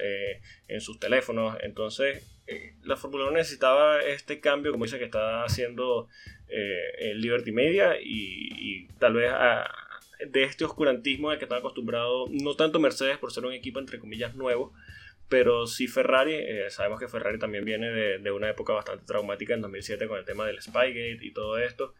en 0.67 0.81
sus 0.81 0.99
teléfonos. 0.99 1.57
Entonces, 1.61 2.32
eh, 2.47 2.75
la 2.83 2.97
Fórmula 2.97 3.25
1 3.25 3.33
necesitaba 3.33 4.01
este 4.01 4.39
cambio, 4.39 4.71
como 4.71 4.85
dice 4.85 4.99
que 4.99 5.05
está 5.05 5.43
haciendo 5.43 6.07
eh, 6.49 7.11
el 7.11 7.21
Liberty 7.21 7.51
Media, 7.51 7.95
y, 8.01 8.87
tal 8.99 9.13
vez 9.13 9.31
de 10.27 10.43
este 10.43 10.63
oscurantismo 10.63 11.29
al 11.29 11.37
que 11.37 11.45
están 11.45 11.59
acostumbrados, 11.59 12.29
no 12.31 12.55
tanto 12.55 12.79
Mercedes 12.79 13.17
por 13.17 13.31
ser 13.31 13.45
un 13.45 13.53
equipo 13.53 13.79
entre 13.79 13.99
comillas 13.99 14.35
nuevo, 14.35 14.73
pero 15.29 15.67
sí 15.67 15.87
Ferrari, 15.87 16.33
eh, 16.35 16.69
sabemos 16.69 16.99
que 16.99 17.07
Ferrari 17.07 17.39
también 17.39 17.65
viene 17.65 17.89
de, 17.89 18.19
de, 18.19 18.31
una 18.31 18.49
época 18.49 18.73
bastante 18.73 19.05
traumática 19.05 19.53
en 19.53 19.61
2007 19.61 20.07
con 20.07 20.19
el 20.19 20.25
tema 20.25 20.45
del 20.45 20.61
Spygate 20.61 21.19
y 21.21 21.31
todo 21.31 21.57
esto. 21.57 21.93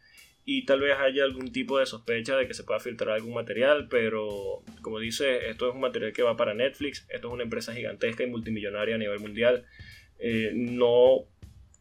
Y 0.45 0.65
tal 0.65 0.81
vez 0.81 0.97
haya 0.99 1.23
algún 1.23 1.53
tipo 1.53 1.79
de 1.79 1.85
sospecha 1.85 2.35
de 2.35 2.47
que 2.47 2.53
se 2.53 2.63
pueda 2.63 2.79
filtrar 2.79 3.15
algún 3.15 3.33
material, 3.33 3.87
pero 3.89 4.61
como 4.81 4.99
dice, 4.99 5.49
esto 5.49 5.69
es 5.69 5.73
un 5.73 5.81
material 5.81 6.11
que 6.11 6.21
va 6.21 6.35
para 6.35 6.53
Netflix, 6.53 7.05
esto 7.09 7.27
es 7.29 7.33
una 7.33 7.43
empresa 7.43 7.73
gigantesca 7.73 8.23
y 8.23 8.27
multimillonaria 8.27 8.95
a 8.95 8.97
nivel 8.99 9.19
mundial. 9.19 9.65
Eh, 10.25 10.51
no 10.55 11.25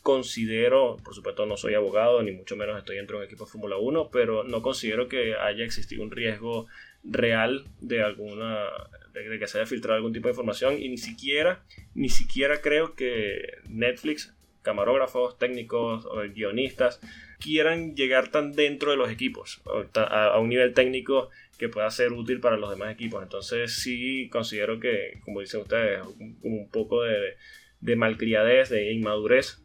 considero, 0.03 0.97
por 1.05 1.15
supuesto 1.15 1.47
no 1.47 1.57
soy 1.57 1.75
abogado, 1.75 2.21
ni 2.25 2.33
mucho 2.33 2.57
menos 2.57 2.77
estoy 2.77 2.97
dentro 2.97 3.17
de 3.17 3.23
un 3.23 3.27
equipo 3.29 3.45
de 3.45 3.53
Fórmula 3.53 3.77
1, 3.77 4.11
pero 4.11 4.43
no 4.43 4.63
considero 4.63 5.07
que 5.07 5.37
haya 5.37 5.65
existido 5.65 6.03
un 6.03 6.11
riesgo 6.11 6.67
real 7.05 7.65
de 7.81 8.03
alguna 8.03 8.67
de, 9.13 9.39
que 9.39 9.47
se 9.47 9.59
haya 9.59 9.67
filtrado 9.67 9.97
algún 9.97 10.13
tipo 10.13 10.27
de 10.27 10.33
información 10.33 10.77
y 10.81 10.89
ni 10.89 10.99
siquiera 10.99 11.63
ni 11.95 12.09
siquiera 12.09 12.61
creo 12.61 12.95
que 12.95 13.59
Netflix 13.69 14.35
camarógrafos 14.63 15.39
técnicos 15.39 16.05
o 16.07 16.23
guionistas 16.35 17.01
quieran 17.39 17.95
llegar 17.95 18.29
tan 18.29 18.53
dentro 18.53 18.91
de 18.91 18.97
los 18.97 19.09
equipos 19.09 19.63
a, 19.95 20.39
un 20.41 20.49
nivel 20.49 20.75
técnico 20.75 21.31
que 21.59 21.69
pueda 21.69 21.89
ser 21.93 22.13
útil 22.13 22.41
para 22.41 22.57
los 22.57 22.71
demás 22.71 22.93
equipos. 22.93 23.23
Entonces 23.23 23.73
sí 23.73 24.29
considero 24.31 24.81
que 24.81 25.21
como 25.25 25.41
dicen 25.41 25.61
ustedes 25.61 26.03
un 26.43 26.69
poco 26.71 27.03
de, 27.03 27.37
de 27.83 27.97
malcriadez, 27.97 28.71
de 28.71 28.93
inmadurez 28.93 29.59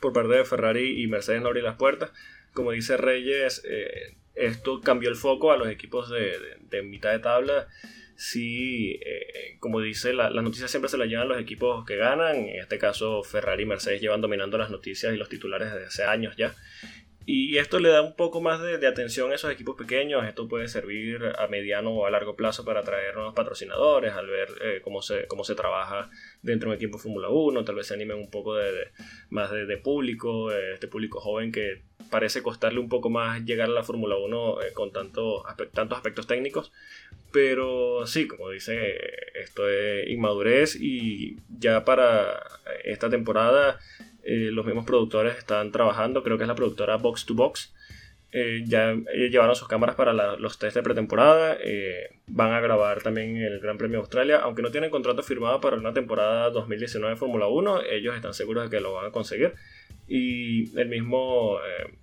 por 0.00 0.12
parte 0.12 0.34
de 0.34 0.44
Ferrari 0.44 1.02
y 1.02 1.06
Mercedes 1.06 1.40
no 1.40 1.48
abrir 1.48 1.64
las 1.64 1.76
puertas. 1.76 2.12
Como 2.52 2.72
dice 2.72 2.96
Reyes, 2.96 3.62
eh, 3.68 4.16
esto 4.34 4.80
cambió 4.80 5.08
el 5.08 5.16
foco 5.16 5.52
a 5.52 5.56
los 5.56 5.68
equipos 5.68 6.10
de, 6.10 6.36
de, 6.60 6.82
mitad 6.82 7.12
de 7.12 7.20
tabla. 7.20 7.68
Sí, 8.16 8.98
eh, 9.04 9.56
como 9.60 9.80
dice, 9.80 10.12
la, 10.12 10.30
las 10.30 10.42
noticias 10.42 10.70
siempre 10.70 10.88
se 10.88 10.98
las 10.98 11.08
llevan 11.08 11.28
los 11.28 11.40
equipos 11.40 11.86
que 11.86 11.96
ganan. 11.96 12.36
En 12.36 12.60
este 12.60 12.78
caso, 12.78 13.22
Ferrari 13.22 13.62
y 13.62 13.66
Mercedes 13.66 14.00
llevan 14.00 14.20
dominando 14.20 14.58
las 14.58 14.70
noticias 14.70 15.14
y 15.14 15.16
los 15.16 15.28
titulares 15.28 15.72
desde 15.72 15.86
hace 15.86 16.04
años 16.04 16.36
ya. 16.36 16.54
Y 17.28 17.58
esto 17.58 17.80
le 17.80 17.88
da 17.88 18.02
un 18.02 18.14
poco 18.14 18.40
más 18.40 18.62
de, 18.62 18.86
atención 18.86 19.32
a 19.32 19.34
esos 19.34 19.50
equipos 19.50 19.74
pequeños. 19.74 20.24
Esto 20.24 20.46
puede 20.46 20.68
servir 20.68 21.20
a 21.36 21.48
mediano 21.48 21.90
o 21.90 22.06
a 22.06 22.10
largo 22.10 22.36
plazo 22.36 22.64
para 22.64 22.80
atraer 22.80 23.16
nuevos 23.16 23.34
patrocinadores, 23.34 24.12
al 24.12 24.28
ver 24.28 24.48
eh, 24.62 24.80
cómo, 24.80 25.02
se, 25.02 25.26
cómo 25.26 25.42
se 25.42 25.56
trabaja 25.56 26.08
dentro 26.42 26.70
de 26.70 26.76
un 26.76 26.76
equipo 26.76 26.98
Fórmula 26.98 27.28
1. 27.28 27.64
Tal 27.64 27.74
vez 27.74 27.88
se 27.88 27.94
animen 27.94 28.18
un 28.18 28.30
poco 28.30 28.54
de, 28.54 28.92
más 29.30 29.50
de, 29.50 29.76
público, 29.76 30.52
eh, 30.52 30.74
este 30.74 30.86
público 30.86 31.18
joven 31.18 31.50
que 31.50 31.82
parece 32.12 32.44
costarle 32.44 32.78
un 32.78 32.88
poco 32.88 33.10
más 33.10 33.44
llegar 33.44 33.70
a 33.70 33.72
la 33.72 33.82
Fórmula 33.82 34.16
1 34.16 34.62
eh, 34.62 34.72
con 34.72 34.92
tanto, 34.92 35.44
tantos 35.72 35.98
aspectos 35.98 36.28
técnicos. 36.28 36.70
Pero 37.32 38.06
sí, 38.06 38.28
como 38.28 38.50
dice, 38.50 38.94
esto 39.34 39.68
es 39.68 40.08
inmadurez 40.08 40.76
y 40.80 41.38
ya 41.58 41.84
para 41.84 42.40
esta 42.84 43.10
temporada 43.10 43.80
eh, 44.28 44.50
los 44.50 44.66
mismos 44.66 44.84
productores 44.84 45.38
están 45.38 45.70
trabajando, 45.70 46.24
creo 46.24 46.36
que 46.36 46.42
es 46.42 46.48
la 46.48 46.56
productora 46.56 46.96
Box 46.96 47.26
to 47.26 47.34
Box. 47.34 47.72
Eh, 48.32 48.64
ya 48.66 48.90
eh, 48.90 49.30
llevaron 49.30 49.54
sus 49.54 49.68
cámaras 49.68 49.94
para 49.94 50.12
los 50.12 50.58
test 50.58 50.74
de 50.74 50.82
pretemporada. 50.82 51.56
van 52.26 52.52
a 52.52 52.60
grabar 52.60 53.02
también 53.02 53.36
el 53.36 53.60
Gran 53.60 53.78
Premio 53.78 53.98
de 53.98 54.00
Australia. 54.00 54.40
Aunque 54.42 54.62
no 54.62 54.72
tienen 54.72 54.90
contrato 54.90 55.22
firmado 55.22 55.60
para 55.60 55.76
una 55.76 55.92
temporada 55.92 56.50
2019 56.50 57.14
de 57.14 57.18
Fórmula 57.20 57.46
1, 57.46 57.82
ellos 57.82 58.16
están 58.16 58.34
seguros 58.34 58.64
de 58.64 58.76
que 58.76 58.82
lo 58.82 58.94
van 58.94 59.06
a 59.06 59.10
conseguir. 59.12 59.54
Y 60.08 60.76
el 60.76 60.88
mismo 60.88 61.58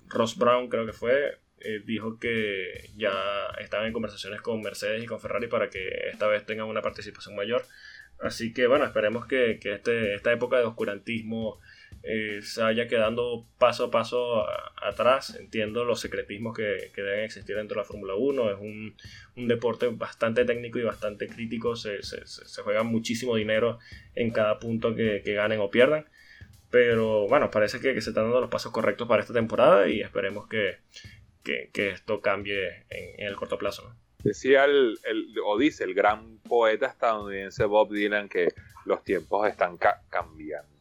Ross 0.08 0.38
Brown, 0.38 0.70
creo 0.70 0.86
que 0.86 0.94
fue, 0.94 1.40
dijo 1.86 2.20
que 2.20 2.90
ya 2.96 3.14
estaban 3.60 3.88
en 3.88 3.94
conversaciones 3.94 4.42
con 4.42 4.62
Mercedes 4.62 5.04
y 5.04 5.08
con 5.08 5.20
Ferrari 5.20 5.48
para 5.48 5.70
que 5.70 6.08
esta 6.10 6.28
vez 6.28 6.46
tengan 6.46 6.68
una 6.68 6.82
participación 6.82 7.36
mayor. 7.36 7.64
Así 8.22 8.54
que 8.54 8.68
bueno, 8.68 8.86
esperemos 8.86 9.26
que, 9.26 9.60
que 9.62 9.74
este, 9.74 10.16
esta 10.16 10.32
época 10.32 10.58
de 10.58 10.64
oscurantismo 10.64 11.60
eh, 12.06 12.42
se 12.42 12.62
vaya 12.62 12.86
quedando 12.90 13.48
paso 13.58 13.86
a 13.86 13.92
paso 13.92 14.46
atrás. 14.82 15.36
Entiendo 15.40 15.86
los 15.86 16.02
secretismos 16.02 16.56
que, 16.56 16.92
deben 16.96 17.24
existir 17.24 17.56
dentro 17.56 17.76
de 17.76 17.82
la 17.82 17.88
Fórmula 17.88 18.16
1. 18.16 18.52
Es 18.52 18.60
un, 18.60 19.48
deporte 19.48 19.88
bastante 19.88 20.44
técnico 20.44 20.80
y 20.80 20.84
bastante 20.84 21.28
crítico. 21.28 21.76
Se, 21.78 22.00
juega 22.64 22.84
muchísimo 22.84 23.36
dinero 23.38 23.80
en 24.16 24.32
cada 24.32 24.60
punto 24.60 24.94
que, 24.96 25.22
ganen 25.22 25.62
o 25.62 25.72
pierdan. 25.72 26.06
Pero 26.70 27.28
bueno, 27.28 27.50
parece 27.50 27.80
que, 27.80 27.94
se 28.02 28.10
están 28.10 28.26
dando 28.26 28.42
los 28.42 28.50
pasos 28.50 28.72
correctos 28.72 29.08
para 29.08 29.22
esta 29.22 29.34
temporada 29.34 29.88
y 29.88 30.02
esperemos 30.02 30.48
que, 30.48 30.80
esto 31.46 32.22
cambie 32.22 32.86
en, 32.90 33.28
el 33.28 33.36
corto 33.36 33.58
plazo. 33.58 33.96
Decía 34.24 34.66
el, 34.66 34.98
o 35.46 35.58
dice 35.58 35.84
el 35.84 35.94
gran 35.94 36.40
poeta 36.40 36.88
estadounidense 36.88 37.66
Bob 37.66 37.92
Dylan 37.92 38.30
que 38.30 38.50
los 38.86 39.04
tiempos 39.04 39.48
están 39.48 39.78
cambiando. 40.10 40.73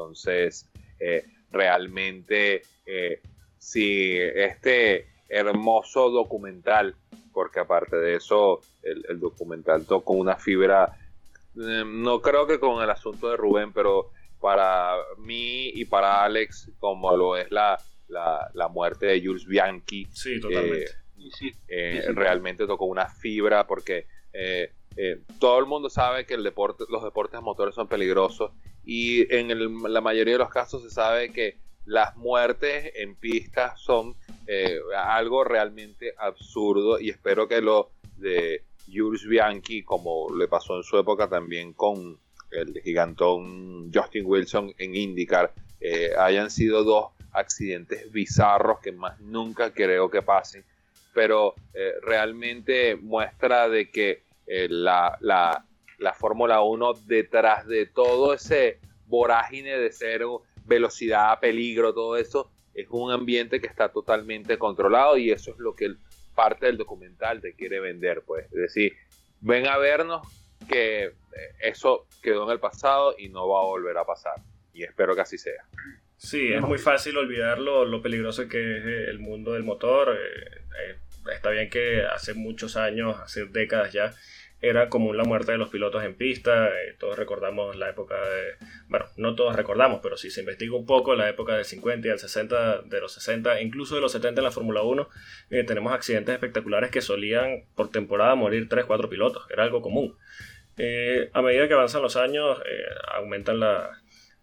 Entonces, 0.00 0.66
eh, 0.98 1.24
realmente, 1.50 2.62
eh, 2.86 3.20
si 3.58 4.16
este 4.16 5.08
hermoso 5.28 6.10
documental, 6.10 6.94
porque 7.32 7.60
aparte 7.60 7.96
de 7.96 8.16
eso, 8.16 8.60
el, 8.82 9.20
documental 9.20 9.84
tocó 9.84 10.14
una 10.14 10.36
fibra, 10.36 10.96
eh, 11.56 11.84
no 11.86 12.22
creo 12.22 12.46
que 12.46 12.58
con 12.58 12.82
el 12.82 12.88
asunto 12.88 13.30
de 13.30 13.36
Rubén, 13.36 13.72
pero 13.72 14.10
para 14.40 14.94
mí 15.18 15.68
y 15.68 15.84
para 15.84 16.24
Alex, 16.24 16.70
como 16.78 17.14
lo 17.14 17.36
es 17.36 17.50
la, 17.50 17.78
la, 18.08 18.68
muerte 18.68 19.06
de 19.06 19.20
Jules 19.20 19.46
Bianchi, 19.46 20.06
sí, 20.12 20.40
totalmente. 20.40 20.92
realmente 22.14 22.66
tocó 22.66 22.86
una 22.86 23.06
fibra 23.06 23.66
porque 23.66 24.06
todo 25.38 25.58
el 25.58 25.66
mundo 25.66 25.88
sabe 25.88 26.26
que 26.26 26.36
los 26.36 26.44
deportes 26.44 27.40
motores 27.40 27.74
son 27.74 27.88
peligrosos 27.88 28.52
y 28.84 29.32
en 29.34 29.82
la 29.92 30.00
mayoría 30.00 30.34
de 30.34 30.38
los 30.38 30.50
casos 30.50 30.82
se 30.82 30.90
sabe 30.90 31.32
que 31.32 31.56
las 31.86 32.16
muertes 32.16 32.92
en 32.94 33.14
pistas 33.14 33.80
son 33.80 34.14
eh, 34.46 34.78
algo 34.96 35.44
realmente 35.44 36.14
absurdo 36.18 37.00
y 37.00 37.10
espero 37.10 37.48
que 37.48 37.60
lo 37.60 37.90
de 38.16 38.62
Jules 38.92 39.26
Bianchi, 39.26 39.82
como 39.82 40.28
le 40.36 40.48
pasó 40.48 40.76
en 40.76 40.82
su 40.82 40.98
época 40.98 41.28
también 41.28 41.72
con 41.72 42.18
el 42.50 42.80
gigantón 42.82 43.90
Justin 43.92 44.24
Wilson 44.26 44.74
en 44.78 44.94
IndyCar, 44.94 45.52
eh, 45.80 46.10
hayan 46.18 46.50
sido 46.50 46.84
dos 46.84 47.06
accidentes 47.32 48.10
bizarros 48.12 48.80
que 48.80 48.92
más 48.92 49.18
nunca 49.20 49.72
creo 49.72 50.10
que 50.10 50.22
pasen, 50.22 50.64
pero 51.14 51.54
eh, 51.74 51.92
realmente 52.02 52.96
muestra 52.96 53.68
de 53.68 53.90
que 53.90 54.22
la, 54.68 55.16
la, 55.20 55.64
la 55.98 56.12
Fórmula 56.12 56.62
1 56.62 56.94
detrás 57.06 57.66
de 57.66 57.86
todo 57.86 58.34
ese 58.34 58.80
vorágine 59.06 59.78
de 59.78 59.92
cero, 59.92 60.42
velocidad, 60.64 61.38
peligro, 61.40 61.92
todo 61.92 62.16
eso, 62.16 62.50
es 62.74 62.86
un 62.90 63.12
ambiente 63.12 63.60
que 63.60 63.66
está 63.66 63.90
totalmente 63.90 64.58
controlado 64.58 65.16
y 65.16 65.30
eso 65.30 65.52
es 65.52 65.58
lo 65.58 65.74
que 65.74 65.94
parte 66.34 66.66
del 66.66 66.78
documental 66.78 67.40
te 67.40 67.54
quiere 67.54 67.80
vender, 67.80 68.22
pues. 68.22 68.46
Es 68.46 68.52
decir, 68.52 68.96
ven 69.40 69.66
a 69.66 69.76
vernos 69.78 70.26
que 70.68 71.04
eh, 71.04 71.12
eso 71.60 72.06
quedó 72.22 72.44
en 72.44 72.50
el 72.50 72.60
pasado 72.60 73.14
y 73.18 73.28
no 73.28 73.48
va 73.48 73.60
a 73.60 73.64
volver 73.64 73.98
a 73.98 74.04
pasar. 74.04 74.34
Y 74.72 74.84
espero 74.84 75.14
que 75.14 75.22
así 75.22 75.36
sea. 75.36 75.64
Sí, 76.16 76.52
es 76.52 76.60
muy 76.60 76.78
fácil 76.78 77.16
olvidar 77.16 77.58
lo, 77.58 78.02
peligroso 78.02 78.46
que 78.46 78.78
es 78.78 78.84
el 79.08 79.18
mundo 79.18 79.52
del 79.52 79.64
motor. 79.64 80.16
Eh, 80.16 80.60
eh, 80.88 80.96
está 81.34 81.50
bien 81.50 81.68
que 81.68 82.04
hace 82.04 82.34
muchos 82.34 82.76
años, 82.76 83.18
hace 83.18 83.46
décadas 83.46 83.92
ya, 83.92 84.14
era 84.62 84.88
común 84.88 85.16
la 85.16 85.24
muerte 85.24 85.52
de 85.52 85.58
los 85.58 85.70
pilotos 85.70 86.04
en 86.04 86.14
pista. 86.14 86.68
Eh, 86.68 86.94
todos 86.98 87.18
recordamos 87.18 87.76
la 87.76 87.90
época 87.90 88.14
de. 88.14 88.66
Bueno, 88.88 89.06
no 89.16 89.34
todos 89.34 89.56
recordamos, 89.56 90.00
pero 90.02 90.16
si 90.16 90.30
se 90.30 90.40
investiga 90.40 90.76
un 90.76 90.86
poco, 90.86 91.14
la 91.14 91.28
época 91.28 91.54
del 91.54 91.64
50 91.64 92.06
y 92.06 92.10
del 92.10 92.18
60, 92.18 92.82
de 92.82 93.00
los 93.00 93.12
60, 93.12 93.60
incluso 93.62 93.94
de 93.94 94.00
los 94.00 94.12
70 94.12 94.40
en 94.40 94.44
la 94.44 94.50
Fórmula 94.50 94.82
1, 94.82 95.08
eh, 95.50 95.64
tenemos 95.64 95.92
accidentes 95.92 96.34
espectaculares 96.34 96.90
que 96.90 97.00
solían 97.00 97.64
por 97.74 97.90
temporada 97.90 98.34
morir 98.34 98.68
3, 98.68 98.84
4 98.84 99.08
pilotos. 99.08 99.46
Era 99.50 99.64
algo 99.64 99.80
común. 99.80 100.16
Eh, 100.76 101.30
a 101.32 101.42
medida 101.42 101.68
que 101.68 101.74
avanzan 101.74 102.02
los 102.02 102.16
años, 102.16 102.58
aumentan 103.14 103.60
la, 103.60 104.00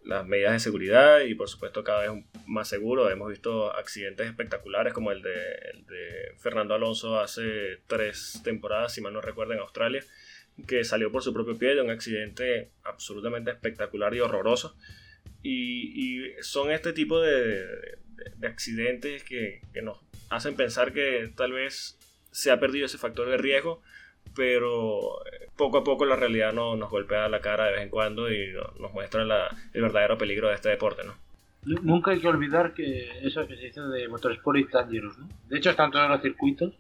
las 0.07 0.25
medidas 0.25 0.53
de 0.53 0.59
seguridad 0.59 1.19
y 1.19 1.35
por 1.35 1.49
supuesto 1.49 1.83
cada 1.83 2.01
vez 2.01 2.23
más 2.45 2.67
seguro. 2.67 3.09
Hemos 3.09 3.29
visto 3.29 3.73
accidentes 3.75 4.27
espectaculares 4.27 4.93
como 4.93 5.11
el 5.11 5.21
de, 5.21 6.33
Fernando 6.37 6.73
Alonso 6.73 7.19
hace 7.19 7.79
tres 7.87 8.41
temporadas, 8.43 8.93
si 8.93 9.01
mal 9.01 9.13
no 9.13 9.21
recuerdo, 9.21 9.53
en 9.53 9.59
Australia, 9.59 10.03
que 10.65 10.83
salió 10.83 11.11
por 11.11 11.23
su 11.23 11.33
propio 11.33 11.57
pie 11.57 11.75
de 11.75 11.81
un 11.81 11.89
accidente 11.89 12.71
absolutamente 12.83 13.51
espectacular 13.51 14.13
y 14.15 14.21
horroroso. 14.21 14.77
Y, 15.43 16.31
son 16.41 16.71
este 16.71 16.93
tipo 16.93 17.21
de, 17.21 17.65
accidentes 18.43 19.23
que, 19.23 19.61
que 19.73 19.81
nos 19.81 19.99
hacen 20.29 20.55
pensar 20.55 20.93
que 20.93 21.31
tal 21.35 21.51
vez 21.51 21.97
se 22.31 22.51
ha 22.51 22.59
perdido 22.59 22.85
ese 22.85 22.97
factor 22.97 23.29
de 23.29 23.37
riesgo 23.37 23.81
pero 24.38 25.25
eh, 25.25 25.49
poco 25.57 25.79
a 25.79 25.83
poco 25.83 26.05
la 26.05 26.15
realidad 26.15 26.53
no, 26.53 26.77
nos 26.77 26.91
golpea 26.91 27.27
la 27.27 27.41
cara 27.41 27.65
de 27.65 27.71
vez 27.71 27.81
en 27.81 27.89
cuando 27.89 28.31
y 28.31 28.53
nos 28.79 28.93
muestra 28.93 29.23
el 29.23 29.81
verdadero 29.81 30.17
peligro 30.17 30.49
de 30.49 30.55
este 30.55 30.69
deporte, 30.69 31.03
¿no? 31.03 31.15
Nunca 31.81 32.11
hay 32.11 32.21
que 32.21 32.27
olvidar 32.27 32.73
que 32.73 33.09
eso 33.23 33.45
que 33.47 33.57
se 33.57 33.65
dice 33.65 33.81
de 33.81 34.07
Motorsport 34.07 34.59
y 34.59 34.63
dangerous, 34.65 35.17
¿no? 35.17 35.27
De 35.49 35.57
hecho 35.57 35.71
están 35.71 35.91
todos 35.91 36.07
los 36.07 36.21
circuitos 36.21 36.73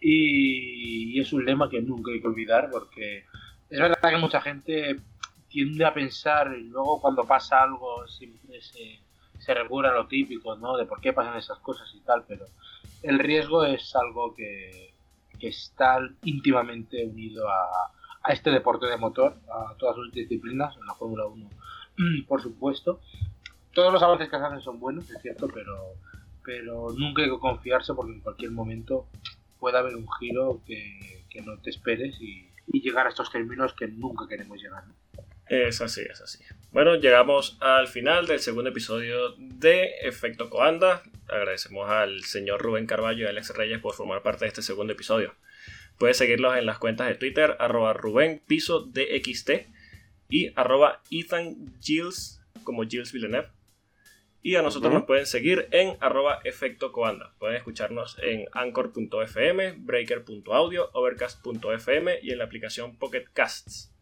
y, 0.00 1.18
es 1.18 1.32
un 1.32 1.44
lema 1.44 1.70
que 1.70 1.80
nunca 1.80 2.12
hay 2.12 2.20
que 2.20 2.28
olvidar 2.28 2.68
porque 2.70 3.24
es 3.70 3.80
verdad 3.80 4.10
que 4.10 4.18
mucha 4.18 4.40
gente 4.40 5.00
tiende 5.48 5.84
a 5.84 5.94
pensar 5.94 6.54
y 6.56 6.64
luego 6.64 7.00
cuando 7.00 7.24
pasa 7.24 7.62
algo 7.62 8.06
siempre 8.06 8.60
se, 8.60 8.98
se 9.38 9.54
regula 9.54 9.92
lo 9.92 10.06
típico, 10.06 10.56
¿no? 10.56 10.76
De 10.76 10.84
por 10.84 11.00
qué 11.00 11.12
pasan 11.12 11.38
esas 11.38 11.58
cosas 11.60 11.90
y 11.94 12.00
tal, 12.00 12.24
pero 12.28 12.46
el 13.02 13.18
riesgo 13.18 13.64
es 13.64 13.96
algo 13.96 14.34
que, 14.34 14.92
que 15.42 15.48
está 15.48 15.98
íntimamente 16.22 17.04
unido 17.04 17.48
a, 17.48 17.90
este 18.28 18.52
deporte 18.52 18.86
de 18.86 18.96
motor, 18.96 19.36
a 19.50 19.74
todas 19.76 19.96
sus 19.96 20.12
disciplinas, 20.12 20.76
en 20.76 20.86
la 20.86 20.94
Fórmula 20.94 21.26
1, 21.26 21.50
por 22.28 22.40
supuesto. 22.40 23.00
Todos 23.72 23.92
los 23.92 24.00
avances 24.04 24.30
que 24.30 24.38
se 24.38 24.44
hacen 24.44 24.60
son 24.60 24.78
buenos, 24.78 25.10
es 25.10 25.20
cierto, 25.20 25.48
pero, 25.52 25.96
pero 26.44 26.92
nunca 26.96 27.22
hay 27.22 27.30
que 27.30 27.40
confiarse 27.40 27.92
porque 27.92 28.12
en 28.12 28.20
cualquier 28.20 28.52
momento 28.52 29.08
puede 29.58 29.78
haber 29.78 29.96
un 29.96 30.06
giro 30.20 30.62
que, 30.64 31.26
no 31.44 31.58
te 31.58 31.70
esperes 31.70 32.14
y, 32.20 32.48
llegar 32.72 33.06
a 33.06 33.10
estos 33.10 33.30
términos 33.32 33.74
que 33.74 33.88
nunca 33.88 34.28
queremos 34.28 34.62
llegar. 34.62 34.84
Es 35.48 35.80
así, 35.80 36.02
es 36.02 36.20
así. 36.20 36.44
Bueno, 36.72 36.94
llegamos 36.94 37.58
al 37.60 37.86
final 37.86 38.26
del 38.26 38.40
segundo 38.40 38.70
episodio 38.70 39.34
de 39.36 39.90
Efecto 40.04 40.48
Coanda. 40.48 41.02
Agradecemos 41.28 41.90
al 41.90 42.24
señor 42.24 42.62
Rubén 42.62 42.86
Carballo 42.86 43.26
y 43.26 43.28
Alex 43.28 43.54
Reyes 43.54 43.78
por 43.78 43.94
formar 43.94 44.22
parte 44.22 44.46
de 44.46 44.48
este 44.48 44.62
segundo 44.62 44.94
episodio. 44.94 45.34
Puedes 45.98 46.16
seguirlos 46.16 46.56
en 46.56 46.64
las 46.64 46.78
cuentas 46.78 47.08
de 47.08 47.14
Twitter, 47.16 47.56
arroba 47.58 47.92
Rubén 47.92 48.40
Piso 48.46 48.86
DXT 48.86 49.50
y 50.30 50.50
arroba 50.56 51.02
Ethan 51.10 51.74
Gilles, 51.82 52.40
como 52.64 52.84
Gilles 52.84 53.12
Villeneuve. 53.12 53.48
Y 54.40 54.56
a 54.56 54.62
nosotros 54.62 54.94
nos 54.94 55.04
pueden 55.04 55.26
seguir 55.26 55.68
en 55.72 55.98
arroba 56.00 56.40
efecto 56.44 56.90
coanda. 56.90 57.34
Pueden 57.38 57.56
escucharnos 57.56 58.16
en 58.22 58.46
anchor.fm, 58.52 59.74
breaker.audio, 59.76 60.88
overcast.fm 60.94 62.18
y 62.22 62.30
en 62.30 62.38
la 62.38 62.44
aplicación 62.44 62.96
Pocket 62.96 63.26
Casts. 63.34 63.94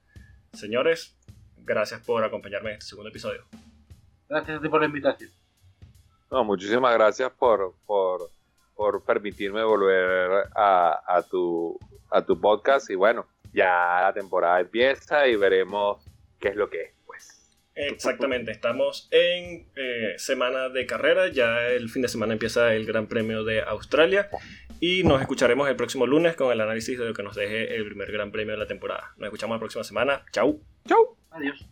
Señores, 0.53 1.17
gracias 1.65 2.01
por 2.01 2.25
acompañarme 2.25 2.71
en 2.71 2.77
este 2.77 2.91
segundo 2.91 3.11
episodio. 3.11 3.45
Gracias 4.29 4.59
a 4.59 4.63
ti 4.63 4.69
por 4.69 4.81
la 4.81 4.87
invitación. 4.87 5.31
No, 6.31 6.45
muchísimas 6.45 6.95
gracias 6.95 7.31
por, 7.33 7.75
por, 7.87 8.31
por 8.75 9.05
permitirme 9.05 9.65
volver 9.65 10.49
a, 10.55 11.01
a, 11.07 11.23
tu, 11.23 11.79
a 12.11 12.23
tu 12.23 12.41
podcast. 12.41 12.89
Y 12.91 12.95
bueno, 12.95 13.27
ya 13.53 14.03
la 14.03 14.13
temporada 14.13 14.61
empieza 14.61 15.27
y 15.27 15.37
veremos 15.37 16.05
qué 16.39 16.49
es 16.49 16.57
lo 16.57 16.71
que 16.71 16.83
es. 16.83 17.01
Exactamente, 17.75 18.51
estamos 18.51 19.09
en 19.11 19.67
eh, 19.77 20.15
semana 20.17 20.69
de 20.69 20.87
carrera, 20.87 21.29
ya 21.29 21.67
el 21.69 21.89
fin 21.89 22.03
de 22.03 22.09
semana 22.09 22.33
empieza 22.33 22.75
el 22.75 22.85
Gran 22.85 23.07
Premio 23.07 23.45
de 23.45 23.63
Australia 23.63 24.29
y 24.81 25.03
nos 25.05 25.21
escucharemos 25.21 25.69
el 25.69 25.77
próximo 25.77 26.07
lunes 26.07 26.37
con 26.37 26.53
el 26.53 26.61
análisis 26.61 26.99
de 26.99 27.07
lo 27.07 27.15
que 27.15 27.23
nos 27.23 27.37
deje 27.37 27.75
el 27.75 27.87
primer 27.87 28.11
Gran 28.13 28.33
Premio 28.33 28.53
de 28.53 28.59
la 28.59 28.67
temporada. 28.67 29.13
Nos 29.17 29.29
escuchamos 29.29 29.57
la 29.57 29.61
próxima 29.61 29.85
semana. 29.85 30.25
Chau. 30.33 30.61
Chau. 30.87 31.20
Adiós. 31.31 31.71